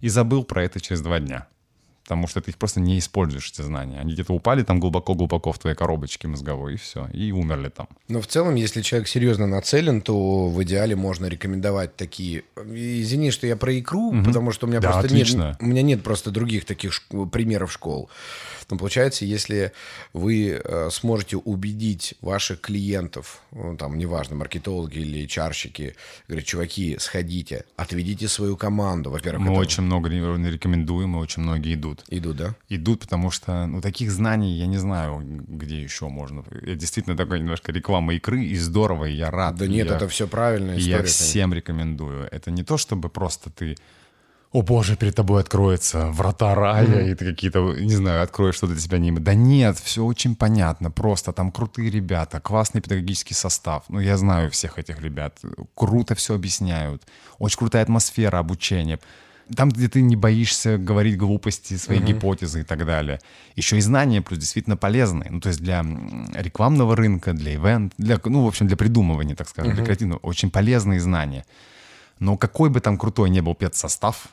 [0.00, 1.48] и забыл про это через два дня
[2.08, 4.00] потому что ты их просто не используешь, эти знания.
[4.00, 7.86] Они где-то упали там глубоко-глубоко в твоей коробочке мозговой, и все, и умерли там.
[8.08, 12.44] Но в целом, если человек серьезно нацелен, то в идеале можно рекомендовать такие...
[12.56, 14.24] Извини, что я про икру, угу.
[14.24, 15.48] потому что у меня да, просто отлично.
[15.48, 15.56] нет...
[15.60, 17.04] У меня нет просто других таких шк...
[17.30, 18.08] примеров школ.
[18.70, 19.72] Но получается, если
[20.12, 25.96] вы э, сможете убедить ваших клиентов, ну, там, неважно, маркетологи или чарщики,
[26.28, 29.46] говорят, чуваки, сходите, отведите свою команду, во-первых.
[29.46, 29.60] Мы это...
[29.60, 32.04] очень много рекомендуем, и очень многие идут.
[32.10, 32.54] Идут, да?
[32.68, 36.44] Идут, потому что, ну, таких знаний, я не знаю, где еще можно.
[36.62, 39.56] Я действительно такой немножко реклама игры, и здорово, и я рад.
[39.56, 40.72] Да нет, я, это все правильно.
[40.72, 42.28] Я всем рекомендую.
[42.30, 43.76] Это не то, чтобы просто ты
[44.50, 47.10] о боже, перед тобой откроется врата рая, mm-hmm.
[47.10, 50.90] и ты какие-то, не знаю, откроешь что-то для себя не Да нет, все очень понятно,
[50.90, 53.84] просто там крутые ребята, классный педагогический состав.
[53.88, 55.38] Ну, я знаю всех этих ребят,
[55.74, 57.02] круто все объясняют,
[57.38, 58.98] очень крутая атмосфера обучения.
[59.54, 62.06] Там, где ты не боишься говорить глупости, свои mm-hmm.
[62.06, 63.18] гипотезы и так далее.
[63.56, 65.30] Еще и знания плюс действительно полезные.
[65.30, 65.84] Ну, то есть для
[66.34, 69.76] рекламного рынка, для ивент, для, ну, в общем, для придумывания, так скажем, mm-hmm.
[69.76, 71.44] для креативного, очень полезные знания.
[72.18, 74.28] Но какой бы там крутой не был спецсостав,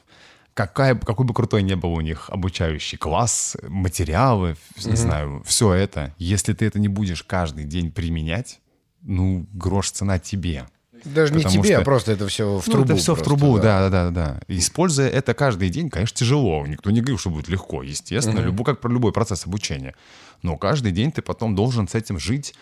[0.55, 4.89] какая, какой бы крутой не был у них обучающий класс, материалы, mm-hmm.
[4.89, 8.61] не знаю, все это, если ты это не будешь каждый день применять,
[9.01, 10.65] ну, грош цена тебе.
[11.03, 11.81] Даже не тебе, что...
[11.81, 12.85] а просто это все в ну, трубу.
[12.85, 13.89] это все просто, в трубу, да.
[13.89, 14.41] да, да, да.
[14.47, 16.65] Используя это каждый день, конечно, тяжело.
[16.65, 18.45] Никто не говорит, что будет легко, естественно, mm-hmm.
[18.45, 19.93] любой, как про любой процесс обучения.
[20.41, 22.55] Но каждый день ты потом должен с этим жить,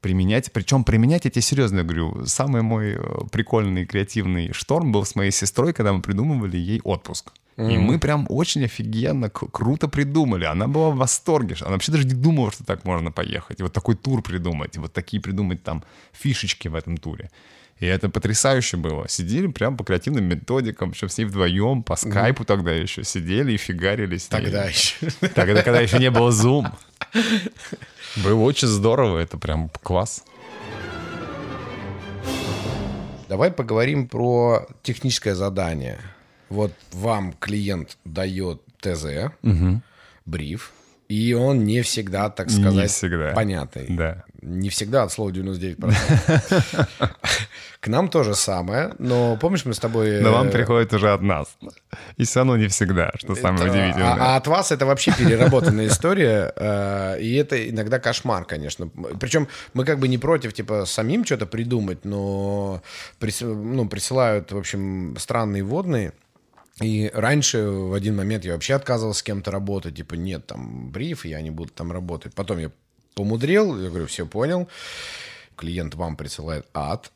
[0.00, 0.52] применять.
[0.52, 2.98] Причем применять, я тебе серьезно говорю, самый мой э,
[3.30, 7.32] прикольный креативный шторм был с моей сестрой, когда мы придумывали ей отпуск.
[7.56, 7.74] Mm-hmm.
[7.74, 10.44] И мы прям очень офигенно, круто придумали.
[10.44, 11.56] Она была в восторге.
[11.60, 13.60] Она вообще даже не думала, что так можно поехать.
[13.60, 15.82] И вот такой тур придумать, и вот такие придумать там
[16.12, 17.30] фишечки в этом туре.
[17.78, 19.06] И это потрясающе было.
[19.08, 22.46] Сидели прям по креативным методикам, еще все вдвоем, по скайпу mm-hmm.
[22.46, 24.26] тогда еще сидели и фигарились.
[24.26, 25.10] Тогда еще.
[25.34, 26.72] Тогда, когда еще не было Zoom.
[28.24, 30.24] Было очень здорово, это прям класс.
[33.28, 35.98] Давай поговорим про техническое задание.
[36.48, 39.82] Вот вам клиент дает ТЗ, угу.
[40.24, 40.72] бриф,
[41.08, 43.32] и он не всегда, так сказать, не всегда.
[43.32, 43.86] понятный.
[43.88, 44.24] Да.
[44.46, 45.92] Не всегда от слова 99%.
[47.80, 50.20] К нам то же самое, но помнишь, мы с тобой...
[50.20, 51.48] Но вам приходит уже от нас.
[52.16, 54.12] И все равно не всегда, что самое удивительное.
[54.12, 58.88] А, а от вас это вообще переработанная история, э, и это иногда кошмар, конечно.
[59.18, 62.82] Причем мы как бы не против, типа, самим что-то придумать, но
[63.20, 66.12] ну, присылают, в общем, странные водные,
[66.80, 71.24] и раньше в один момент я вообще отказывался с кем-то работать, типа, нет, там, бриф,
[71.24, 72.34] я не буду там работать.
[72.34, 72.70] Потом я
[73.16, 74.68] помудрил, я говорю, все понял.
[75.56, 77.10] Клиент вам присылает ад,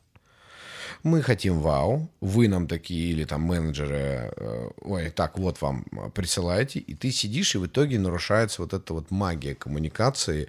[1.02, 6.78] мы хотим вау, вы нам такие или там менеджеры, э, ой, так вот вам присылаете,
[6.78, 10.48] и ты сидишь, и в итоге нарушается вот эта вот магия коммуникации.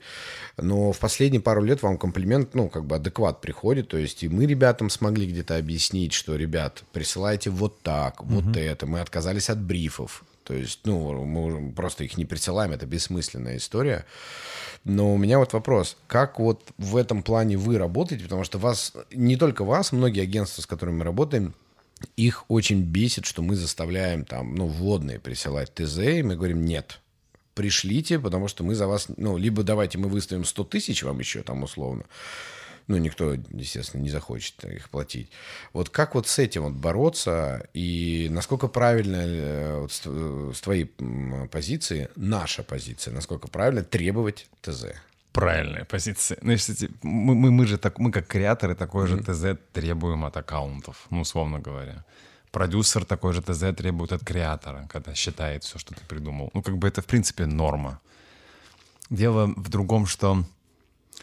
[0.57, 4.29] Но в последние пару лет вам комплимент, ну, как бы адекват приходит, то есть и
[4.29, 8.59] мы ребятам смогли где-то объяснить, что, ребят, присылайте вот так, вот угу.
[8.59, 13.55] это, мы отказались от брифов, то есть, ну, мы просто их не присылаем, это бессмысленная
[13.55, 14.05] история.
[14.83, 18.91] Но у меня вот вопрос, как вот в этом плане вы работаете, потому что вас,
[19.13, 21.55] не только вас, многие агентства, с которыми мы работаем,
[22.17, 26.99] их очень бесит, что мы заставляем там, ну, вводные присылать ТЗ, и мы говорим, нет,
[27.53, 31.43] пришлите, потому что мы за вас, ну, либо давайте мы выставим 100 тысяч вам еще
[31.43, 32.03] там условно,
[32.91, 35.29] ну, никто, естественно, не захочет их платить.
[35.71, 40.59] Вот как вот с этим вот бороться, и насколько правильно э, вот с, э, с
[40.59, 40.91] твоей
[41.49, 44.87] позиции, наша позиция, насколько правильно требовать ТЗ?
[45.31, 46.37] Правильная позиция.
[46.41, 49.43] Ну, если, мы, мы, мы же так, мы как креаторы такой mm-hmm.
[49.43, 52.03] же ТЗ требуем от аккаунтов, ну, условно говоря.
[52.51, 56.49] Продюсер такой же ТЗ требует от креатора, когда считает все, что ты придумал.
[56.53, 58.01] Ну, как бы это, в принципе, норма.
[59.09, 60.43] Дело в другом, что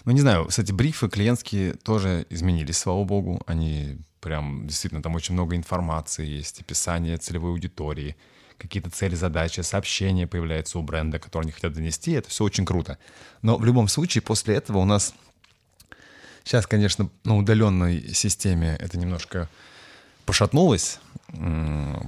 [0.05, 3.43] ну, не знаю, кстати, брифы клиентские тоже изменились, слава богу.
[3.47, 8.17] Они прям, действительно, там очень много информации есть, описание целевой аудитории,
[8.57, 12.13] какие-то цели, задачи, сообщения появляются у бренда, которые они хотят донести.
[12.13, 12.99] Это все очень круто.
[13.43, 15.15] Но в любом случае, после этого у нас
[16.45, 19.49] сейчас, конечно, на удаленной системе это немножко
[20.29, 21.01] пошатнулось,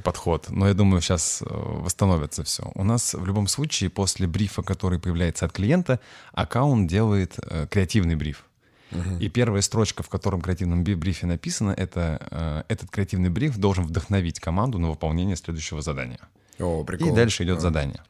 [0.05, 2.71] подход, но я думаю, сейчас э, восстановится все.
[2.75, 6.01] У нас в любом случае после брифа, который появляется от клиента,
[6.33, 8.45] аккаунт делает э, креативный бриф.
[8.93, 9.21] Угу.
[9.21, 14.39] И первая строчка, в котором креативном брифе написано, это э, этот креативный бриф должен вдохновить
[14.39, 16.21] команду на выполнение следующего задания.
[16.59, 17.13] О, прикольно.
[17.13, 17.61] И дальше идет а.
[17.61, 18.03] задание.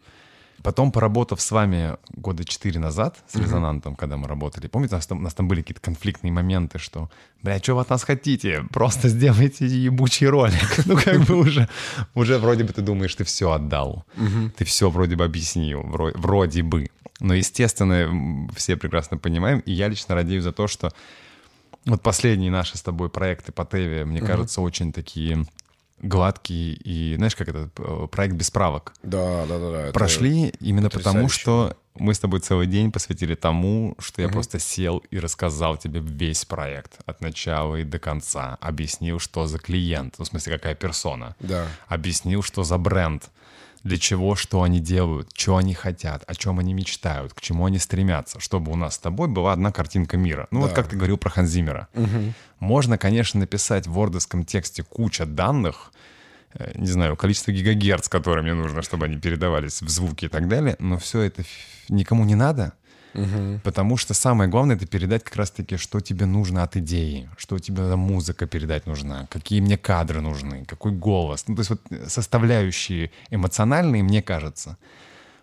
[0.63, 3.43] Потом, поработав с вами года четыре назад с uh-huh.
[3.43, 6.79] резонантом, когда мы работали, помните, у нас там, у нас там были какие-то конфликтные моменты,
[6.79, 7.11] что,
[7.43, 8.65] бля, что вы от нас хотите?
[8.71, 10.71] Просто сделайте ебучий ролик.
[10.87, 11.69] ну, как бы уже,
[12.15, 14.05] уже вроде бы ты думаешь, ты все отдал.
[14.57, 16.91] Ты все вроде бы объяснил, вроде бы.
[17.21, 20.91] Но, естественно, все прекрасно понимаем, и я лично радею за то, что
[21.87, 25.47] вот последние наши с тобой проекты по ТВ, мне кажется, очень такие
[26.01, 28.93] гладкий и, знаешь, как это, э, проект без правок.
[29.03, 29.71] Да, да, да.
[29.71, 34.35] да Прошли именно потому, что мы с тобой целый день посвятили тому, что я угу.
[34.35, 38.57] просто сел и рассказал тебе весь проект от начала и до конца.
[38.61, 41.37] Объяснил, что за клиент, ну, в смысле, какая персона.
[41.41, 41.67] Да.
[41.89, 43.31] Объяснил, что за бренд
[43.83, 47.79] для чего, что они делают, что они хотят, о чем они мечтают, к чему они
[47.79, 50.49] стремятся, чтобы у нас с тобой была одна картинка мира.
[50.51, 50.67] Ну да.
[50.67, 51.89] вот как ты говорил про Ханзимера.
[51.95, 52.35] Угу.
[52.61, 55.93] Можно, конечно, написать в вордовском тексте куча данных,
[56.55, 60.49] э, не знаю, количество гигагерц, которые мне нужно, чтобы они передавались в звуки и так
[60.49, 61.43] далее, но все это
[61.89, 62.75] никому не надо.
[63.15, 63.61] Угу.
[63.65, 67.97] Потому что самое главное это передать как раз-таки, что тебе нужно от идеи, что тебе
[67.97, 71.45] музыка передать нужна, какие мне кадры нужны, какой голос.
[71.49, 74.77] Ну, то есть вот составляющие эмоциональные, мне кажется,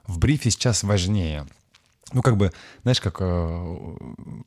[0.06, 1.46] в брифе сейчас важнее.
[2.14, 2.54] Ну, как бы,
[2.84, 3.96] знаешь, как э,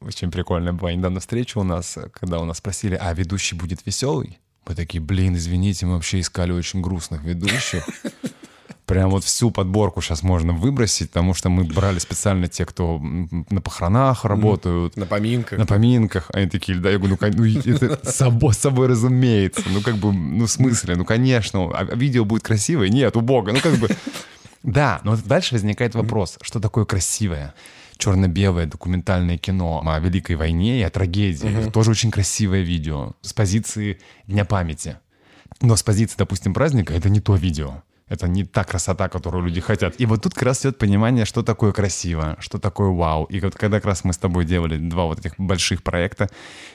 [0.01, 4.39] очень прикольная была недавно встреча у нас, когда у нас спросили, а ведущий будет веселый?
[4.67, 7.87] Мы такие, блин, извините, мы вообще искали очень грустных ведущих.
[8.91, 13.61] Прям вот всю подборку сейчас можно выбросить, потому что мы брали специально те, кто на
[13.61, 14.97] похоронах работают.
[14.97, 15.59] На поминках.
[15.59, 16.29] На поминках.
[16.33, 19.63] Они такие, да, я говорю, ну, ну это само собой разумеется.
[19.71, 21.71] Ну, как бы, ну, в смысле, ну, конечно.
[21.73, 22.89] А видео будет красивое?
[22.89, 23.53] Нет, у бога.
[23.53, 23.89] Ну, как бы...
[24.65, 27.55] Да, но дальше возникает вопрос, что такое красивое?
[27.97, 31.61] черно-белое документальное кино о Великой войне и о трагедии.
[31.61, 34.97] Это тоже очень красивое видео с позиции Дня памяти.
[35.61, 37.83] Но с позиции, допустим, праздника это не то видео.
[38.11, 39.95] Это не та красота, которую люди хотят.
[40.01, 43.25] И вот тут как раз идет понимание, что такое красиво, что такое вау.
[43.25, 46.29] И вот когда как раз мы с тобой делали два вот этих больших проекта,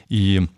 [0.08, 0.48] и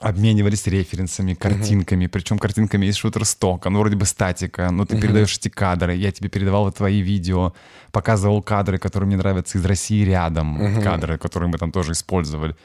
[0.00, 2.08] обменивались референсами, картинками, uh-huh.
[2.08, 5.00] причем картинками из шутерстока, ну вроде бы статика, но ты uh-huh.
[5.00, 7.52] передаешь эти кадры, я тебе передавал твои видео,
[7.92, 10.82] показывал кадры, которые мне нравятся из России рядом, uh-huh.
[10.82, 12.56] кадры, которые мы там тоже использовали.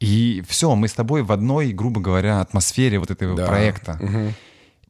[0.00, 3.46] И все, мы с тобой в одной, грубо говоря, атмосфере вот этого да.
[3.46, 3.98] проекта.
[4.02, 4.32] Uh-huh.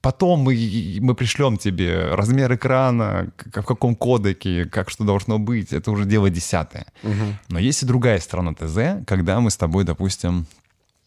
[0.07, 5.73] Потом мы, мы пришлем тебе размер экрана, в каком кодеке, как что должно быть.
[5.73, 6.87] Это уже дело десятое.
[7.03, 7.25] Угу.
[7.49, 10.47] Но есть и другая сторона ТЗ, когда мы с тобой, допустим,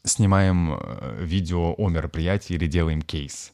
[0.03, 3.53] снимаем э, видео о мероприятии или делаем кейс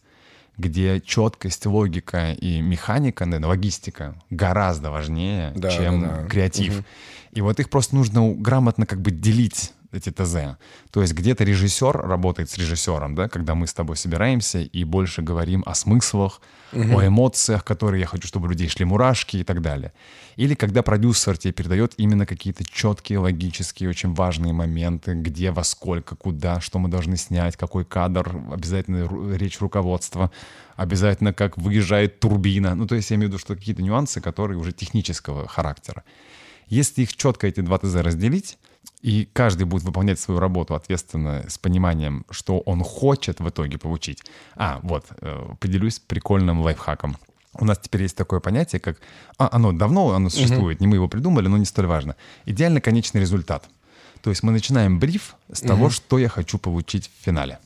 [0.58, 6.28] где четкость, логика и механика, наверное, логистика гораздо важнее, да, чем да, да.
[6.28, 6.80] креатив.
[6.80, 6.86] Угу.
[7.34, 10.58] И вот их просто нужно грамотно как бы делить эти ТЗ.
[10.92, 15.22] То есть где-то режиссер работает с режиссером, да, когда мы с тобой собираемся и больше
[15.22, 16.42] говорим о смыслах,
[16.72, 17.00] угу.
[17.00, 19.94] о эмоциях, которые я хочу, чтобы у людей шли мурашки и так далее.
[20.36, 26.16] Или когда продюсер тебе передает именно какие-то четкие, логические, очень важные моменты, где, во сколько,
[26.16, 30.32] куда, что мы должны снять, какой кадр, обязательно речь руководства,
[30.76, 32.76] обязательно как выезжает турбина.
[32.76, 36.04] Ну, то есть я имею в виду, что какие-то нюансы, которые уже технического характера.
[36.68, 38.58] Если их четко, эти два ТЗ разделить,
[39.02, 44.24] и каждый будет выполнять свою работу ответственно с пониманием, что он хочет в итоге получить.
[44.56, 47.18] А, вот, э, поделюсь прикольным лайфхаком.
[47.54, 48.98] У нас теперь есть такое понятие, как...
[49.38, 50.84] А, оно давно оно существует, угу.
[50.84, 52.16] не мы его придумали, но не столь важно.
[52.46, 53.70] Идеально конечный результат.
[54.22, 55.68] То есть мы начинаем бриф с угу.
[55.68, 57.60] того, что я хочу получить в финале.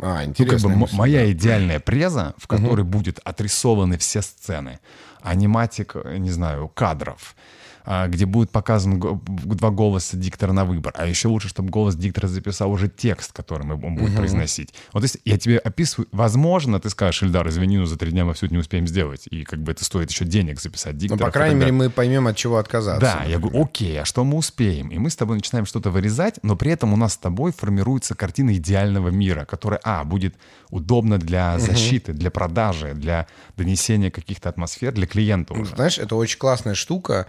[0.00, 0.70] А, интересно.
[0.70, 2.90] Ну, как бы моя идеальная преза, в которой угу.
[2.90, 4.80] будут отрисованы все сцены,
[5.22, 7.36] аниматик, не знаю, кадров,
[7.84, 10.92] где будет показан два голоса диктора на выбор.
[10.96, 14.16] А еще лучше, чтобы голос диктора записал уже текст, который он будет uh-huh.
[14.16, 14.74] произносить.
[14.92, 18.34] Вот если я тебе описываю, возможно, ты скажешь, Ильдар, извини, но за три дня мы
[18.34, 19.26] все это не успеем сделать.
[19.30, 21.18] И как бы это стоит еще денег записать диктора.
[21.18, 23.00] Ну, по крайней мере, мы поймем, от чего отказаться.
[23.00, 23.30] Да, например.
[23.30, 24.88] я говорю, окей, а что мы успеем?
[24.88, 28.14] И мы с тобой начинаем что-то вырезать, но при этом у нас с тобой формируется
[28.14, 30.34] картина идеального мира, которая, а, будет
[30.70, 32.16] удобно для защиты, uh-huh.
[32.16, 35.74] для продажи, для донесения каких-то атмосфер для клиента уже.
[35.74, 37.26] Знаешь, это очень классная штука.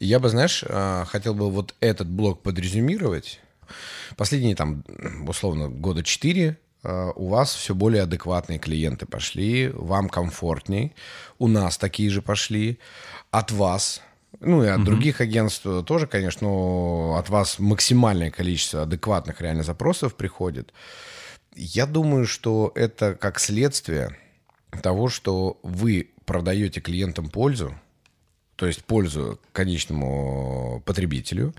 [0.00, 3.40] Я бы, знаешь, а, хотел бы вот этот блок подрезюмировать.
[4.16, 4.84] Последние там,
[5.26, 10.94] условно, года четыре а, у вас все более адекватные клиенты пошли, вам комфортней,
[11.38, 12.78] у нас такие же пошли,
[13.30, 14.02] от вас,
[14.40, 14.86] ну и от угу.
[14.86, 20.72] других агентств тоже, конечно, но от вас максимальное количество адекватных реально запросов приходит.
[21.56, 24.16] Я думаю, что это как следствие
[24.82, 27.74] того, что вы продаете клиентам пользу,
[28.56, 31.54] то есть пользу конечному потребителю.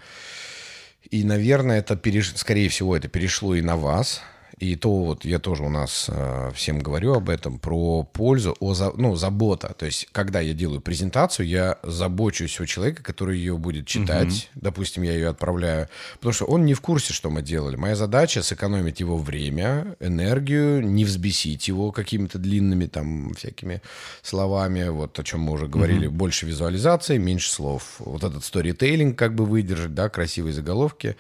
[1.12, 2.34] И, наверное, это, переш...
[2.36, 4.22] скорее всего, это перешло и на вас–
[4.58, 8.74] и то вот я тоже у нас э, всем говорю об этом, про пользу, о
[8.74, 9.76] за, ну, забота.
[9.78, 14.50] То есть, когда я делаю презентацию, я забочусь о человеке, который ее будет читать.
[14.54, 14.62] Угу.
[14.62, 15.90] Допустим, я ее отправляю.
[16.16, 17.76] Потому что он не в курсе, что мы делали.
[17.76, 23.82] Моя задача сэкономить его время, энергию, не взбесить его какими-то длинными там всякими
[24.22, 24.88] словами.
[24.88, 26.08] Вот о чем мы уже говорили.
[26.08, 26.16] Угу.
[26.16, 27.96] Больше визуализации, меньше слов.
[28.00, 31.18] Вот этот сторитейлинг как бы выдержать, да, красивые заголовки.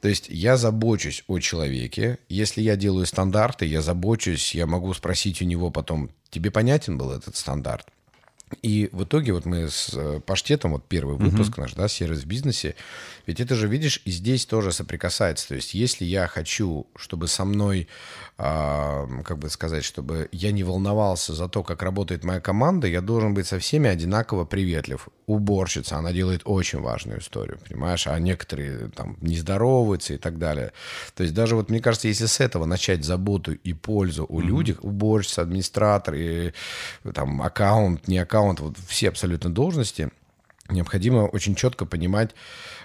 [0.00, 2.18] То есть я забочусь о человеке.
[2.28, 7.12] Если я делаю стандарты, я забочусь, я могу спросить у него потом, тебе понятен был
[7.12, 7.86] этот стандарт?
[8.62, 11.62] И в итоге вот мы с э, Паштетом, вот первый выпуск uh-huh.
[11.62, 12.76] наш, да, сервис в бизнесе,
[13.26, 15.48] ведь это же, видишь, и здесь тоже соприкасается.
[15.48, 17.88] То есть если я хочу, чтобы со мной,
[18.38, 23.00] э, как бы сказать, чтобы я не волновался за то, как работает моя команда, я
[23.00, 25.08] должен быть со всеми одинаково приветлив.
[25.26, 30.72] Уборщица, она делает очень важную историю, понимаешь, а некоторые там не здороваются и так далее.
[31.14, 34.44] То есть даже вот мне кажется, если с этого начать заботу и пользу у uh-huh.
[34.44, 36.52] людей, уборщица, администратор, и,
[37.14, 40.10] там аккаунт, не аккаунт, вот все абсолютно должности–
[40.70, 42.34] необходимо очень четко понимать,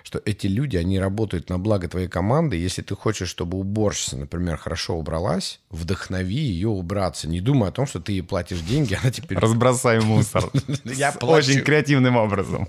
[0.03, 2.57] что эти люди, они работают на благо твоей команды.
[2.57, 7.27] Если ты хочешь, чтобы уборщица, например, хорошо убралась, вдохнови ее убраться.
[7.27, 9.37] Не думай о том, что ты ей платишь деньги, она теперь...
[9.37, 10.51] Разбросай мусор.
[10.83, 12.67] Я Очень креативным образом.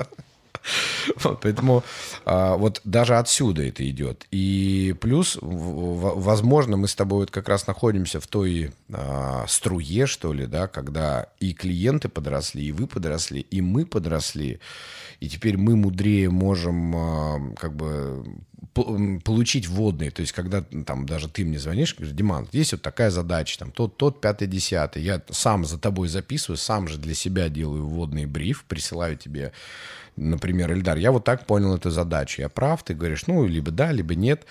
[1.42, 1.84] Поэтому
[2.24, 4.26] а, вот даже отсюда это идет.
[4.30, 10.32] И плюс, возможно, мы с тобой вот как раз находимся в той а, струе, что
[10.32, 14.60] ли, да, когда и клиенты подросли, и вы подросли, и мы подросли.
[15.20, 18.24] И теперь мы мудрее можем а, как бы
[18.72, 20.10] получить вводные.
[20.10, 23.70] То есть, когда там даже ты мне звонишь, говоришь, Диман, есть вот такая задача, там
[23.70, 25.02] тот, тот, пятый, десятый.
[25.02, 29.52] Я сам за тобой записываю, сам же для себя делаю вводный бриф, присылаю тебе
[30.16, 33.92] например, Эльдар, я вот так понял эту задачу, я прав, ты говоришь, ну, либо да,
[33.92, 34.46] либо нет.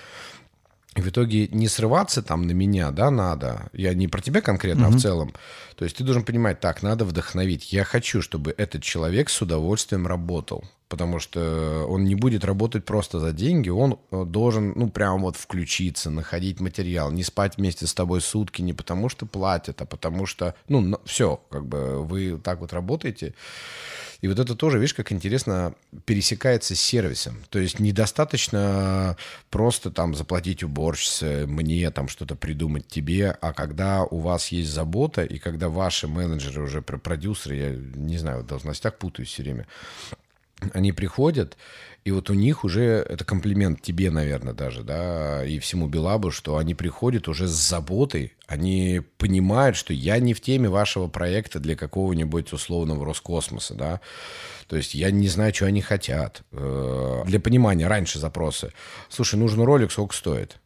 [0.95, 3.69] И в итоге не срываться там на меня, да, надо.
[3.71, 4.95] Я не про тебя конкретно, угу.
[4.95, 5.33] а в целом.
[5.77, 7.71] То есть ты должен понимать, так, надо вдохновить.
[7.71, 10.65] Я хочу, чтобы этот человек с удовольствием работал.
[10.91, 15.37] потому что он не будет работать просто за деньги, он э, должен, ну, прям вот
[15.37, 20.25] включиться, находить материал, не спать вместе с тобой сутки не потому что платят, а потому
[20.25, 23.33] что, ну, все, как бы вы так вот работаете.
[24.21, 25.73] И вот это тоже, видишь, как интересно
[26.05, 27.37] пересекается с сервисом.
[27.49, 29.17] То есть недостаточно
[29.49, 35.23] просто там заплатить уборщице, мне там что-то придумать тебе, а когда у вас есть забота,
[35.23, 39.67] и когда ваши менеджеры, уже продюсеры, я не знаю, в должностях путаюсь все время,
[40.73, 41.57] они приходят,
[42.03, 46.57] и вот у них уже, это комплимент тебе, наверное, даже, да, и всему Белабу, что
[46.57, 51.75] они приходят уже с заботой, они понимают, что я не в теме вашего проекта для
[51.75, 54.01] какого-нибудь условного Роскосмоса, да,
[54.67, 56.43] то есть я не знаю, что они хотят.
[56.51, 58.71] Э, для понимания, раньше запросы.
[59.09, 60.59] Слушай, нужен ролик, сколько стоит?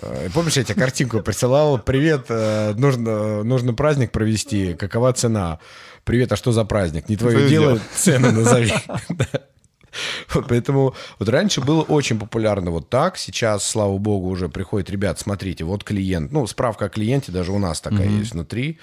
[0.00, 1.78] Э, помнишь, я тебе картинку присылал?
[1.78, 5.58] Привет, э, нужно, нужно праздник провести, какова цена?
[6.04, 7.08] Привет, а что за праздник?
[7.08, 8.72] Не твое дело, цену назови.
[10.48, 13.16] Поэтому вот раньше было очень популярно вот так.
[13.18, 16.32] Сейчас, слава богу, уже приходит, ребят, смотрите, вот клиент.
[16.32, 18.18] Ну, справка о клиенте даже у нас такая mm-hmm.
[18.18, 18.80] есть внутри.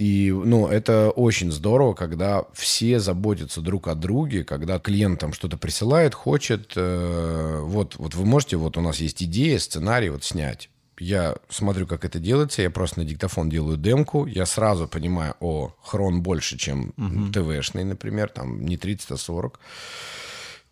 [0.00, 5.58] И, ну, это очень здорово, когда все заботятся друг о друге, когда клиент там что-то
[5.58, 10.70] присылает, хочет, э, вот, вот вы можете, вот у нас есть идея, сценарий вот снять.
[10.98, 15.74] Я смотрю, как это делается, я просто на диктофон делаю демку, я сразу понимаю, о,
[15.82, 17.60] хрон больше, чем uh-huh.
[17.60, 19.60] ТВшный, например, там не 30, а 40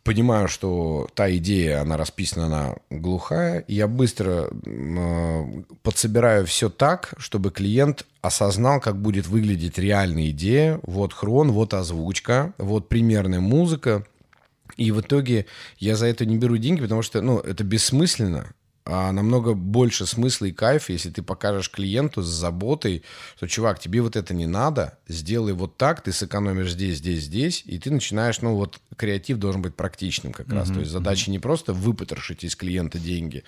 [0.08, 7.50] понимаю, что та идея, она расписана, она глухая, я быстро э, подсобираю все так, чтобы
[7.50, 10.80] клиент осознал, как будет выглядеть реальная идея.
[10.82, 14.02] Вот хрон, вот озвучка, вот примерная музыка.
[14.78, 15.44] И в итоге
[15.76, 18.46] я за это не беру деньги, потому что ну, это бессмысленно
[18.88, 23.02] намного больше смысла и кайфа, если ты покажешь клиенту с заботой,
[23.36, 27.62] что, чувак, тебе вот это не надо, сделай вот так, ты сэкономишь здесь, здесь, здесь,
[27.66, 30.70] и ты начинаешь, ну вот, креатив должен быть практичным как раз.
[30.70, 30.74] Mm-hmm.
[30.74, 33.44] То есть задача не просто выпотрошить из клиента деньги,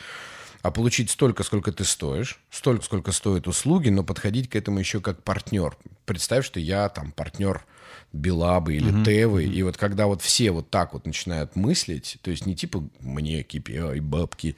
[0.63, 5.01] а получить столько, сколько ты стоишь, столько, сколько стоят услуги, но подходить к этому еще
[5.01, 5.77] как партнер.
[6.05, 7.65] Представь, что я там партнер
[8.13, 9.05] Белабы или mm-hmm.
[9.05, 12.85] Тевы, и вот когда вот все вот так вот начинают мыслить, то есть не типа
[12.99, 14.57] мне KPI, бабки,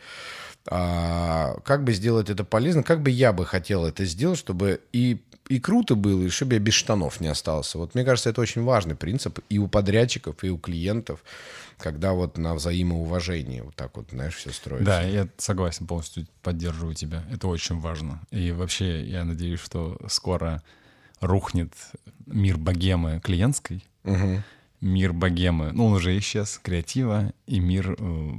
[0.66, 5.20] а, как бы сделать это полезно, как бы я бы хотел это сделать, чтобы и,
[5.48, 7.78] и круто было, и чтобы я без штанов не остался.
[7.78, 11.24] Вот мне кажется, это очень важный принцип и у подрядчиков, и у клиентов,
[11.78, 14.86] когда вот на взаимоуважении вот так вот, знаешь, все строится.
[14.86, 17.24] Да, я согласен, полностью поддерживаю тебя.
[17.32, 18.20] Это очень важно.
[18.30, 20.62] И вообще, я надеюсь, что скоро
[21.20, 21.72] рухнет
[22.26, 24.42] мир богемы клиентской, угу
[24.82, 27.96] мир богемы, ну, он уже исчез, креатива, и мир...
[27.98, 28.30] Э,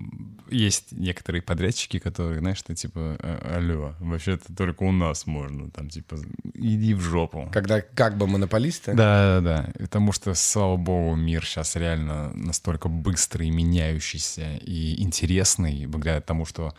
[0.49, 5.89] есть некоторые подрядчики, которые, знаешь, что типа, «Э, алло, вообще-то только у нас можно, там,
[5.89, 6.17] типа,
[6.53, 7.49] иди в жопу.
[7.51, 8.93] Когда как бы монополисты?
[8.93, 9.73] Да, да, да.
[9.79, 16.75] Потому что, слава богу, мир сейчас реально настолько быстрый, меняющийся и интересный, благодаря тому, что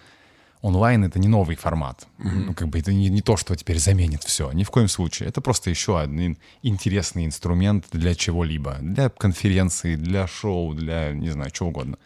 [0.65, 2.07] онлайн это не новый формат.
[2.19, 2.45] Mm-hmm.
[2.47, 4.51] Ну, как бы это не, не то, что теперь заменит все.
[4.53, 5.29] Ни в коем случае.
[5.29, 8.79] Это просто еще один интересный инструмент для чего-либо.
[8.81, 11.99] Для конференции, для шоу, для, не знаю, чего угодно.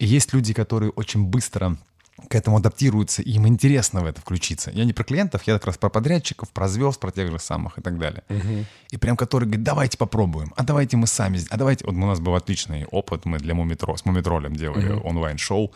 [0.00, 1.76] И есть люди, которые очень быстро
[2.28, 4.70] к этому адаптируются, и им интересно в это включиться.
[4.72, 7.78] Я не про клиентов, я как раз про подрядчиков, про звезд, про тех же самых
[7.78, 8.24] и так далее.
[8.28, 8.64] Угу.
[8.90, 11.86] И прям которые говорят, давайте попробуем, а давайте мы сами, а давайте...
[11.86, 15.08] Вот у нас был отличный опыт, мы для Мумитро, с Мумитролем делали угу.
[15.08, 15.72] онлайн-шоу,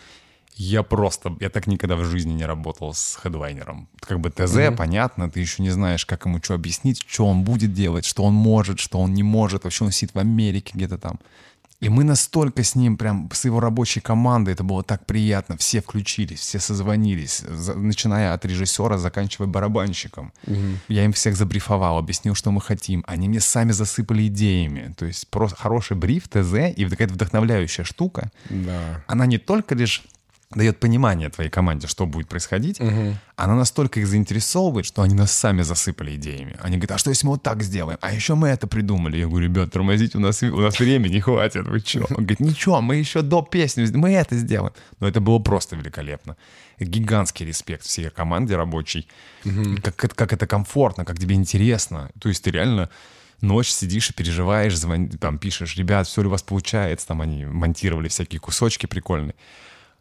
[0.56, 3.88] я просто, я так никогда в жизни не работал с хедлайнером.
[4.00, 4.76] Как бы ТЗ, mm-hmm.
[4.76, 8.34] понятно, ты еще не знаешь, как ему что объяснить, что он будет делать, что он
[8.34, 9.64] может, что он не может.
[9.64, 11.18] Вообще он сидит в Америке где-то там.
[11.80, 15.58] И мы настолько с ним, прям с его рабочей командой, это было так приятно.
[15.58, 17.42] Все включились, все созвонились,
[17.74, 20.32] начиная от режиссера, заканчивая барабанщиком.
[20.46, 20.78] Угу.
[20.88, 23.04] Я им всех забрифовал, объяснил, что мы хотим.
[23.06, 24.94] Они мне сами засыпали идеями.
[24.96, 28.30] То есть просто хороший бриф, ТЗ и какая-то вдохновляющая штука.
[28.48, 29.04] Да.
[29.06, 30.04] Она не только лишь
[30.54, 33.16] дает понимание твоей команде, что будет происходить, угу.
[33.36, 36.56] она настолько их заинтересовывает, что они нас сами засыпали идеями.
[36.60, 37.98] Они говорят, а что если мы вот так сделаем?
[38.00, 39.18] А еще мы это придумали.
[39.18, 42.06] Я говорю, ребят, тормозите, у нас, у нас времени не хватит, вы что?
[42.10, 44.72] Он говорит, ничего, мы еще до песни, мы это сделаем.
[45.00, 46.36] Но это было просто великолепно.
[46.78, 49.08] Гигантский респект всей команде рабочей.
[49.44, 49.76] Угу.
[49.82, 52.10] Как, как это комфортно, как тебе интересно.
[52.20, 52.90] То есть ты реально
[53.40, 57.44] ночь сидишь и переживаешь, звон, там пишешь, ребят, все ли у вас получается, там они
[57.44, 59.34] монтировали всякие кусочки прикольные.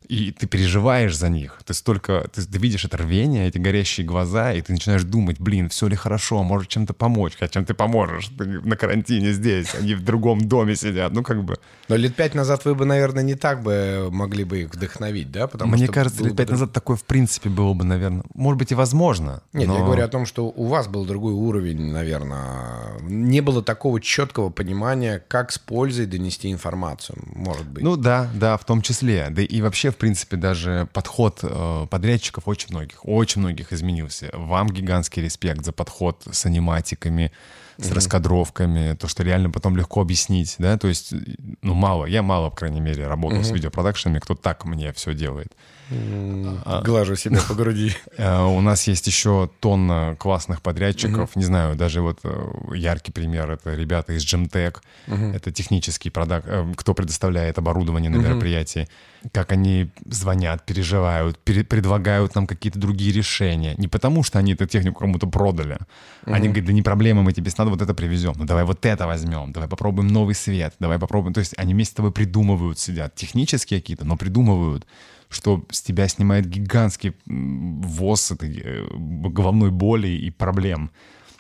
[0.08, 1.62] И ты переживаешь за них.
[1.66, 5.70] Ты столько, ты, ты видишь это рвение, эти горящие глаза, и ты начинаешь думать, блин,
[5.70, 8.30] все ли хорошо, может чем-то помочь, хотя чем ты поможешь?
[8.38, 11.58] Ты на карантине здесь, они в другом доме сидят, ну как бы.
[11.88, 15.48] Но лет пять назад вы бы, наверное, не так бы могли бы их вдохновить, да?
[15.48, 18.76] Потому Мне кажется, лет пять назад такое в принципе было бы, наверное, может быть и
[18.76, 19.42] возможно.
[19.54, 19.78] Нет, но...
[19.78, 23.00] я говорю о том, что у вас был другой уровень, наверное.
[23.02, 27.84] Не было такого четкого понимания, как с пользой донести информацию, может быть.
[27.84, 29.28] Ну да, да, в том числе.
[29.30, 34.30] Да и вообще в принципе, даже подход э, подрядчиков очень многих, очень многих изменился.
[34.34, 37.32] Вам гигантский респект за подход с аниматиками,
[37.78, 37.94] с mm-hmm.
[37.94, 41.14] раскадровками, то, что реально потом легко объяснить, да, то есть,
[41.62, 43.44] ну, мало, я мало, по крайней мере, работал mm-hmm.
[43.44, 45.54] с видеопродакшенами, кто так мне все делает.
[45.90, 46.84] Mm-hmm.
[46.84, 47.92] Глажу себя по груди.
[48.16, 53.50] Э, у нас есть еще тонна классных подрядчиков, не знаю, даже вот э, яркий пример,
[53.50, 54.78] это ребята из Gemtech,
[55.08, 58.88] это технический продакт, э, кто предоставляет оборудование на мероприятии,
[59.32, 65.00] как они звонят, переживают, предлагают нам какие-то другие решения, не потому что они эту технику
[65.00, 65.80] кому-то продали,
[66.26, 69.08] они говорят, да не проблема, мы тебе надо вот это привезем, ну давай вот это
[69.08, 71.34] возьмем, давай попробуем новый свет, давай попробуем.
[71.34, 74.86] То есть они вместе с тобой придумывают, сидят, технические какие-то, но придумывают,
[75.34, 80.92] что с тебя снимает гигантский воз этой э, головной боли и проблем.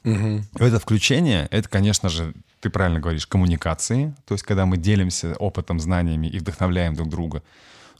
[0.03, 0.41] Угу.
[0.59, 5.79] Это включение, это, конечно же, ты правильно говоришь, коммуникации, то есть когда мы делимся опытом,
[5.79, 7.43] знаниями и вдохновляем друг друга.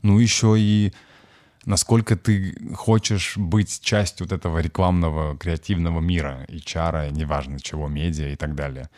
[0.02, 0.92] Ну, еще и
[1.66, 8.28] насколько ты хочешь быть частью вот этого рекламного, креативного мира, и чара, неважно чего, медиа
[8.28, 8.90] и так далее.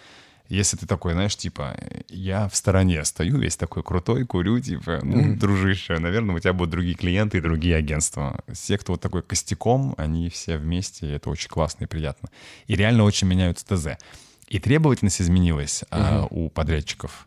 [0.49, 1.77] Если ты такой, знаешь, типа,
[2.09, 5.37] я в стороне стою, весь такой крутой, курю, типа, ну, mm-hmm.
[5.37, 8.39] дружище, наверное, у тебя будут другие клиенты и другие агентства.
[8.53, 12.31] Все, кто вот такой костяком, они все вместе, и это очень классно и приятно.
[12.67, 13.99] И реально очень меняются ТЗ.
[14.47, 15.87] И требовательность изменилась mm-hmm.
[15.91, 17.27] а, у подрядчиков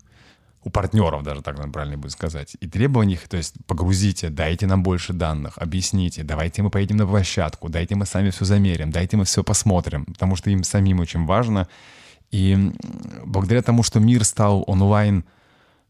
[0.64, 2.58] у партнеров даже так наверное, правильно будет сказать.
[2.60, 7.08] И требования их, то есть погрузите, дайте нам больше данных, объясните, давайте мы поедем на
[7.08, 11.26] площадку, дайте мы сами все замерим, дайте мы все посмотрим, потому что им самим очень
[11.26, 11.68] важно.
[12.32, 12.72] И
[13.26, 15.24] благодаря тому, что мир стал онлайн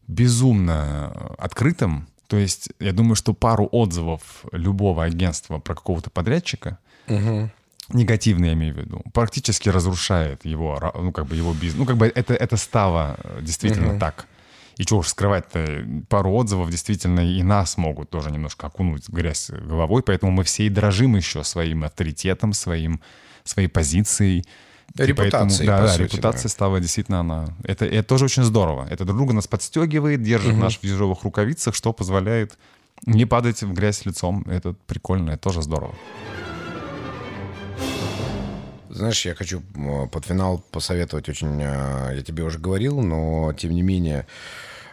[0.06, 7.50] безумно открытым, то есть я думаю, что пару отзывов любого агентства про какого-то подрядчика, угу.
[7.92, 11.74] негативные я имею в виду, практически разрушает его, ну как бы его бизнес.
[11.74, 14.00] Ну как бы это, это стало действительно угу.
[14.00, 14.26] так.
[14.76, 19.50] И чего уж скрывать-то, пару отзывов действительно и нас могут тоже немножко окунуть в грязь
[19.50, 23.00] головой, поэтому мы все и дрожим еще своим авторитетом, своим,
[23.44, 24.46] своей позицией.
[24.96, 25.66] Репутация.
[25.66, 27.54] Да, да, репутация стала действительно она.
[27.62, 28.86] Это, это тоже очень здорово.
[28.90, 30.60] Это друг друга нас подстегивает, держит угу.
[30.60, 32.58] нас в ежовых рукавицах, что позволяет
[33.06, 34.44] не падать в грязь лицом.
[34.48, 35.94] Это прикольно, это тоже здорово.
[38.88, 39.62] Знаешь, я хочу
[40.12, 44.26] под финал посоветовать очень, а, я тебе уже говорил, но тем не менее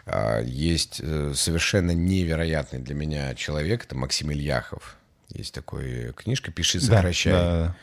[0.06, 4.96] а, есть э, совершенно невероятный для меня человек, это Максим Ильяхов.
[5.30, 7.32] Есть такая книжка «Пиши, сокращай».
[7.32, 7.76] Да, да.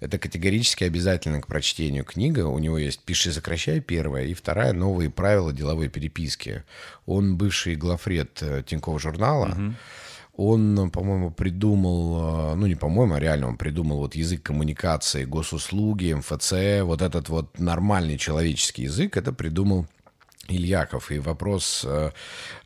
[0.00, 2.46] Это категорически обязательно к прочтению книга.
[2.46, 6.64] У него есть «Пиши, сокращай» первая, и вторая «Новые правила деловой переписки».
[7.06, 9.48] Он бывший главред э, Тинькофф журнала.
[9.48, 9.74] Угу.
[10.36, 16.12] Он, по-моему, придумал, э, ну не по-моему, а реально он придумал вот язык коммуникации, госуслуги,
[16.12, 19.86] МФЦ, вот этот вот нормальный человеческий язык, это придумал
[20.48, 21.10] Ильяков.
[21.10, 22.10] И вопрос э,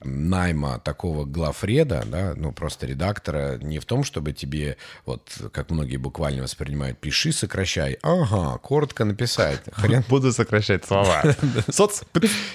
[0.02, 4.76] найма такого главреда, да, ну просто редактора, не в том, чтобы тебе,
[5.06, 7.98] вот как многие буквально воспринимают, пиши, сокращай.
[8.02, 9.60] Ага, коротко написать.
[9.72, 10.04] Хрен.
[10.08, 11.22] Буду сокращать слова.
[11.68, 12.02] Соц...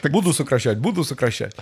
[0.03, 1.55] Буду сокращать, буду сокращать.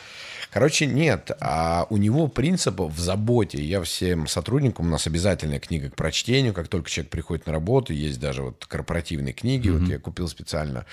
[0.53, 1.31] Короче, нет.
[1.39, 3.59] А у него принцип в заботе.
[3.63, 7.91] Я всем сотрудникам, у нас обязательная книга к прочтению, как только человек приходит на работу,
[7.91, 9.79] есть даже вот корпоративные книги, mm-hmm.
[9.79, 10.85] вот я купил специально.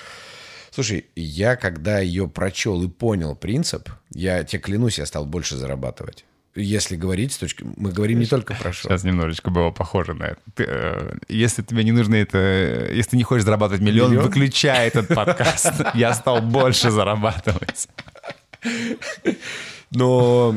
[0.71, 6.25] Слушай, я когда ее прочел и понял принцип, я тебе клянусь, я стал больше зарабатывать.
[6.57, 7.65] Если говорить с точки...
[7.77, 8.91] Мы говорим не только про шоу.
[8.91, 10.41] Сейчас немножечко было похоже на это.
[10.55, 12.89] Ты, э, если тебе не нужно это...
[12.93, 14.27] Если ты не хочешь зарабатывать миллион, миллион?
[14.27, 15.73] выключай этот подкаст.
[15.95, 17.89] Я стал больше зарабатывать.
[19.93, 20.57] Но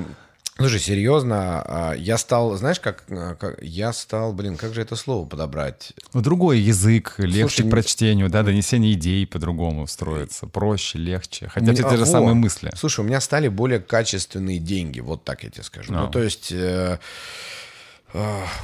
[0.64, 4.96] Слушай, серьезно, а, я стал, знаешь, как, а, как я стал, блин, как же это
[4.96, 5.92] слово подобрать?
[6.14, 11.74] Ну, другой язык, легче Слушай, к прочтению, да, донесение идей по-другому строится, проще, легче, хотя
[11.74, 12.72] мне, те же самые мысли.
[12.78, 15.92] Слушай, у меня стали более качественные деньги, вот так я тебе скажу.
[15.92, 16.06] No.
[16.06, 16.52] Ну, то есть...
[16.52, 17.00] Э,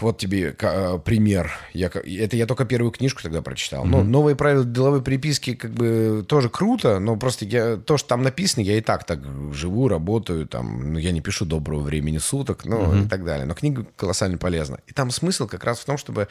[0.01, 1.51] вот тебе э, пример.
[1.73, 3.83] Я, это я только первую книжку тогда прочитал.
[3.83, 3.89] Mm-hmm.
[3.89, 8.21] Ну, новые правила деловой переписки как бы тоже круто, но просто я, то, что там
[8.21, 9.19] написано, я и так так
[9.53, 13.05] живу, работаю, там, ну, я не пишу доброго времени суток, ну, mm-hmm.
[13.05, 13.47] и так далее.
[13.47, 14.79] Но книга колоссально полезна.
[14.85, 16.27] И там смысл как раз в том, чтобы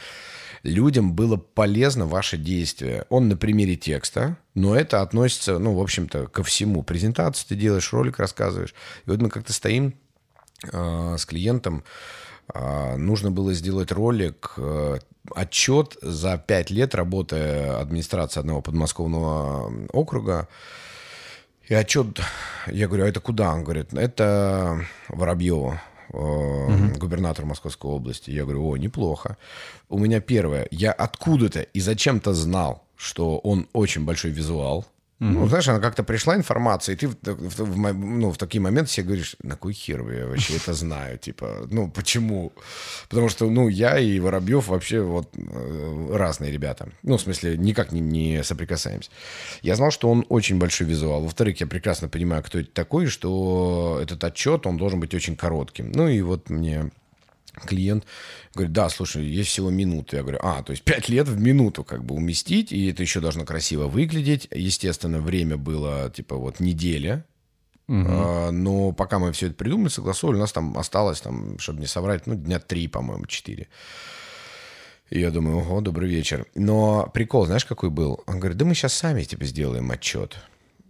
[0.63, 3.05] людям было полезно ваше действие.
[3.09, 6.85] Он на примере текста, но это относится, ну, в общем-то, ко всему.
[6.85, 8.75] Презентацию ты делаешь, ролик рассказываешь.
[9.07, 9.95] И вот мы как-то стоим
[10.73, 11.79] э, с клиентом.
[11.79, 14.99] Э, нужно было сделать ролик, э,
[15.35, 20.49] отчет за пять лет работы администрации одного подмосковного округа.
[21.69, 22.21] И отчет,
[22.67, 23.53] я говорю, а это куда?
[23.53, 25.81] Он говорит, это Воробьево
[26.11, 26.99] угу.
[26.99, 28.31] губернатор Московской области.
[28.31, 29.37] Я говорю, о, неплохо.
[29.89, 34.87] У меня первое, я откуда-то и зачем-то знал, что он очень большой визуал.
[35.21, 35.33] Mm-hmm.
[35.33, 38.93] Ну, знаешь, она как-то пришла информация, и ты в, в, в, ну, в такие моменты
[38.93, 42.53] себе говоришь, на кой хер я вообще это знаю, типа, ну, почему?
[43.09, 46.91] Потому что, ну, я и Воробьев вообще вот э, разные ребята.
[47.03, 49.11] Ну, в смысле, никак не, не соприкасаемся.
[49.63, 51.23] Я знал, что он очень большой визуал.
[51.23, 55.91] Во-вторых, я прекрасно понимаю, кто это такой, что этот отчет, он должен быть очень коротким.
[55.91, 56.93] Ну, и вот мне
[57.67, 58.05] клиент
[58.55, 60.17] говорит, да, слушай, есть всего минута.
[60.17, 63.21] Я говорю, а, то есть пять лет в минуту как бы уместить, и это еще
[63.21, 64.49] должно красиво выглядеть.
[64.53, 67.25] Естественно, время было типа вот неделя,
[67.89, 68.07] Угу.
[68.07, 71.87] А, но пока мы все это придумали, согласовали, у нас там осталось, там, чтобы не
[71.87, 73.69] соврать, ну, дня три, по-моему, четыре.
[75.09, 76.47] И я думаю, ого, добрый вечер.
[76.55, 78.23] Но прикол, знаешь, какой был?
[78.27, 80.37] Он говорит, да мы сейчас сами тебе сделаем отчет.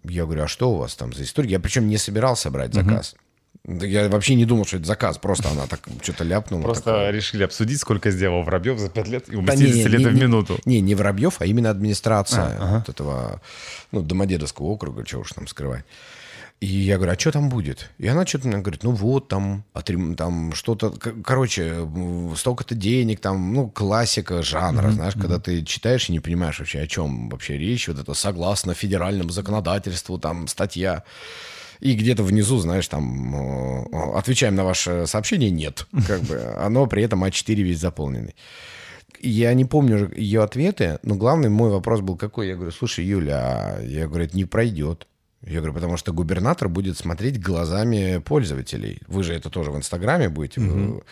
[0.02, 1.50] Я говорю, а что у вас там за история?
[1.50, 3.12] Я причем не собирался брать заказ.
[3.12, 3.20] Угу.
[3.66, 6.62] Я вообще не думал, что это заказ, просто она так что-то ляпнула.
[6.62, 7.10] Просто такое.
[7.10, 10.58] решили обсудить, сколько сделал Воробьев за пять лет и уместились да, лет в минуту.
[10.64, 12.78] Не, не Воробьев, а именно администрация а, ага.
[12.78, 13.42] вот этого,
[13.92, 15.84] ну, Домодедовского округа, чего уж там скрывать.
[16.60, 17.90] И я говорю, а что там будет?
[17.98, 19.64] И она что-то мне говорит, ну вот, там,
[20.16, 20.90] там что-то,
[21.22, 21.86] короче,
[22.36, 24.92] столько-то денег, там, ну, классика жанра, mm-hmm.
[24.92, 25.20] знаешь, mm-hmm.
[25.20, 29.30] когда ты читаешь и не понимаешь вообще, о чем вообще речь, вот это согласно федеральному
[29.30, 31.04] законодательству, там, статья.
[31.80, 35.86] И где-то внизу, знаешь, там, отвечаем на ваше сообщение, нет.
[36.06, 38.34] Как бы, оно при этом А4 весь заполненный.
[39.20, 42.48] Я не помню ее ответы, но главный мой вопрос был какой.
[42.48, 45.06] Я говорю, слушай, Юля, а я говорю, это не пройдет.
[45.42, 49.00] Я говорю, потому что губернатор будет смотреть глазами пользователей.
[49.06, 50.60] Вы же это тоже в Инстаграме будете.
[50.60, 51.02] Угу.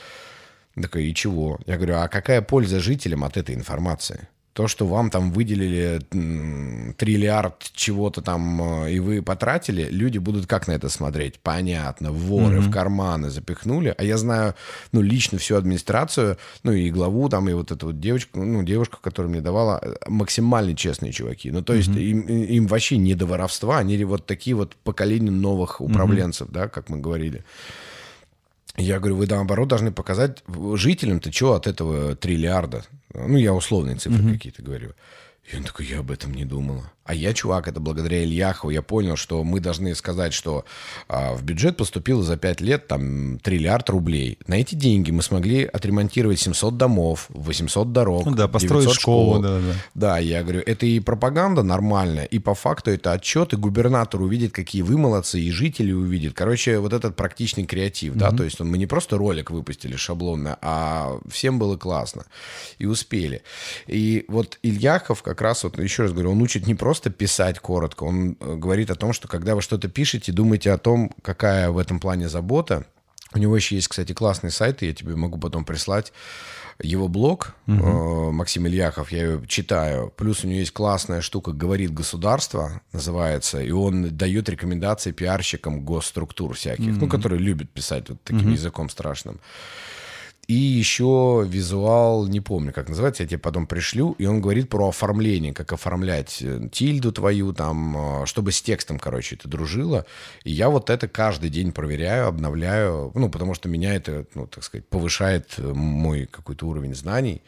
[0.82, 1.58] Такой, и чего?
[1.66, 4.28] Я говорю, а какая польза жителям от этой информации?
[4.56, 6.00] То, что вам там выделили
[6.96, 11.38] триллиард чего-то там, э, и вы потратили, люди будут как на это смотреть?
[11.40, 12.60] Понятно, воры mm-hmm.
[12.60, 13.94] в карманы запихнули.
[13.98, 14.54] А я знаю,
[14.92, 18.96] ну, лично всю администрацию, ну, и главу там, и вот эту вот девочку, ну, девушку,
[19.02, 21.50] которая мне давала, э, максимально честные чуваки.
[21.50, 22.02] Ну, то есть mm-hmm.
[22.02, 26.54] им, им вообще не до воровства, они вот такие вот поколения новых управленцев, mm-hmm.
[26.54, 27.44] да, как мы говорили.
[28.76, 30.42] Я говорю, вы наоборот должны показать
[30.74, 32.84] жителям-то что от этого триллиарда.
[33.14, 34.32] Ну, я условные цифры mm-hmm.
[34.32, 34.92] какие-то говорю.
[35.50, 36.90] И он такой, я об этом не думала.
[37.06, 40.64] А я, чувак, это благодаря Ильяхову, я понял, что мы должны сказать, что
[41.08, 44.38] а, в бюджет поступило за 5 лет там триллиард рублей.
[44.46, 49.34] На эти деньги мы смогли отремонтировать 700 домов, 800 дорог, ну, да, построить школу.
[49.34, 49.42] Школ.
[49.42, 49.74] Да, да.
[49.94, 54.52] да, я говорю, это и пропаганда нормальная, и по факту это отчет, и губернатор увидит,
[54.52, 56.34] какие вы молодцы, и жители увидят.
[56.34, 58.18] Короче, вот этот практичный креатив, mm-hmm.
[58.18, 62.24] да, то есть мы не просто ролик выпустили шаблонно, а всем было классно.
[62.78, 63.42] И успели.
[63.86, 67.58] И вот Ильяхов как раз, вот еще раз говорю, он учит не просто просто писать
[67.58, 68.04] коротко.
[68.04, 71.76] Он э, говорит о том, что когда вы что-то пишете, думайте о том, какая в
[71.76, 72.86] этом плане забота.
[73.34, 76.12] У него еще есть, кстати, классный сайт, и я тебе могу потом прислать
[76.82, 78.32] его блог угу.
[78.32, 80.12] Максим Ильяхов, я ее читаю.
[80.16, 86.54] Плюс у него есть классная штука «Говорит государство», называется, и он дает рекомендации пиарщикам госструктур
[86.54, 87.00] всяких, угу.
[87.00, 88.50] ну, которые любят писать вот таким угу.
[88.50, 89.38] языком страшным.
[90.48, 94.90] И еще визуал, не помню, как называется, я тебе потом пришлю, и он говорит про
[94.90, 100.06] оформление, как оформлять э, тильду твою, там, э, чтобы с текстом, короче, это дружило.
[100.44, 104.62] И я вот это каждый день проверяю, обновляю, ну, потому что меня это, ну, так
[104.62, 107.42] сказать, повышает э, мой какой-то уровень знаний.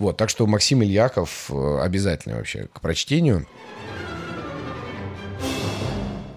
[0.00, 3.46] Вот, так что Максим Ильяков обязательно вообще к прочтению.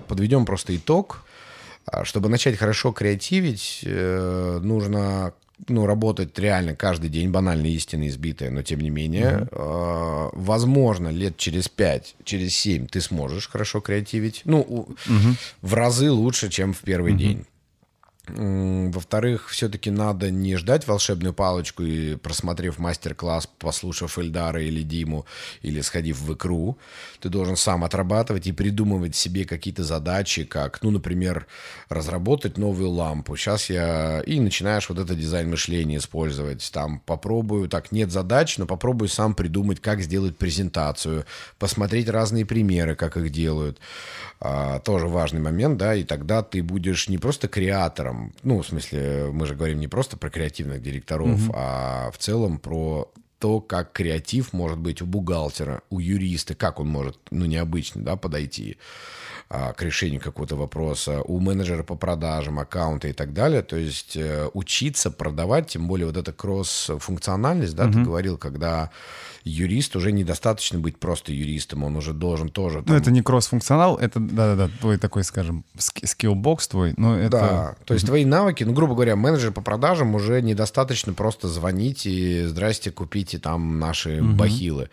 [0.07, 1.25] Подведем просто итог.
[1.87, 5.33] А, чтобы начать хорошо креативить, нужно
[5.67, 9.47] ну, работать реально каждый день, банальная истина избитая, но тем не менее, угу.
[9.51, 14.41] э, возможно, лет через пять, через семь ты сможешь хорошо креативить.
[14.45, 14.95] Ну, угу.
[15.61, 17.19] в разы лучше, чем в первый угу.
[17.19, 17.45] день.
[18.27, 25.25] Во-вторых, все-таки надо не ждать волшебную палочку и, просмотрев мастер-класс, послушав Эльдара или Диму,
[25.61, 26.77] или сходив в икру,
[27.19, 31.47] ты должен сам отрабатывать и придумывать себе какие-то задачи, как, ну, например,
[31.89, 33.35] разработать новую лампу.
[33.35, 34.21] Сейчас я...
[34.25, 36.69] И начинаешь вот это дизайн мышления использовать.
[36.73, 41.25] Там попробую, так, нет задач, но попробую сам придумать, как сделать презентацию,
[41.59, 43.79] посмотреть разные примеры, как их делают.
[44.39, 49.29] А, тоже важный момент, да, и тогда ты будешь не просто креатором, ну, в смысле,
[49.31, 51.53] мы же говорим не просто про креативных директоров, угу.
[51.55, 56.87] а в целом про то, как креатив может быть у бухгалтера, у юриста, как он
[56.87, 58.77] может, ну, необычно, да, подойти.
[59.49, 63.61] а, к решению какого-то вопроса, у менеджера по продажам, аккаунта и так далее.
[63.61, 67.93] То есть э, учиться продавать, тем более вот эта кросс-функциональность, да, угу.
[67.93, 68.89] ты говорил, когда
[69.45, 72.81] юрист уже недостаточно быть просто юристом, он уже должен тоже...
[72.81, 72.85] Там...
[72.87, 77.29] Ну, это не кросс-функционал, это, да-да-да, твой такой, скажем, skillbox твой, но это...
[77.29, 82.07] Да, то есть твои навыки, ну, грубо говоря, менеджер по продажам уже недостаточно просто звонить
[82.07, 84.33] и «здрасте, купите там наши угу.
[84.33, 84.89] бахилы».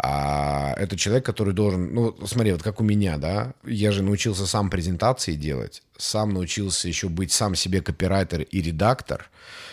[0.00, 4.46] А это человек, который должен, ну, смотри, вот как у меня, да, я же научился
[4.46, 9.28] сам презентации делать, сам научился еще быть сам себе копирайтер и редактор.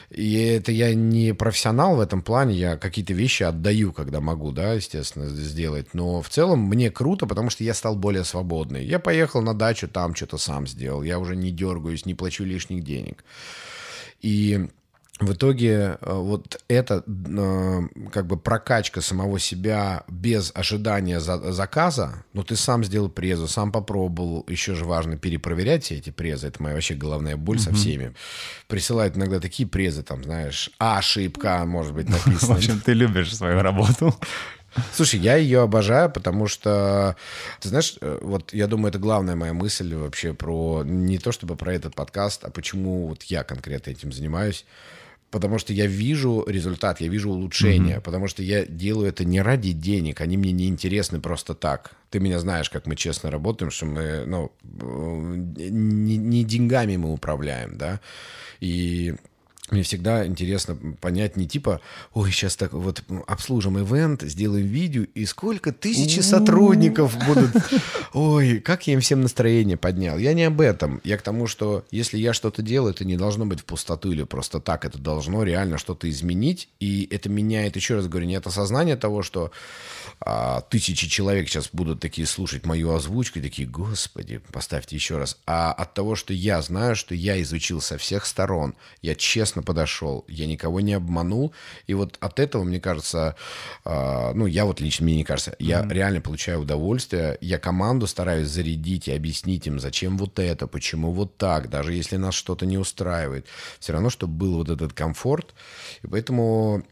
[0.10, 4.74] И это я не профессионал в этом плане, я какие-то вещи отдаю, когда могу, да,
[4.74, 5.94] естественно, сделать.
[5.94, 8.86] Но в целом мне круто, потому что я стал более свободный.
[8.86, 11.02] Я поехал на дачу, там что-то сам сделал.
[11.04, 13.24] Я уже не дергаюсь, не плачу лишних денег.
[14.22, 14.70] И
[15.20, 17.82] в итоге э, вот это э,
[18.12, 24.46] как бы прокачка самого себя без ожидания заказа, ну ты сам сделал презу, сам попробовал,
[24.50, 28.14] еще же важно перепроверять все эти презы, это моя вообще головная боль со всеми.
[28.68, 32.56] Присылают иногда такие презы, там, знаешь, ошибка, может быть, написано.
[32.56, 34.14] В общем, ты любишь свою работу.
[34.94, 37.16] Слушай, я ее обожаю, потому что,
[37.62, 41.56] ты знаешь, э, вот я думаю, это главная моя мысль вообще про, не то чтобы
[41.56, 44.66] про этот подкаст, а почему вот я конкретно этим занимаюсь
[45.32, 48.02] потому что я вижу результат, я вижу улучшение, mm-hmm.
[48.02, 51.92] потому что я делаю это не ради денег, они мне не интересны просто так.
[52.10, 57.12] Ты меня знаешь, как мы честно работаем, что мы, ну, э, не, не деньгами мы
[57.12, 58.00] управляем, да,
[58.62, 59.16] и
[59.72, 61.82] мне всегда интересно понять не типа,
[62.14, 67.52] ой, сейчас так вот обслужим ивент, сделаем видео, и сколько тысячи сотрудников будут.
[68.14, 70.18] Ой, как я им всем настроение поднял.
[70.18, 71.02] Я не об этом.
[71.04, 74.24] Я к тому, что если я что-то делаю, это не должно быть в пустоту или
[74.24, 74.86] просто так.
[74.86, 76.70] Это должно реально что-то изменить.
[76.80, 79.52] И это меняет, еще раз говорю, не от осознания того, что
[80.20, 85.38] а, тысячи человек сейчас будут такие слушать мою озвучку и такие, господи, поставьте еще раз.
[85.46, 90.26] А от того, что я знаю, что я изучил со всех сторон, я честно подошел,
[90.28, 91.54] я никого не обманул.
[91.88, 93.36] И вот от этого, мне кажется,
[93.84, 95.94] а, ну, я вот лично, мне не кажется, я mm-hmm.
[95.94, 97.38] реально получаю удовольствие.
[97.42, 102.18] Я команду стараюсь зарядить и объяснить им, зачем вот это, почему вот так, даже если
[102.18, 103.46] нас что-то не устраивает.
[103.80, 105.54] Все равно, чтобы был вот этот комфорт.
[106.04, 106.84] И поэтому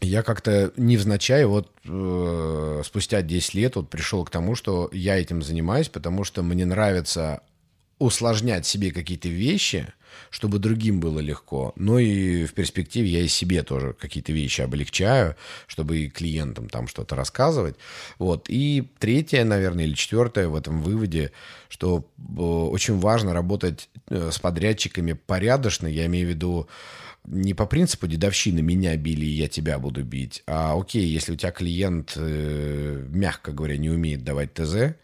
[0.00, 5.42] я как-то невзначай вот э, спустя 10 лет вот пришел к тому, что я этим
[5.42, 7.42] занимаюсь, потому что мне нравится
[7.98, 9.92] усложнять себе какие-то вещи,
[10.30, 11.72] чтобы другим было легко.
[11.76, 16.86] Но и в перспективе я и себе тоже какие-то вещи облегчаю, чтобы и клиентам там
[16.86, 17.76] что-то рассказывать.
[18.18, 18.46] Вот.
[18.48, 21.32] И третье, наверное, или четвертое в этом выводе,
[21.68, 26.68] что э, очень важно работать э, с подрядчиками порядочно, я имею в виду
[27.30, 31.36] не по принципу дедовщины меня били, и я тебя буду бить, а окей, если у
[31.36, 34.94] тебя клиент, э, мягко говоря, не умеет давать ТЗ,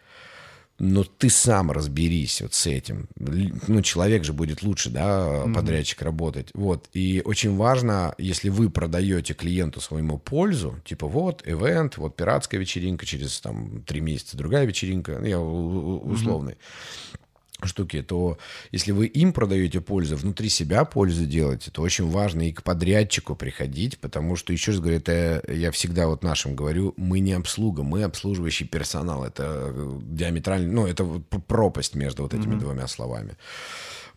[0.79, 3.09] но ты сам разберись вот с этим.
[3.17, 6.05] Ну, человек же будет лучше, да, подрядчик mm-hmm.
[6.05, 6.49] работать.
[6.53, 6.89] Вот.
[6.93, 13.07] И очень важно, если вы продаете клиенту своему пользу, типа вот, ивент, вот пиратская вечеринка,
[13.07, 16.55] через там три месяца другая вечеринка, ну, я условный.
[16.55, 17.21] Mm-hmm
[17.67, 18.39] штуки, то
[18.73, 23.35] если вы им продаете пользу, внутри себя пользу делаете, то очень важно и к подрядчику
[23.35, 27.83] приходить, потому что, еще раз говорю, это я всегда вот нашим говорю, мы не обслуга,
[27.83, 29.25] мы обслуживающий персонал.
[29.25, 29.73] Это
[30.03, 31.05] диаметрально, ну, это
[31.47, 32.61] пропасть между вот этими mm-hmm.
[32.61, 33.37] двумя словами.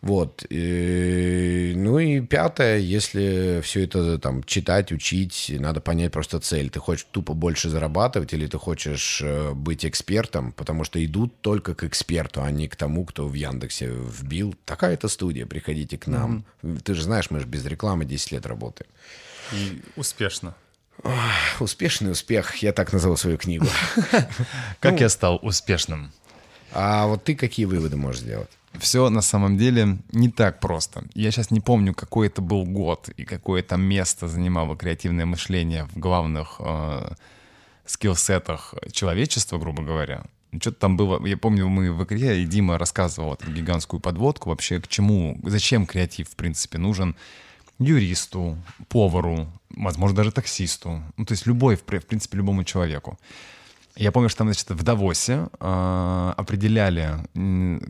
[0.00, 0.44] Вот.
[0.48, 6.70] И, ну и пятое, если все это там читать, учить, надо понять просто цель.
[6.70, 11.74] Ты хочешь тупо больше зарабатывать или ты хочешь э, быть экспертом, потому что идут только
[11.74, 14.54] к эксперту, а не к тому, кто в Яндексе вбил.
[14.64, 16.44] Такая-то студия, приходите к нам.
[16.62, 16.80] Mm-hmm.
[16.82, 18.88] Ты же знаешь, мы же без рекламы 10 лет работаем.
[19.52, 20.54] И успешно.
[21.60, 23.66] Успешный успех, я так назову свою книгу.
[24.80, 26.12] Как ну, я стал успешным?
[26.72, 28.50] А вот ты какие выводы можешь сделать?
[28.78, 31.04] Все на самом деле не так просто.
[31.14, 35.84] Я сейчас не помню, какой это был год и какое там место занимало креативное мышление
[35.86, 37.12] в главных э,
[37.86, 40.24] скиллсетах человечества, грубо говоря.
[40.52, 44.80] Что-то там было, я помню, мы в игре, и Дима рассказывал эту гигантскую подводку вообще,
[44.80, 47.16] к чему, зачем креатив, в принципе, нужен
[47.78, 48.56] юристу,
[48.88, 53.18] повару, возможно, даже таксисту, ну, то есть любой, в принципе, любому человеку.
[53.98, 57.16] Я помню, что там, значит, в Давосе э, определяли,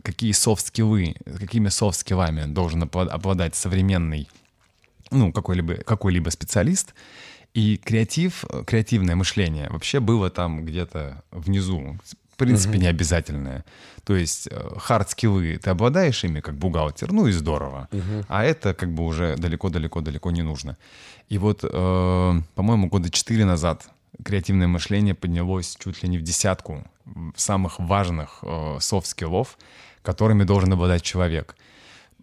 [0.01, 4.27] какие софт-скиллы, какими софт-скиллами должен обладать современный,
[5.11, 6.95] ну, какой-либо какой специалист.
[7.53, 11.97] И креатив, креативное мышление вообще было там где-то внизу.
[12.31, 12.81] В принципе, uh-huh.
[12.81, 13.65] не обязательное.
[14.03, 17.87] То есть хард-скиллы э, ты обладаешь ими как бухгалтер, ну и здорово.
[17.91, 18.25] Uh-huh.
[18.29, 20.75] А это как бы уже далеко-далеко-далеко не нужно.
[21.27, 23.89] И вот, э, по-моему, года четыре назад
[24.23, 26.85] креативное мышление поднялось чуть ли не в десятку
[27.35, 28.43] самых важных
[28.79, 29.57] софт-скиллов,
[30.01, 31.55] которыми должен обладать человек.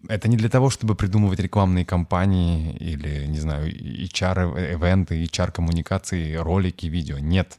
[0.07, 7.17] Это не для того, чтобы придумывать рекламные кампании или, не знаю, HR-эвенты, HR-коммуникации, ролики, видео.
[7.17, 7.57] Нет.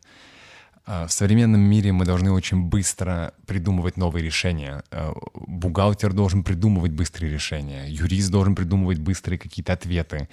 [0.86, 4.82] А, в современном мире мы должны очень быстро придумывать новые решения.
[4.90, 10.28] А, бухгалтер должен придумывать быстрые решения, юрист должен придумывать быстрые какие-то ответы.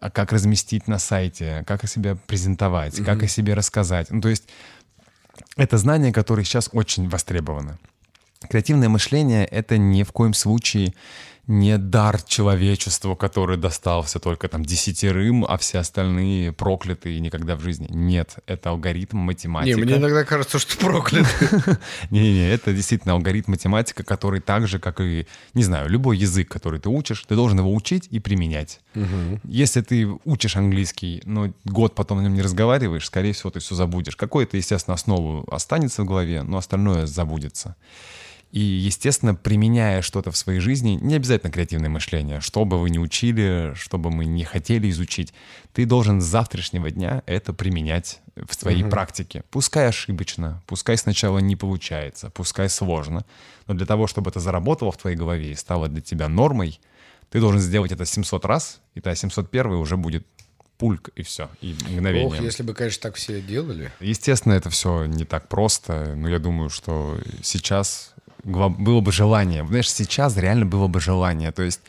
[0.00, 3.04] А как разместить на сайте, как о себе презентовать, mm-hmm.
[3.04, 4.10] как о себе рассказать.
[4.10, 4.44] Ну, то есть
[5.56, 7.78] это знания, которые сейчас очень востребованы.
[8.48, 10.94] Креативное мышление— это ни в коем случае
[11.46, 17.60] не дар человечеству, который достался только там десятерым, а все остальные прокляты и никогда в
[17.60, 17.86] жизни.
[17.90, 19.78] Нет, это алгоритм математика.
[19.78, 21.28] Не, мне иногда кажется, что прокляты.
[22.10, 26.80] Не-не, это действительно алгоритм математика, который так же, как и, не знаю, любой язык, который
[26.80, 28.80] ты учишь, ты должен его учить и применять.
[29.44, 33.74] Если ты учишь английский, но год потом на нем не разговариваешь, скорее всего, ты все
[33.74, 34.16] забудешь.
[34.16, 37.76] Какую-то, естественно, основу останется в голове, но остальное забудется.
[38.52, 42.98] И, естественно, применяя что-то в своей жизни, не обязательно креативное мышление, что бы вы ни
[42.98, 45.34] учили, что бы мы не хотели изучить,
[45.72, 48.90] ты должен с завтрашнего дня это применять в своей угу.
[48.90, 49.42] практике.
[49.50, 53.24] Пускай ошибочно, пускай сначала не получается, пускай сложно,
[53.66, 56.80] но для того, чтобы это заработало в твоей голове и стало для тебя нормой,
[57.30, 60.26] ты должен сделать это 700 раз, и та 701 уже будет
[60.78, 62.28] пульк и все, и мгновение.
[62.28, 63.90] Ох, если бы, конечно, так все делали.
[64.00, 68.14] Естественно, это все не так просто, но я думаю, что сейчас
[68.46, 69.66] было бы желание.
[69.66, 71.52] Знаешь, сейчас реально было бы желание.
[71.52, 71.80] То есть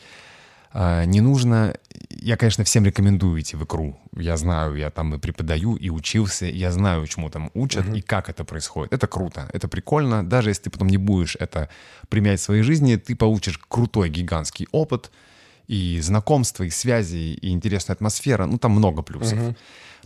[0.72, 1.74] э, не нужно...
[2.10, 3.96] Я, конечно, всем рекомендую идти в икру.
[4.16, 7.98] Я знаю, я там и преподаю, и учился, я знаю, чему там учат, uh-huh.
[7.98, 8.92] и как это происходит.
[8.92, 10.28] Это круто, это прикольно.
[10.28, 11.68] Даже если ты потом не будешь это
[12.08, 15.10] применять в своей жизни, ты получишь крутой гигантский опыт,
[15.68, 18.46] и знакомства, и связи, и интересная атмосфера.
[18.46, 19.38] Ну, там много плюсов.
[19.38, 19.56] Uh-huh.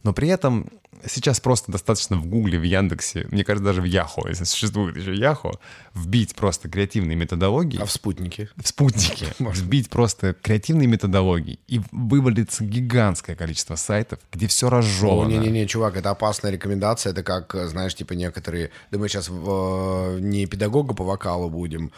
[0.02, 0.68] Но при этом
[1.06, 5.14] сейчас просто достаточно в Гугле, в Яндексе, мне кажется, даже в Яхо, если существует еще
[5.14, 5.52] Яхо,
[5.94, 7.80] вбить просто креативные методологии.
[7.80, 8.48] А в спутнике?
[8.56, 9.26] В спутнике.
[9.38, 15.28] Вбить просто креативные методологии, и вывалится гигантское количество сайтов, где все разжевано.
[15.28, 17.12] Не-не-не, чувак, это опасная рекомендация.
[17.12, 18.70] Это как, знаешь, типа некоторые...
[18.90, 21.92] Да мы сейчас в, не педагога по вокалу будем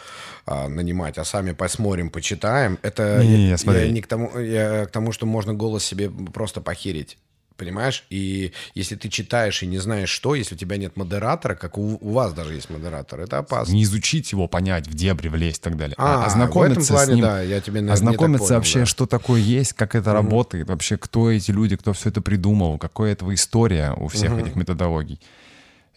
[0.45, 2.79] а, нанимать, а сами посмотрим, почитаем.
[2.81, 6.09] Это не, не, я, я не к тому, я к тому, что можно голос себе
[6.09, 7.17] просто похерить.
[7.57, 8.03] Понимаешь?
[8.09, 11.97] И если ты читаешь и не знаешь что, если у тебя нет модератора, как у,
[12.01, 13.71] у вас даже есть модератор, это опасно.
[13.71, 15.95] Не изучить его, понять, в дебри влезть и так далее.
[15.97, 18.85] А, а ознакомиться плане, с ним, да, я тебе наверное, ознакомиться понял, вообще, да.
[18.85, 20.13] что такое есть, как это mm-hmm.
[20.13, 24.41] работает, вообще, кто эти люди, кто все это придумал, какая этого история у всех mm-hmm.
[24.41, 25.19] этих методологий.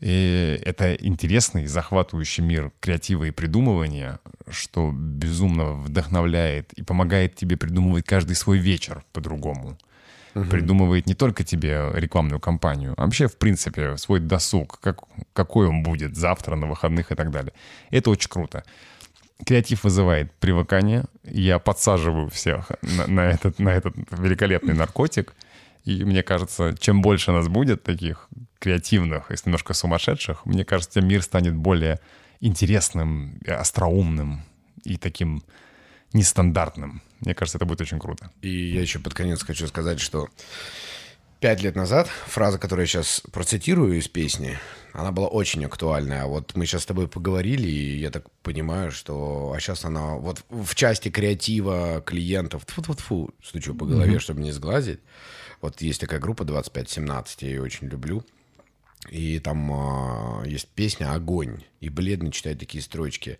[0.00, 8.06] И это интересный, захватывающий мир креатива и придумывания, что безумно вдохновляет и помогает тебе придумывать
[8.06, 9.76] каждый свой вечер по-другому
[10.40, 10.50] угу.
[10.50, 15.00] придумывает не только тебе рекламную кампанию, а вообще, в принципе, свой досуг, как,
[15.32, 17.52] какой он будет завтра, на выходных и так далее.
[17.90, 18.64] Это очень круто.
[19.44, 21.04] Креатив вызывает привыкание.
[21.24, 25.34] Я подсаживаю всех на, на, этот, на этот великолепный наркотик.
[25.84, 28.28] И мне кажется, чем больше нас будет таких
[28.58, 32.00] креативных, если немножко сумасшедших, мне кажется, мир станет более
[32.40, 34.42] интересным, остроумным
[34.84, 35.42] и таким
[36.12, 37.02] нестандартным.
[37.20, 38.30] Мне кажется, это будет очень круто.
[38.42, 40.28] И я еще под конец хочу сказать, что
[41.40, 44.58] пять лет назад фраза, которую я сейчас процитирую из песни,
[44.92, 46.24] она была очень актуальная.
[46.26, 49.52] Вот мы сейчас с тобой поговорили, и я так понимаю, что...
[49.54, 52.64] А сейчас она вот в части креатива клиентов...
[52.66, 54.20] Тьфу-тьфу-тьфу, стучу по голове, mm-hmm.
[54.20, 55.00] чтобы не сглазить.
[55.60, 58.24] Вот есть такая группа 2517, я ее очень люблю.
[59.10, 61.62] И там э, есть песня «Огонь».
[61.80, 63.38] И Бледный читает такие строчки.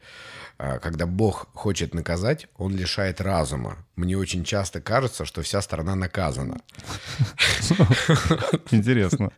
[0.59, 3.85] Э, «Когда Бог хочет наказать, он лишает разума.
[3.99, 6.61] Мне очень часто кажется, что вся страна наказана».
[8.71, 9.33] Интересно.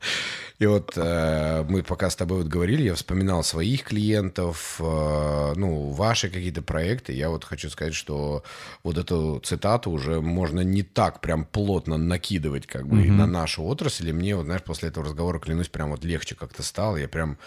[0.58, 5.88] И вот э, мы пока с тобой вот говорили, я вспоминал своих клиентов, э, ну,
[5.88, 7.14] ваши какие-то проекты.
[7.14, 8.44] Я вот хочу сказать, что
[8.84, 13.12] вот эту цитату уже можно не так прям плотно накидывать как бы mm-hmm.
[13.12, 14.10] на нашу отрасль.
[14.10, 16.98] И мне вот, знаешь, после этого разговора, клянусь, прям вот легче как-то стало.
[16.98, 17.38] Я прям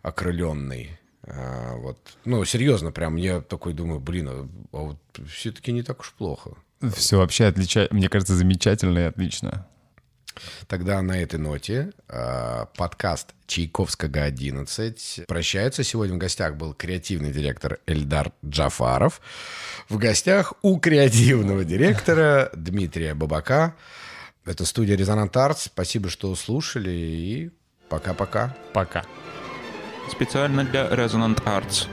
[0.00, 0.98] окрыленный.
[1.24, 1.98] А, вот.
[2.24, 6.52] Ну, серьезно, прям я такой думаю, блин, а, а вот все-таки не так уж плохо.
[6.94, 9.66] Все вообще отличает, мне кажется, замечательно и отлично.
[10.66, 15.84] Тогда на этой ноте э, подкаст Чайковского 11 прощается.
[15.84, 19.20] Сегодня в гостях был креативный директор Эльдар Джафаров.
[19.88, 23.74] В гостях у креативного директора Дмитрия Бабака.
[24.44, 25.64] Это студия Резонант Артс.
[25.64, 27.50] Спасибо, что слушали и
[27.88, 28.56] пока-пока.
[28.72, 29.04] Пока.
[30.12, 31.86] Специально для Резонант Артс.